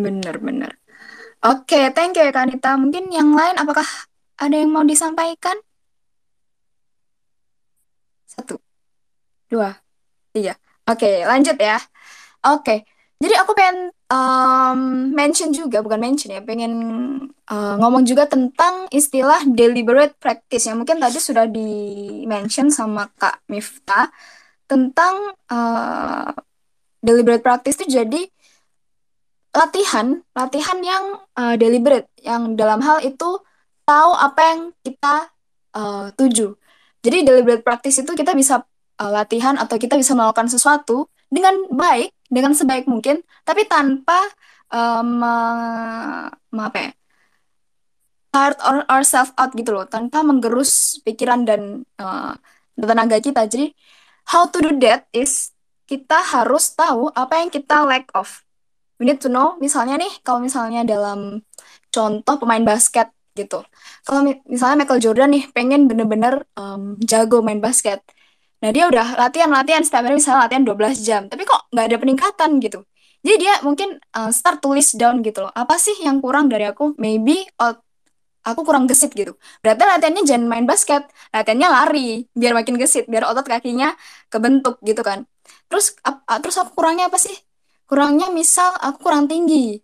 Bener-bener. 0.00 0.80
Oke, 1.40 1.92
thank 1.92 2.16
you 2.16 2.24
ya 2.24 2.32
Kanita. 2.32 2.76
Mungkin 2.76 3.08
yang 3.12 3.32
lain 3.32 3.56
apakah 3.60 3.84
ada 4.40 4.56
yang 4.56 4.72
mau 4.72 4.84
disampaikan? 4.84 5.56
Satu, 8.24 8.56
dua, 9.48 9.76
tiga. 10.32 10.56
Oke, 10.88 11.24
lanjut 11.24 11.56
ya. 11.60 11.76
Oke, 12.40 12.88
jadi 13.20 13.36
aku 13.36 13.52
pengen 13.52 13.92
um, 14.08 14.80
mention 15.12 15.52
juga, 15.52 15.84
bukan 15.84 16.00
mention 16.00 16.32
ya, 16.32 16.40
pengen 16.40 16.72
uh, 17.52 17.74
ngomong 17.76 18.08
juga 18.08 18.24
tentang 18.24 18.88
istilah 18.88 19.44
deliberate 19.44 20.16
practice 20.16 20.64
yang 20.64 20.80
mungkin 20.80 20.96
tadi 20.96 21.20
sudah 21.20 21.44
di-mention 21.44 22.72
sama 22.72 23.12
Kak 23.20 23.44
Miftah 23.52 24.08
tentang 24.70 25.34
uh, 25.50 26.30
deliberate 27.02 27.42
practice 27.42 27.82
itu 27.82 27.98
jadi 27.98 28.22
latihan, 29.50 30.22
latihan 30.30 30.78
yang 30.78 31.04
uh, 31.34 31.58
deliberate, 31.58 32.06
yang 32.22 32.54
dalam 32.54 32.78
hal 32.78 33.02
itu 33.02 33.42
tahu 33.82 34.10
apa 34.14 34.40
yang 34.46 34.60
kita 34.86 35.26
uh, 35.74 36.14
tuju. 36.14 36.54
Jadi 37.02 37.26
deliberate 37.26 37.66
practice 37.66 37.98
itu 37.98 38.14
kita 38.14 38.30
bisa 38.38 38.62
uh, 39.02 39.10
latihan 39.10 39.58
atau 39.58 39.74
kita 39.74 39.98
bisa 39.98 40.14
melakukan 40.14 40.46
sesuatu 40.46 41.10
dengan 41.26 41.66
baik, 41.66 42.14
dengan 42.30 42.54
sebaik 42.54 42.86
mungkin, 42.86 43.26
tapi 43.42 43.66
tanpa 43.66 44.22
um, 44.70 45.18
me- 45.18 46.62
apa 46.62 46.78
ya, 46.78 46.90
hard 48.30 48.58
or 48.62 48.86
ourselves 48.86 49.34
out 49.34 49.50
gitu 49.58 49.74
loh, 49.74 49.90
tanpa 49.90 50.22
menggerus 50.22 51.02
pikiran 51.02 51.42
dan 51.42 51.82
uh, 51.98 52.38
tenaga 52.78 53.18
kita. 53.18 53.50
Jadi 53.50 53.74
how 54.28 54.44
to 54.48 54.58
do 54.60 54.76
that 54.84 55.08
is 55.14 55.52
kita 55.88 56.20
harus 56.22 56.72
tahu 56.76 57.10
apa 57.16 57.40
yang 57.40 57.50
kita 57.50 57.82
lack 57.86 58.06
of. 58.14 58.44
We 59.00 59.08
need 59.08 59.18
to 59.24 59.32
know, 59.32 59.56
misalnya 59.58 59.96
nih, 59.96 60.12
kalau 60.20 60.44
misalnya 60.44 60.84
dalam 60.84 61.40
contoh 61.88 62.34
pemain 62.36 62.62
basket 62.62 63.10
gitu. 63.34 63.64
Kalau 64.04 64.20
mi- 64.26 64.42
misalnya 64.46 64.84
Michael 64.84 65.00
Jordan 65.02 65.30
nih 65.32 65.44
pengen 65.54 65.88
bener-bener 65.90 66.44
um, 66.58 67.00
jago 67.02 67.40
main 67.40 67.58
basket. 67.58 68.02
Nah 68.60 68.70
dia 68.74 68.86
udah 68.92 69.16
latihan-latihan 69.16 69.80
setiap 69.80 70.04
hari 70.04 70.20
misalnya 70.20 70.46
latihan 70.46 70.62
12 70.66 71.00
jam. 71.00 71.22
Tapi 71.32 71.42
kok 71.48 71.70
nggak 71.72 71.86
ada 71.90 71.96
peningkatan 71.96 72.50
gitu. 72.60 72.84
Jadi 73.20 73.36
dia 73.36 73.54
mungkin 73.64 74.00
uh, 74.16 74.30
start 74.32 74.60
to 74.64 74.72
list 74.72 74.96
down 75.00 75.20
gitu 75.24 75.44
loh. 75.44 75.52
Apa 75.52 75.76
sih 75.76 75.96
yang 76.04 76.20
kurang 76.24 76.48
dari 76.52 76.68
aku? 76.68 76.96
Maybe 77.00 77.44
out- 77.60 77.84
aku 78.44 78.60
kurang 78.66 78.84
gesit 78.90 79.12
gitu. 79.12 79.36
Berarti 79.60 79.82
latihannya 79.84 80.22
jangan 80.26 80.46
main 80.48 80.66
basket. 80.68 81.08
Latihannya 81.34 81.68
lari. 81.68 82.08
Biar 82.32 82.52
makin 82.56 82.76
gesit. 82.80 83.06
Biar 83.10 83.28
otot 83.28 83.46
kakinya 83.46 83.92
kebentuk 84.32 84.80
gitu 84.84 85.00
kan. 85.04 85.28
Terus, 85.68 85.96
ap- 86.06 86.24
terus 86.42 86.56
aku 86.60 86.76
kurangnya 86.78 87.10
apa 87.10 87.18
sih? 87.20 87.34
Kurangnya 87.88 88.30
misal 88.30 88.70
aku 88.78 89.10
kurang 89.10 89.26
tinggi. 89.26 89.78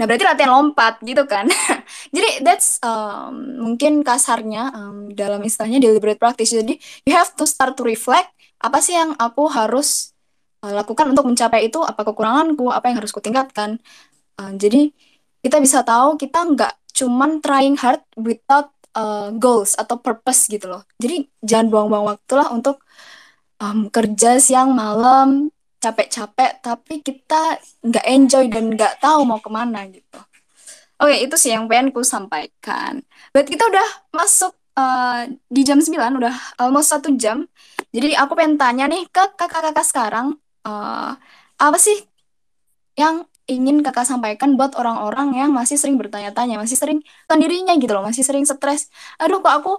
Nah, 0.00 0.08
berarti 0.08 0.24
latihan 0.26 0.50
lompat 0.50 0.98
gitu 1.04 1.22
kan. 1.28 1.46
Jadi 2.16 2.42
that's 2.42 2.82
um, 2.82 3.60
mungkin 3.60 4.02
kasarnya 4.02 4.72
um, 4.74 5.12
dalam 5.12 5.38
istilahnya 5.46 5.78
deliberate 5.78 6.18
practice. 6.18 6.50
Jadi 6.56 6.74
you 7.06 7.12
have 7.14 7.30
to 7.38 7.46
start 7.46 7.78
to 7.78 7.86
reflect 7.86 8.32
apa 8.62 8.78
sih 8.82 8.98
yang 8.98 9.14
aku 9.14 9.46
harus 9.46 10.10
uh, 10.66 10.74
lakukan 10.74 11.06
untuk 11.12 11.26
mencapai 11.28 11.70
itu, 11.70 11.78
apa 11.82 12.02
kekuranganku, 12.02 12.70
apa 12.72 12.90
yang 12.90 12.98
harus 12.98 13.14
kutingkatkan. 13.14 13.78
Uh, 14.40 14.54
jadi 14.58 14.90
kita 15.42 15.58
bisa 15.62 15.82
tahu 15.82 16.18
kita 16.18 16.38
nggak 16.50 16.81
cuman 16.92 17.40
trying 17.40 17.76
hard 17.80 18.00
without 18.16 18.72
uh, 18.96 19.32
goals 19.36 19.74
atau 19.76 19.96
purpose 19.98 20.48
gitu 20.48 20.68
loh. 20.68 20.82
Jadi 21.00 21.28
jangan 21.44 21.68
buang-buang 21.72 22.06
waktu 22.16 22.32
lah 22.36 22.48
untuk 22.52 22.84
um, 23.60 23.88
kerja 23.88 24.38
siang 24.38 24.72
malam 24.76 25.48
capek-capek 25.82 26.62
tapi 26.62 27.02
kita 27.02 27.58
nggak 27.82 28.06
enjoy 28.06 28.46
dan 28.46 28.70
nggak 28.70 29.02
tahu 29.02 29.26
mau 29.26 29.42
ke 29.42 29.50
mana 29.50 29.82
gitu. 29.90 30.20
Oke, 31.02 31.18
itu 31.18 31.34
sih 31.34 31.50
yang 31.50 31.66
pengen 31.66 31.90
ku 31.90 32.06
sampaikan. 32.06 33.02
Berarti 33.34 33.58
kita 33.58 33.66
udah 33.66 33.88
masuk 34.14 34.54
uh, 34.78 35.26
di 35.50 35.66
jam 35.66 35.82
9, 35.82 35.98
udah 35.98 36.34
almost 36.62 36.94
satu 36.94 37.10
jam. 37.18 37.42
Jadi 37.90 38.14
aku 38.14 38.38
pengen 38.38 38.54
tanya 38.54 38.86
nih 38.86 39.02
ke 39.10 39.34
kakak-kakak 39.34 39.82
sekarang, 39.82 40.38
uh, 40.62 41.18
apa 41.58 41.78
sih 41.82 42.06
yang 42.94 43.26
ingin 43.52 43.84
kakak 43.84 44.08
sampaikan 44.08 44.56
buat 44.56 44.72
orang-orang 44.74 45.36
yang 45.36 45.50
masih 45.52 45.76
sering 45.76 46.00
bertanya-tanya, 46.00 46.56
masih 46.56 46.76
sering 46.80 47.04
sendirinya 47.28 47.76
gitu 47.76 47.92
loh, 47.92 48.04
masih 48.04 48.24
sering 48.24 48.48
stres. 48.48 48.88
Aduh, 49.20 49.44
kok 49.44 49.52
aku 49.52 49.72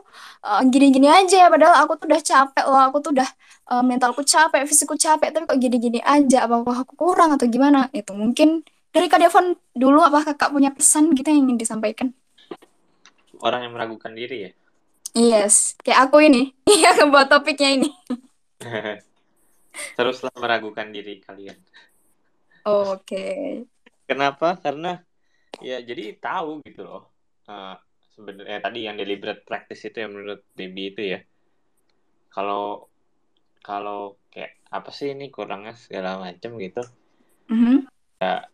uh, 0.46 0.62
gini-gini 0.70 1.10
aja 1.10 1.46
ya, 1.46 1.48
padahal 1.50 1.84
aku 1.84 1.98
tuh 1.98 2.06
udah 2.14 2.22
capek 2.22 2.66
loh, 2.70 2.82
aku 2.82 2.98
tuh 3.02 3.12
udah 3.18 3.30
uh, 3.74 3.84
mentalku 3.84 4.22
capek, 4.22 4.64
fisikku 4.70 4.94
capek, 4.94 5.34
tapi 5.34 5.44
kok 5.50 5.58
gini-gini 5.58 6.00
aja, 6.06 6.46
apakah 6.46 6.86
aku 6.86 6.94
kurang 6.94 7.34
atau 7.34 7.50
gimana? 7.50 7.90
Itu 7.92 8.14
mungkin 8.14 8.62
dari 8.94 9.10
Kak 9.10 9.20
Devon 9.26 9.58
dulu, 9.74 10.06
apa 10.06 10.34
kakak 10.34 10.54
punya 10.54 10.70
pesan 10.70 11.18
gitu 11.18 11.26
yang 11.34 11.50
ingin 11.50 11.58
disampaikan? 11.58 12.14
Orang 13.42 13.66
yang 13.66 13.74
meragukan 13.74 14.14
diri 14.14 14.38
ya? 14.48 14.52
Yes, 15.14 15.78
kayak 15.82 16.10
aku 16.10 16.26
ini, 16.26 16.54
yang 16.86 17.10
buat 17.10 17.30
topiknya 17.30 17.82
ini. 17.82 17.90
Teruslah 19.98 20.34
meragukan 20.38 20.90
diri 20.94 21.22
kalian. 21.22 21.58
Oke. 22.64 23.04
Okay. 23.04 23.44
Kenapa? 24.08 24.56
Karena 24.60 25.00
ya 25.60 25.84
jadi 25.84 26.16
tahu 26.20 26.64
gitu 26.64 26.88
loh. 26.88 27.12
Uh, 27.44 27.76
sebenarnya 28.16 28.60
tadi 28.64 28.88
yang 28.88 28.96
deliberate 28.96 29.44
practice 29.44 29.84
itu 29.92 30.00
yang 30.00 30.16
menurut 30.16 30.48
Debbie 30.56 30.96
itu 30.96 31.02
ya. 31.18 31.20
Kalau 32.32 32.88
kalau 33.64 34.20
kayak 34.32 34.60
apa 34.72 34.90
sih 34.92 35.12
ini 35.12 35.28
kurangnya 35.28 35.76
segala 35.76 36.20
macam 36.20 36.56
gitu. 36.60 36.84
Mm 37.52 37.58
-hmm. 37.60 37.78
Ya 38.24 38.48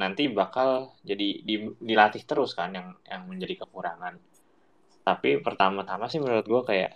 nanti 0.00 0.32
bakal 0.32 0.96
jadi 1.04 1.44
di, 1.44 1.76
dilatih 1.76 2.24
terus 2.24 2.56
kan 2.56 2.72
yang 2.72 2.96
yang 3.08 3.24
menjadi 3.28 3.64
kekurangan. 3.64 4.16
Tapi 5.04 5.40
pertama-tama 5.40 6.08
sih 6.12 6.20
menurut 6.20 6.44
gue 6.44 6.62
kayak 6.64 6.92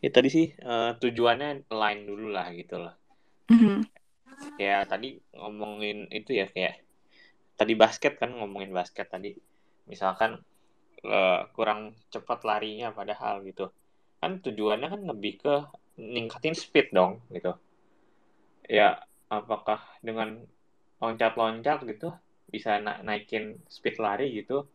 ya 0.00 0.10
tadi 0.12 0.28
sih 0.28 0.46
uh, 0.64 0.96
tujuannya 1.00 1.68
lain 1.68 2.00
dulu 2.04 2.32
lah 2.32 2.48
gitu 2.52 2.80
loh. 2.80 2.94
Mm 3.52 3.56
-hmm. 3.56 3.78
Ya 4.56 4.84
tadi 4.88 5.20
ngomongin 5.36 6.08
itu 6.08 6.32
ya 6.32 6.48
kayak 6.48 6.80
tadi 7.56 7.72
basket 7.76 8.20
kan 8.20 8.32
ngomongin 8.36 8.72
basket 8.72 9.08
tadi. 9.08 9.36
Misalkan 9.86 10.40
uh, 11.04 11.40
kurang 11.52 11.94
cepat 12.12 12.44
larinya 12.44 12.92
padahal 12.92 13.44
gitu. 13.44 13.70
Kan 14.20 14.40
tujuannya 14.40 14.88
kan 14.88 15.02
lebih 15.06 15.40
ke 15.40 15.54
ningkatin 16.00 16.56
speed 16.56 16.92
dong 16.92 17.20
gitu. 17.32 17.56
Ya 18.66 19.04
apakah 19.30 19.80
dengan 20.02 20.42
loncat-loncat 21.00 21.84
gitu 21.84 22.12
bisa 22.48 22.80
na 22.80 23.02
naikin 23.04 23.60
speed 23.68 24.00
lari 24.00 24.32
gitu? 24.32 24.66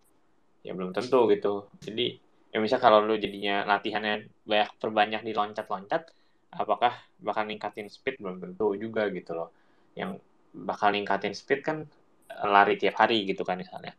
Ya 0.62 0.78
belum 0.78 0.94
tentu 0.94 1.26
gitu. 1.30 1.68
Jadi 1.82 2.22
ya 2.52 2.60
misal 2.60 2.78
kalau 2.84 3.02
lu 3.02 3.18
jadinya 3.18 3.64
latihannya 3.66 4.28
banyak 4.46 4.70
perbanyak 4.78 5.22
di 5.24 5.34
loncat-loncat 5.34 6.21
apakah 6.52 6.94
bakal 7.18 7.48
ningkatin 7.48 7.88
speed? 7.88 8.20
Belum 8.20 8.38
tentu 8.44 8.76
juga 8.76 9.08
gitu 9.10 9.32
loh. 9.36 9.50
Yang 9.96 10.20
bakal 10.52 10.92
ningkatin 10.92 11.34
speed 11.36 11.64
kan 11.64 11.88
eh, 12.32 12.48
lari 12.48 12.76
tiap 12.76 13.00
hari 13.00 13.24
gitu 13.24 13.48
kan 13.48 13.56
misalnya. 13.60 13.96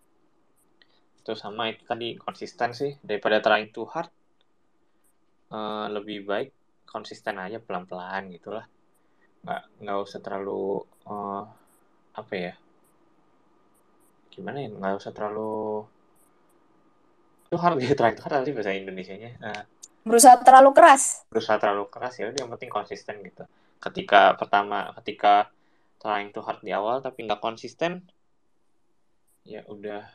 Itu 1.20 1.32
sama 1.34 1.72
itu 1.72 1.82
tadi 1.88 2.14
konsisten 2.20 2.76
sih. 2.76 3.00
Daripada 3.00 3.40
trying 3.40 3.72
too 3.72 3.88
hard 3.88 4.11
uh, 5.53 5.86
lebih 5.92 6.24
baik 6.24 6.50
konsisten 6.88 7.40
aja 7.40 7.57
pelan-pelan 7.61 8.28
gitulah 8.32 8.68
nggak 9.42 9.62
nggak 9.80 9.98
usah 10.03 10.20
terlalu 10.22 10.84
uh, 11.09 11.44
apa 12.14 12.34
ya? 12.36 12.55
Gimana 14.32 14.62
ya? 14.62 14.68
Nggak 14.70 14.94
usah 15.03 15.12
terlalu 15.14 15.84
itu 17.48 17.57
hard 17.59 17.76
gitu. 17.82 17.94
Trying 17.98 18.16
too 18.16 18.24
hard 18.28 18.44
sih 18.46 18.55
bahasa 18.55 18.72
Indonesia 18.76 19.14
nya 19.18 19.30
uh, 19.42 19.62
berusaha 20.03 20.38
terlalu 20.42 20.70
keras. 20.74 21.22
Berusaha 21.30 21.59
terlalu 21.59 21.86
keras 21.88 22.18
ya 22.18 22.30
udah 22.30 22.40
yang 22.42 22.50
penting 22.59 22.70
konsisten 22.70 23.22
gitu. 23.22 23.44
Ketika 23.82 24.34
pertama 24.38 24.90
ketika 25.03 25.50
trying 26.03 26.34
too 26.34 26.42
hard 26.42 26.62
di 26.62 26.74
awal 26.74 26.98
tapi 26.98 27.26
nggak 27.26 27.42
konsisten 27.42 28.03
ya 29.42 29.62
udah 29.66 30.07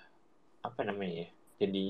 apa 0.63 0.81
namanya 0.83 1.27
ya 1.27 1.29
jadi 1.63 1.87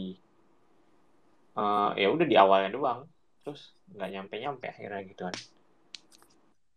uh, 1.57 1.91
ya 1.97 2.07
udah 2.13 2.25
di 2.25 2.37
awalnya 2.37 2.71
doang. 2.73 2.99
Terus 3.41 3.73
nggak 3.93 4.09
nyampe 4.13 4.33
nyampe 4.37 4.65
akhirnya 4.69 5.01
gitu 5.05 5.21
kan. 5.25 5.35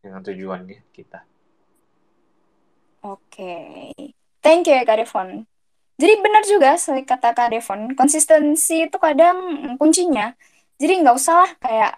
Dengan 0.00 0.20
tujuannya 0.24 0.80
kita. 0.96 1.20
Oke. 3.00 3.20
Okay. 3.32 4.12
thank 4.40 4.68
you 4.68 4.76
ya 4.76 4.84
Kak 4.84 5.00
Devon. 5.00 5.44
Jadi 6.00 6.14
benar 6.24 6.42
juga 6.48 6.80
kata 6.80 7.36
Kak 7.36 7.52
Devon 7.52 7.92
konsistensi 7.92 8.88
itu 8.88 8.96
kadang 8.96 9.36
kuncinya 9.76 10.32
jadi 10.80 10.92
nggak 11.04 11.16
usah 11.20 11.34
lah 11.44 11.50
kayak 11.60 11.90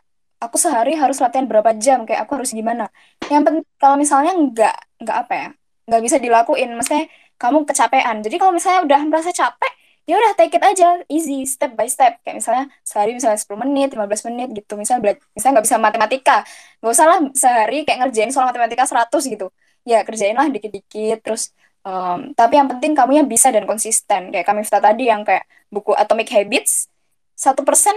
aku 0.42 0.56
sehari 0.58 0.92
harus 0.98 1.16
latihan 1.22 1.46
berapa 1.46 1.70
jam 1.78 2.02
kayak 2.02 2.26
aku 2.26 2.32
harus 2.42 2.50
gimana. 2.50 2.90
Yang 3.30 3.42
penting 3.46 3.64
kalau 3.78 3.96
misalnya 4.02 4.32
nggak 4.34 4.74
nggak 5.02 5.16
apa 5.22 5.34
ya 5.38 5.48
nggak 5.86 6.02
bisa 6.02 6.16
dilakuin 6.18 6.68
maksudnya 6.74 7.06
kamu 7.38 7.58
kecapean. 7.68 8.16
Jadi 8.26 8.36
kalau 8.42 8.52
misalnya 8.54 8.80
udah 8.86 9.00
merasa 9.06 9.30
capek 9.30 9.72
ya 10.02 10.18
udah 10.18 10.34
take 10.34 10.58
it 10.58 10.62
aja 10.66 10.98
easy 11.06 11.46
step 11.46 11.78
by 11.78 11.86
step. 11.86 12.18
Kayak 12.26 12.42
misalnya 12.42 12.64
sehari 12.82 13.10
misalnya 13.14 13.38
10 13.38 13.62
menit 13.62 13.88
15 13.94 14.26
menit 14.30 14.48
gitu. 14.58 14.72
Misalnya 14.74 15.14
misalnya 15.30 15.52
nggak 15.58 15.66
bisa 15.70 15.78
matematika. 15.78 16.36
Nggak 16.82 16.92
usah 16.96 17.06
lah 17.06 17.18
sehari 17.38 17.78
kayak 17.86 17.98
ngerjain 18.06 18.30
soal 18.34 18.46
matematika 18.50 18.82
100 18.82 19.22
gitu. 19.30 19.46
Ya 19.86 20.02
kerjain 20.06 20.34
lah 20.34 20.46
dikit-dikit 20.50 21.22
terus 21.22 21.54
um, 21.86 22.34
tapi 22.34 22.58
yang 22.58 22.66
penting 22.70 22.94
kamu 22.98 23.22
yang 23.22 23.28
bisa 23.30 23.54
dan 23.54 23.62
konsisten. 23.70 24.34
Kayak 24.34 24.46
kami 24.50 24.66
tadi 24.66 25.06
yang 25.06 25.22
kayak 25.22 25.46
buku 25.70 25.94
Atomic 25.94 26.28
Habits 26.34 26.90
satu 27.38 27.62
persen 27.66 27.94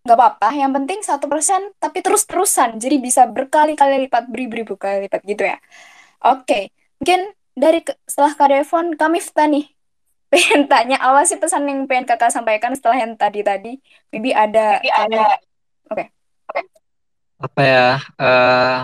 nggak 0.00 0.16
apa-apa 0.16 0.48
yang 0.56 0.72
penting 0.72 1.04
satu 1.04 1.28
persen 1.28 1.72
tapi 1.76 2.00
terus-terusan. 2.00 2.80
Jadi 2.80 2.96
bisa 3.00 3.28
berkali-kali 3.28 4.08
lipat 4.08 4.28
beri-beri 4.32 4.64
berkali 4.64 5.06
lipat 5.06 5.20
gitu 5.28 5.44
ya. 5.44 5.56
Oke 6.24 6.72
mungkin 7.00 7.32
dari 7.56 7.80
setelah 8.04 8.36
Kak 8.36 8.48
Devon 8.52 8.86
kami 8.94 9.18
Fta 9.24 9.48
nih. 9.48 9.66
Pengen 10.30 10.70
tanya 10.70 11.02
apa 11.02 11.26
sih 11.26 11.42
pesan 11.42 11.66
yang 11.66 11.90
pengen 11.90 12.06
kakak 12.06 12.30
sampaikan 12.30 12.70
setelah 12.78 13.02
yang 13.02 13.18
tadi 13.18 13.42
tadi? 13.42 13.82
Maybe 14.14 14.30
ada 14.30 14.78
ada. 14.78 15.42
oke. 15.90 15.90
Okay. 15.90 16.06
okay. 16.46 16.64
apa 17.42 17.60
ya 17.66 17.88
uh, 18.14 18.78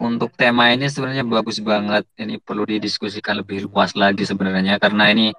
untuk 0.00 0.32
tema 0.32 0.72
ini 0.72 0.88
sebenarnya 0.88 1.28
bagus 1.28 1.60
banget. 1.60 2.08
Ini 2.16 2.40
perlu 2.40 2.64
didiskusikan 2.64 3.44
lebih 3.44 3.68
luas 3.68 3.92
lagi 3.92 4.24
sebenarnya 4.24 4.80
karena 4.80 5.12
ini 5.12 5.36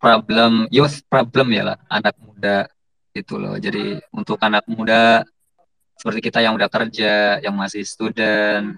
problem 0.00 0.64
youth 0.72 1.04
problem 1.12 1.52
ya 1.52 1.62
lah 1.74 1.78
anak 1.92 2.16
muda 2.16 2.72
gitu 3.16 3.40
loh. 3.40 3.56
Jadi 3.56 3.96
untuk 4.12 4.36
anak 4.44 4.68
muda 4.68 5.24
seperti 5.96 6.28
kita 6.28 6.44
yang 6.44 6.60
udah 6.60 6.68
kerja, 6.68 7.40
yang 7.40 7.56
masih 7.56 7.80
student, 7.88 8.76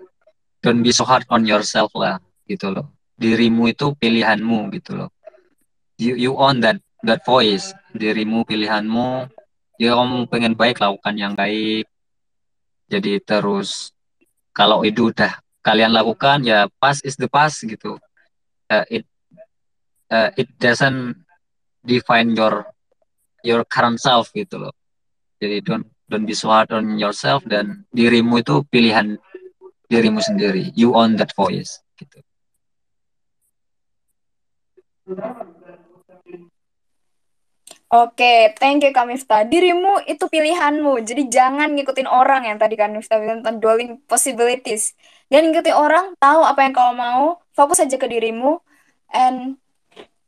don't 0.63 0.87
be 0.87 0.95
so 0.95 1.03
hard 1.03 1.27
on 1.27 1.43
yourself 1.43 1.91
lah 1.99 2.23
gitu 2.47 2.71
loh. 2.71 2.87
Dirimu 3.19 3.75
itu 3.75 3.91
pilihanmu 3.99 4.71
gitu 4.79 4.95
loh. 4.95 5.11
You 5.99 6.15
you 6.15 6.39
own 6.39 6.63
that 6.63 6.79
that 7.03 7.27
voice. 7.27 7.75
Dirimu 7.91 8.47
pilihanmu. 8.47 9.27
Ya 9.83 9.99
kamu 9.99 10.31
pengen 10.31 10.55
baik 10.55 10.79
lakukan 10.79 11.15
yang 11.19 11.35
baik. 11.35 11.91
Jadi 12.87 13.19
terus 13.23 13.91
kalau 14.55 14.87
itu 14.87 15.11
udah 15.11 15.39
kalian 15.67 15.91
lakukan 15.91 16.47
ya 16.47 16.71
past 16.79 17.03
is 17.03 17.19
the 17.19 17.27
past 17.27 17.67
gitu. 17.67 17.99
Uh, 18.71 18.87
it 18.87 19.05
uh, 20.15 20.31
it 20.39 20.47
doesn't 20.63 21.19
define 21.83 22.39
your 22.39 22.69
your 23.43 23.63
current 23.67 23.99
self 24.03 24.31
gitu 24.35 24.59
loh. 24.59 24.75
Jadi 25.39 25.63
don't 25.63 25.87
don't 26.11 26.27
be 26.27 26.35
so 26.35 26.51
hard 26.51 26.73
on 26.75 26.99
yourself 26.99 27.45
dan 27.47 27.87
dirimu 27.95 28.43
itu 28.43 28.65
pilihan 28.67 29.21
dirimu 29.87 30.19
sendiri. 30.19 30.73
You 30.75 30.97
own 30.97 31.15
that 31.21 31.37
voice 31.37 31.81
gitu. 32.01 32.19
Oke, 37.89 38.53
thank 38.61 38.85
you 38.85 38.93
Kamifta. 38.93 39.49
Dirimu 39.49 40.05
itu 40.05 40.29
pilihanmu, 40.29 41.01
jadi 41.09 41.25
jangan 41.33 41.73
ngikutin 41.73 42.05
orang 42.05 42.45
yang 42.45 42.61
tadi 42.61 42.77
Kamifta 42.77 43.17
bilang 43.17 43.41
tentang 43.41 43.65
dwelling 43.65 43.97
possibilities. 44.05 44.93
Dan 45.33 45.49
ngikutin 45.49 45.73
orang, 45.73 46.13
tahu 46.21 46.45
apa 46.45 46.69
yang 46.69 46.77
kau 46.77 46.93
mau, 46.93 47.41
fokus 47.57 47.81
aja 47.81 47.97
ke 47.97 48.05
dirimu, 48.05 48.61
and 49.09 49.57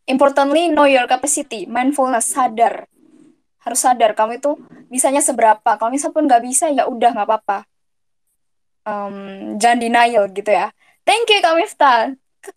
importantly, 0.09 0.73
know 0.73 0.89
your 0.89 1.05
capacity, 1.05 1.69
mindfulness, 1.69 2.33
sadar 2.33 2.89
harus 3.61 3.81
sadar 3.81 4.17
kamu 4.17 4.41
itu 4.41 4.57
bisanya 4.89 5.21
seberapa. 5.21 5.77
Kalau 5.77 5.93
misal 5.93 6.11
pun 6.11 6.25
nggak 6.25 6.43
bisa 6.45 6.73
ya 6.73 6.89
udah 6.89 7.13
nggak 7.13 7.29
apa-apa. 7.29 7.59
Um, 8.89 9.57
jangan 9.61 9.79
denial 9.79 10.25
gitu 10.33 10.49
ya. 10.49 10.73
Thank 11.05 11.29
you 11.29 11.45
kak 11.45 11.57
Mifta 11.57 12.17
ke 12.41 12.53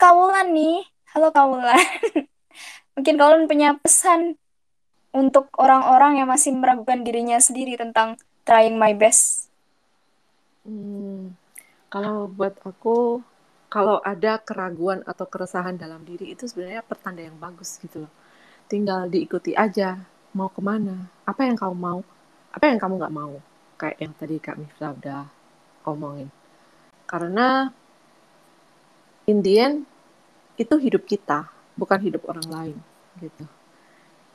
nih. 0.50 0.88
Halo 1.12 1.30
Kawulan. 1.30 1.78
Mungkin 2.96 3.16
kalian 3.20 3.46
punya 3.46 3.76
pesan 3.78 4.40
untuk 5.14 5.52
orang-orang 5.60 6.24
yang 6.24 6.30
masih 6.32 6.56
meragukan 6.56 7.06
dirinya 7.06 7.38
sendiri 7.38 7.78
tentang 7.78 8.18
trying 8.48 8.80
my 8.80 8.96
best. 8.98 9.52
Hmm, 10.64 11.36
kalau 11.92 12.32
buat 12.32 12.58
aku 12.64 13.22
kalau 13.68 14.00
ada 14.06 14.40
keraguan 14.42 15.02
atau 15.04 15.26
keresahan 15.26 15.76
dalam 15.76 16.06
diri 16.06 16.34
itu 16.34 16.46
sebenarnya 16.46 16.86
pertanda 16.86 17.26
yang 17.26 17.36
bagus 17.38 17.78
gitu 17.82 18.08
loh. 18.08 18.14
Tinggal 18.70 19.10
diikuti 19.12 19.54
aja 19.54 20.13
mau 20.34 20.50
ke 20.50 20.62
mana? 20.62 21.08
Apa 21.24 21.46
yang 21.46 21.58
kamu 21.58 21.76
mau? 21.78 22.00
Apa 22.54 22.66
yang 22.70 22.82
kamu 22.82 22.94
nggak 23.00 23.16
mau? 23.16 23.34
Kayak 23.78 23.98
yang 24.02 24.14
tadi 24.18 24.36
kak 24.42 24.58
Mifta 24.58 24.94
udah 24.94 25.26
omongin. 25.86 26.30
Karena 27.06 27.70
in 29.30 29.40
the 29.46 29.54
end 29.62 29.78
itu 30.58 30.76
hidup 30.78 31.06
kita 31.06 31.50
bukan 31.78 32.00
hidup 32.02 32.26
orang 32.30 32.48
lain 32.50 32.78
gitu. 33.22 33.46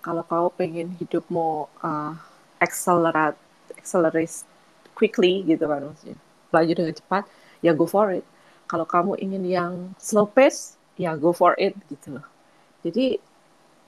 Kalau 0.03 0.23
kau 0.27 0.49
pengen 0.55 0.95
hidupmu 0.99 1.67
uh, 1.83 2.15
accelerate 2.63 3.39
accelerate 3.75 4.47
quickly 4.95 5.47
gitu 5.47 5.67
kan 5.67 5.83
maksudnya. 5.83 6.19
Laju 6.55 6.73
dengan 6.73 6.95
cepat 6.95 7.23
ya 7.63 7.75
go 7.75 7.87
for 7.87 8.15
it. 8.15 8.27
Kalau 8.71 8.87
kamu 8.87 9.19
ingin 9.19 9.43
yang 9.47 9.73
slow 9.99 10.27
pace 10.27 10.79
ya 10.99 11.15
go 11.15 11.35
for 11.35 11.55
it 11.59 11.75
gitu 11.91 12.19
loh. 12.19 12.27
Jadi 12.83 13.19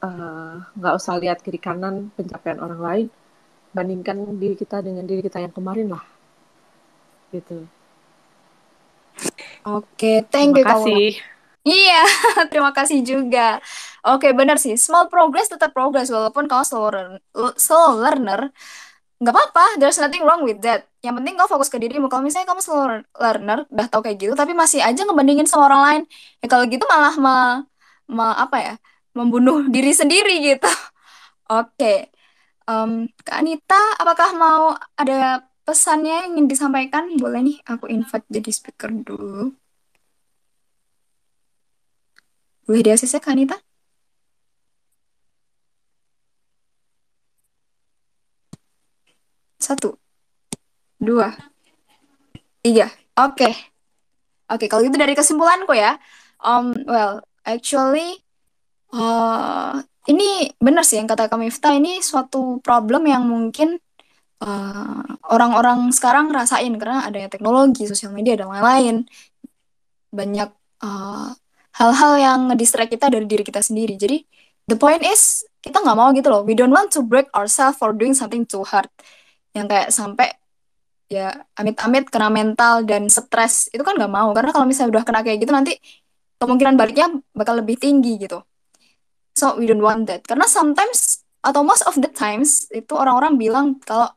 nggak 0.01 0.95
uh, 0.95 0.99
usah 0.99 1.21
lihat 1.21 1.45
kiri 1.45 1.61
kanan 1.61 2.09
pencapaian 2.17 2.61
orang 2.61 2.81
lain 2.81 3.07
bandingkan 3.77 4.17
diri 4.41 4.57
kita 4.57 4.81
dengan 4.81 5.05
diri 5.05 5.21
kita 5.21 5.39
yang 5.45 5.53
kemarin 5.53 5.93
lah 5.93 6.05
gitu 7.31 7.69
oke 9.69 10.13
thank 10.33 10.57
you 10.57 10.65
kasih 10.65 11.21
Iya, 11.61 12.01
terima 12.51 12.73
kasih 12.73 13.05
juga. 13.05 13.61
Oke, 14.01 14.33
benar 14.33 14.57
sih. 14.57 14.81
Small 14.81 15.13
progress 15.13 15.53
tetap 15.53 15.77
progress 15.77 16.09
walaupun 16.09 16.49
kamu 16.49 16.65
slow, 16.65 16.89
learner, 16.89 17.21
slow 17.61 18.01
learner. 18.01 18.41
Nggak 19.21 19.35
apa-apa, 19.37 19.65
there's 19.77 20.01
nothing 20.01 20.25
wrong 20.25 20.41
with 20.49 20.65
that. 20.65 20.89
Yang 21.05 21.15
penting 21.21 21.35
kau 21.37 21.49
fokus 21.53 21.69
ke 21.69 21.77
dirimu. 21.77 22.09
Kalau 22.09 22.25
misalnya 22.25 22.49
kamu 22.49 22.61
slow 22.65 23.05
learner, 23.21 23.59
udah 23.69 23.87
tau 23.93 24.01
kayak 24.01 24.17
gitu, 24.25 24.33
tapi 24.33 24.57
masih 24.57 24.81
aja 24.81 25.01
ngebandingin 25.05 25.45
sama 25.45 25.69
orang 25.69 25.83
lain. 25.87 26.03
Ya 26.41 26.47
kalau 26.49 26.65
gitu 26.65 26.85
malah 26.89 27.15
ma, 27.21 27.35
ma 28.09 28.27
apa 28.41 28.57
ya, 28.65 28.73
membunuh 29.19 29.67
diri 29.75 29.93
sendiri 29.95 30.35
gitu. 30.45 30.71
Oke, 31.61 32.11
um, 32.71 33.07
Kak 33.27 33.37
Anita, 33.43 33.81
apakah 34.03 34.31
mau 34.39 34.65
ada 34.99 35.43
pesannya 35.67 36.27
yang 36.27 36.27
ingin 36.39 36.47
disampaikan? 36.51 37.05
Boleh 37.19 37.41
nih, 37.47 37.59
aku 37.67 37.87
invite 37.91 38.27
jadi 38.31 38.51
speaker 38.55 38.91
dulu. 38.93 39.55
Boleh 42.67 42.83
di 42.87 42.91
ACC, 42.95 43.15
Kak 43.19 43.35
Anita? 43.35 43.57
Satu, 49.61 49.99
dua, 50.99 51.37
tiga. 52.63 52.89
Oke. 53.21 53.51
Oke, 54.51 54.67
kalau 54.67 54.83
gitu 54.83 54.99
dari 54.99 55.15
kesimpulanku 55.15 55.73
ya. 55.77 55.99
Um, 56.43 56.75
well, 56.89 57.23
actually, 57.47 58.25
uh, 58.95 59.75
ini 60.09 60.51
benar 60.59 60.83
sih 60.83 60.99
yang 60.99 61.07
kata 61.11 61.31
kak 61.31 61.39
Miftah, 61.39 61.77
ini 61.77 62.03
suatu 62.03 62.59
problem 62.65 63.07
yang 63.07 63.23
mungkin 63.29 63.79
uh, 64.43 65.03
orang-orang 65.31 65.93
sekarang 65.95 66.33
rasain 66.33 66.73
karena 66.81 67.07
adanya 67.07 67.29
teknologi, 67.31 67.87
sosial 67.87 68.11
media, 68.11 68.35
dan 68.35 68.51
lain-lain. 68.51 69.07
Banyak 70.11 70.51
uh, 70.83 71.31
hal-hal 71.77 72.13
yang 72.19 72.41
ngedistract 72.51 72.91
kita 72.91 73.13
dari 73.13 73.27
diri 73.29 73.45
kita 73.47 73.63
sendiri. 73.63 73.95
Jadi, 73.95 74.25
the 74.67 74.75
point 74.75 75.05
is, 75.07 75.45
kita 75.61 75.79
nggak 75.79 75.99
mau 75.99 76.11
gitu 76.17 76.29
loh. 76.33 76.43
We 76.43 76.57
don't 76.57 76.73
want 76.73 76.91
to 76.97 77.05
break 77.05 77.31
ourselves 77.37 77.79
for 77.79 77.93
doing 77.93 78.17
something 78.17 78.49
too 78.49 78.65
hard. 78.67 78.91
Yang 79.55 79.67
kayak 79.71 79.89
sampai 79.93 80.29
ya 81.11 81.35
amit-amit 81.59 82.07
kena 82.07 82.31
mental 82.31 82.87
dan 82.87 83.11
stres 83.11 83.67
itu 83.75 83.83
kan 83.83 83.99
nggak 83.99 84.15
mau 84.15 84.31
karena 84.31 84.55
kalau 84.55 84.63
misalnya 84.63 84.95
udah 84.95 85.03
kena 85.03 85.27
kayak 85.27 85.43
gitu 85.43 85.51
nanti 85.51 85.75
kemungkinan 86.39 86.79
baliknya 86.79 87.11
bakal 87.35 87.59
lebih 87.59 87.75
tinggi 87.83 88.15
gitu 88.15 88.47
so 89.41 89.57
we 89.57 89.65
don't 89.65 89.81
want 89.81 90.05
that. 90.05 90.21
Karena 90.29 90.45
sometimes 90.45 91.25
atau 91.41 91.65
most 91.65 91.81
of 91.89 91.97
the 91.97 92.11
times 92.13 92.69
itu 92.69 92.93
orang-orang 92.93 93.41
bilang 93.41 93.67
kalau 93.89 94.13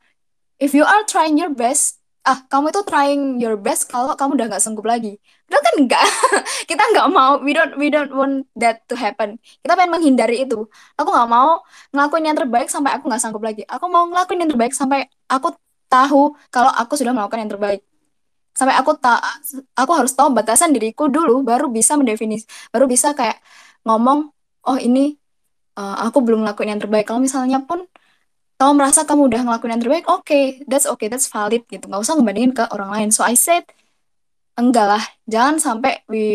if 0.60 0.76
you 0.76 0.84
are 0.84 1.08
trying 1.08 1.40
your 1.40 1.56
best 1.56 2.04
ah 2.24 2.40
kamu 2.48 2.72
itu 2.72 2.82
trying 2.88 3.24
your 3.40 3.60
best 3.60 3.92
kalau 3.92 4.16
kamu 4.16 4.40
udah 4.40 4.48
nggak 4.52 4.64
sanggup 4.64 4.88
lagi. 4.88 5.20
Padahal 5.48 5.64
kan 5.64 5.76
enggak 5.80 6.04
kita 6.70 6.84
nggak 6.96 7.08
mau 7.12 7.40
we 7.44 7.52
don't 7.52 7.76
we 7.80 7.88
don't 7.92 8.12
want 8.12 8.48
that 8.60 8.84
to 8.88 8.96
happen. 8.96 9.40
Kita 9.64 9.76
pengen 9.76 9.92
menghindari 9.96 10.44
itu. 10.44 10.68
Aku 11.00 11.10
nggak 11.12 11.30
mau 11.32 11.64
ngelakuin 11.92 12.28
yang 12.32 12.38
terbaik 12.40 12.68
sampai 12.72 12.96
aku 12.96 13.08
nggak 13.12 13.22
sanggup 13.24 13.44
lagi. 13.44 13.64
Aku 13.68 13.88
mau 13.92 14.08
ngelakuin 14.08 14.44
yang 14.44 14.52
terbaik 14.52 14.72
sampai 14.76 15.08
aku 15.28 15.56
tahu 15.92 16.34
kalau 16.50 16.72
aku 16.72 16.96
sudah 16.96 17.12
melakukan 17.12 17.44
yang 17.44 17.52
terbaik. 17.52 17.82
Sampai 18.56 18.76
aku 18.78 18.96
tak 18.98 19.20
aku 19.76 19.92
harus 19.98 20.14
tahu 20.16 20.30
batasan 20.32 20.72
diriku 20.72 21.10
dulu 21.10 21.44
baru 21.44 21.68
bisa 21.68 21.98
mendefinis, 22.00 22.46
baru 22.74 22.86
bisa 22.86 23.12
kayak 23.18 23.42
ngomong, 23.84 24.33
"Oh, 24.68 24.78
ini 24.80 25.16
uh, 25.80 25.96
aku 26.08 26.24
belum 26.26 26.44
ngelakuin 26.46 26.76
yang 26.78 26.82
terbaik." 26.82 27.06
Kalau 27.10 27.22
misalnya 27.24 27.62
pun 27.64 27.86
kamu 28.60 28.72
merasa 28.80 29.04
kamu 29.04 29.28
udah 29.28 29.42
ngelakuin 29.44 29.72
yang 29.76 29.84
terbaik, 29.84 30.06
oke, 30.08 30.24
okay, 30.24 30.64
that's 30.70 30.88
okay, 30.88 31.12
that's 31.12 31.28
valid 31.28 31.66
gitu. 31.68 31.84
Gak 31.90 32.00
usah 32.00 32.16
ngebandingin 32.16 32.54
ke 32.56 32.64
orang 32.72 32.90
lain. 32.96 33.10
So 33.12 33.26
I 33.26 33.36
said, 33.36 33.68
enggak 34.56 34.88
lah, 34.88 35.04
jangan 35.28 35.58
sampai 35.60 36.06
we 36.08 36.26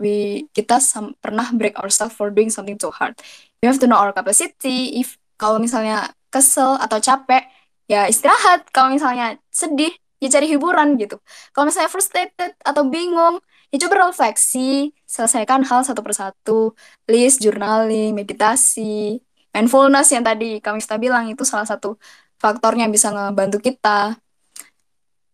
we 0.00 0.46
kita 0.56 0.78
sam 0.80 1.12
pernah 1.18 1.50
break 1.52 1.76
ourselves 1.76 2.14
for 2.16 2.30
doing 2.32 2.48
something 2.48 2.78
too 2.80 2.94
hard. 2.94 3.18
We 3.60 3.68
have 3.68 3.82
to 3.82 3.88
know 3.90 4.00
our 4.00 4.14
capacity. 4.16 5.02
If 5.02 5.18
kalau 5.36 5.58
misalnya 5.60 6.14
kesel 6.32 6.78
atau 6.78 6.98
capek, 7.02 7.44
ya 7.90 8.08
istirahat 8.08 8.68
kalau 8.72 8.92
misalnya 8.96 9.36
sedih 9.52 9.92
ya 10.22 10.28
cari 10.32 10.48
hiburan 10.48 10.96
gitu 10.96 11.20
kalau 11.52 11.68
misalnya 11.68 11.92
frustrated 11.92 12.56
atau 12.64 12.88
bingung 12.88 13.44
ya 13.68 13.76
coba 13.84 14.08
refleksi 14.08 14.96
selesaikan 15.14 15.62
hal 15.62 15.86
satu 15.86 16.02
persatu. 16.02 16.74
List 17.06 17.38
journaling 17.38 18.10
meditasi 18.18 19.22
mindfulness 19.54 20.10
yang 20.10 20.26
tadi 20.26 20.58
kami 20.58 20.82
sudah 20.82 20.98
bilang 20.98 21.30
itu 21.30 21.46
salah 21.46 21.62
satu 21.62 21.94
faktornya 22.42 22.90
yang 22.90 22.94
bisa 22.94 23.14
ngebantu 23.14 23.62
kita. 23.62 24.18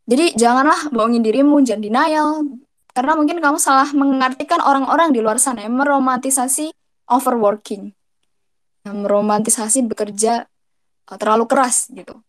Jadi 0.05 0.37
janganlah 0.37 0.93
bohongin 0.93 1.25
dirimu 1.25 1.65
jangan 1.65 1.81
denial. 1.81 2.45
Karena 2.93 3.17
mungkin 3.17 3.41
kamu 3.41 3.57
salah 3.57 3.89
mengartikan 3.97 4.61
orang-orang 4.61 5.15
di 5.15 5.25
luar 5.25 5.41
sana 5.41 5.65
yang 5.65 5.79
meromantisasi 5.79 6.75
overworking. 7.09 7.97
Yang 8.85 8.97
meromantisasi 9.07 9.87
bekerja 9.89 10.45
uh, 11.09 11.17
terlalu 11.17 11.47
keras 11.49 11.89
gitu. 11.89 12.21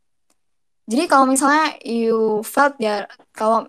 Jadi 0.86 1.04
kalau 1.10 1.26
misalnya 1.26 1.76
you 1.82 2.46
felt 2.46 2.78
ya 2.78 3.10
kalau 3.34 3.66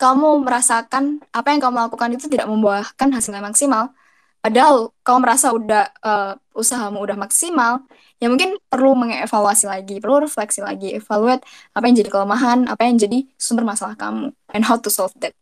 kamu 0.00 0.40
merasakan 0.48 1.20
apa 1.28 1.52
yang 1.52 1.60
kamu 1.60 1.76
lakukan 1.84 2.08
itu 2.16 2.24
tidak 2.32 2.48
membuahkan 2.48 3.08
hasil 3.12 3.36
maksimal, 3.36 3.92
padahal 4.40 4.96
kamu 5.04 5.18
merasa 5.20 5.52
udah 5.52 5.92
uh, 6.00 6.32
usahamu 6.56 7.04
udah 7.04 7.20
maksimal, 7.20 7.84
ya 8.16 8.32
mungkin 8.32 8.56
perlu 8.72 8.96
mengevaluasi 8.96 9.68
lagi, 9.68 10.00
perlu 10.00 10.24
refleksi 10.24 10.64
lagi, 10.64 10.96
evaluate 10.96 11.44
apa 11.76 11.84
yang 11.84 11.96
jadi 12.00 12.08
kelemahan, 12.08 12.64
apa 12.72 12.88
yang 12.88 12.96
jadi 12.96 13.28
sumber 13.36 13.68
masalah 13.68 13.92
kamu, 14.00 14.32
and 14.56 14.64
how 14.64 14.80
to 14.80 14.88
solve 14.88 15.12
that. 15.20 15.36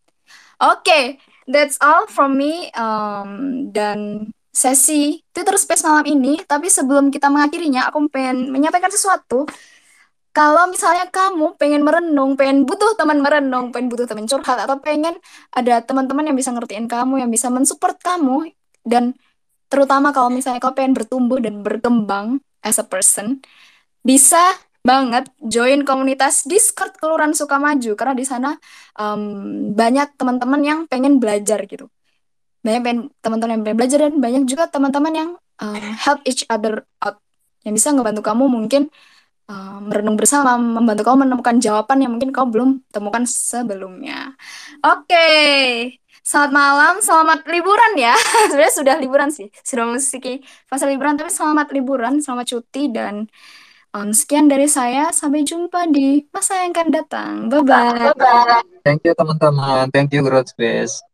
Oke, 0.58 0.82
okay, 0.82 1.04
that's 1.46 1.78
all 1.78 2.10
from 2.10 2.34
me. 2.34 2.74
Um, 2.74 3.70
dan 3.70 4.30
sesi 4.50 5.22
Twitter 5.30 5.54
Space 5.54 5.86
malam 5.86 6.02
ini, 6.02 6.42
tapi 6.42 6.66
sebelum 6.66 7.14
kita 7.14 7.30
mengakhirinya, 7.30 7.86
aku 7.94 8.10
pengen 8.10 8.50
menyampaikan 8.50 8.90
sesuatu 8.90 9.46
kalau 10.38 10.70
misalnya 10.70 11.10
kamu 11.10 11.58
pengen 11.58 11.82
merenung, 11.82 12.38
pengen 12.38 12.62
butuh 12.62 12.94
teman 12.94 13.18
merenung, 13.18 13.74
pengen 13.74 13.90
butuh 13.90 14.06
teman 14.06 14.22
curhat, 14.30 14.62
atau 14.62 14.78
pengen 14.78 15.18
ada 15.50 15.82
teman-teman 15.82 16.30
yang 16.30 16.38
bisa 16.38 16.54
ngertiin 16.54 16.86
kamu, 16.86 17.26
yang 17.26 17.30
bisa 17.34 17.50
mensupport 17.50 17.98
kamu, 17.98 18.54
dan 18.86 19.18
terutama 19.66 20.14
kalau 20.14 20.30
misalnya 20.30 20.62
kau 20.62 20.70
pengen 20.78 20.94
bertumbuh 20.94 21.42
dan 21.42 21.66
berkembang 21.66 22.38
as 22.62 22.78
a 22.78 22.86
person, 22.86 23.42
bisa 24.06 24.38
banget 24.86 25.26
join 25.42 25.82
komunitas 25.82 26.46
Discord 26.46 26.94
Kelurahan 27.02 27.34
Sukamaju 27.34 27.98
karena 27.98 28.14
di 28.14 28.22
sana 28.22 28.54
um, 28.94 29.74
banyak 29.74 30.14
teman-teman 30.14 30.62
yang 30.62 30.78
pengen 30.86 31.18
belajar 31.18 31.66
gitu. 31.66 31.90
Banyak 32.62 33.10
teman-teman 33.26 33.58
yang 33.58 33.62
pengen 33.66 33.78
belajar 33.82 33.98
dan 34.06 34.14
banyak 34.22 34.46
juga 34.46 34.70
teman-teman 34.70 35.12
yang 35.18 35.30
um, 35.58 35.82
help 35.98 36.22
each 36.30 36.46
other 36.46 36.86
out 37.02 37.18
yang 37.66 37.74
bisa 37.74 37.90
ngebantu 37.90 38.22
kamu 38.22 38.46
mungkin 38.46 38.86
uh, 39.48 39.78
merenung 39.82 40.14
bersama, 40.14 40.54
membantu 40.60 41.02
kamu 41.08 41.26
menemukan 41.26 41.56
jawaban 41.58 41.98
yang 42.04 42.12
mungkin 42.14 42.30
kamu 42.30 42.48
belum 42.52 42.70
temukan 42.92 43.24
sebelumnya. 43.24 44.36
Oke, 44.84 45.08
okay. 45.08 45.64
selamat 46.22 46.52
malam, 46.52 46.94
selamat 47.00 47.48
liburan 47.48 47.92
ya. 47.96 48.14
Sebenarnya 48.52 48.74
sudah 48.76 48.94
liburan 49.00 49.28
sih, 49.32 49.48
sudah 49.64 49.88
memasuki 49.88 50.44
fase 50.68 50.84
liburan, 50.86 51.16
tapi 51.16 51.32
selamat 51.32 51.66
liburan, 51.72 52.20
selamat 52.20 52.46
cuti 52.46 52.92
dan 52.92 53.26
um, 53.96 54.12
sekian 54.12 54.46
dari 54.46 54.68
saya. 54.68 55.10
Sampai 55.10 55.42
jumpa 55.42 55.88
di 55.88 56.22
masa 56.30 56.62
yang 56.62 56.76
akan 56.76 56.88
datang. 56.92 57.32
Bye 57.48 57.64
bye. 57.64 58.62
Thank 58.84 59.08
you 59.08 59.16
teman-teman. 59.16 59.88
Thank 59.90 60.12
you 60.12 60.20
Growth 60.20 60.52
Space. 60.52 61.07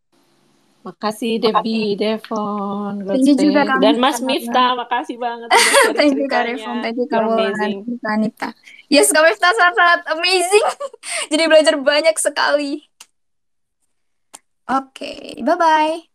Makasih 0.85 1.41
Debbie, 1.41 1.97
Devon, 1.97 3.09
Thank 3.09 3.41
juga 3.41 3.65
dan 3.81 3.97
Mas 3.97 4.21
Miftah, 4.21 4.77
makasih 4.77 5.17
banget 5.17 5.49
Thank 5.97 6.21
you 6.21 6.29
Kak 6.29 6.45
Devon, 6.45 6.85
thank 6.85 6.97
you 7.01 7.09
Kak 7.09 7.25
amazing. 7.25 7.89
Anita. 8.05 8.49
Yes, 8.93 9.09
Kak 9.09 9.25
Miftah 9.25 9.49
sangat-sangat 9.57 10.01
amazing. 10.13 10.67
Jadi 11.33 11.43
belajar 11.49 11.75
banyak 11.81 12.17
sekali. 12.21 12.85
Oke, 14.69 14.93
okay, 15.09 15.41
bye-bye. 15.41 16.14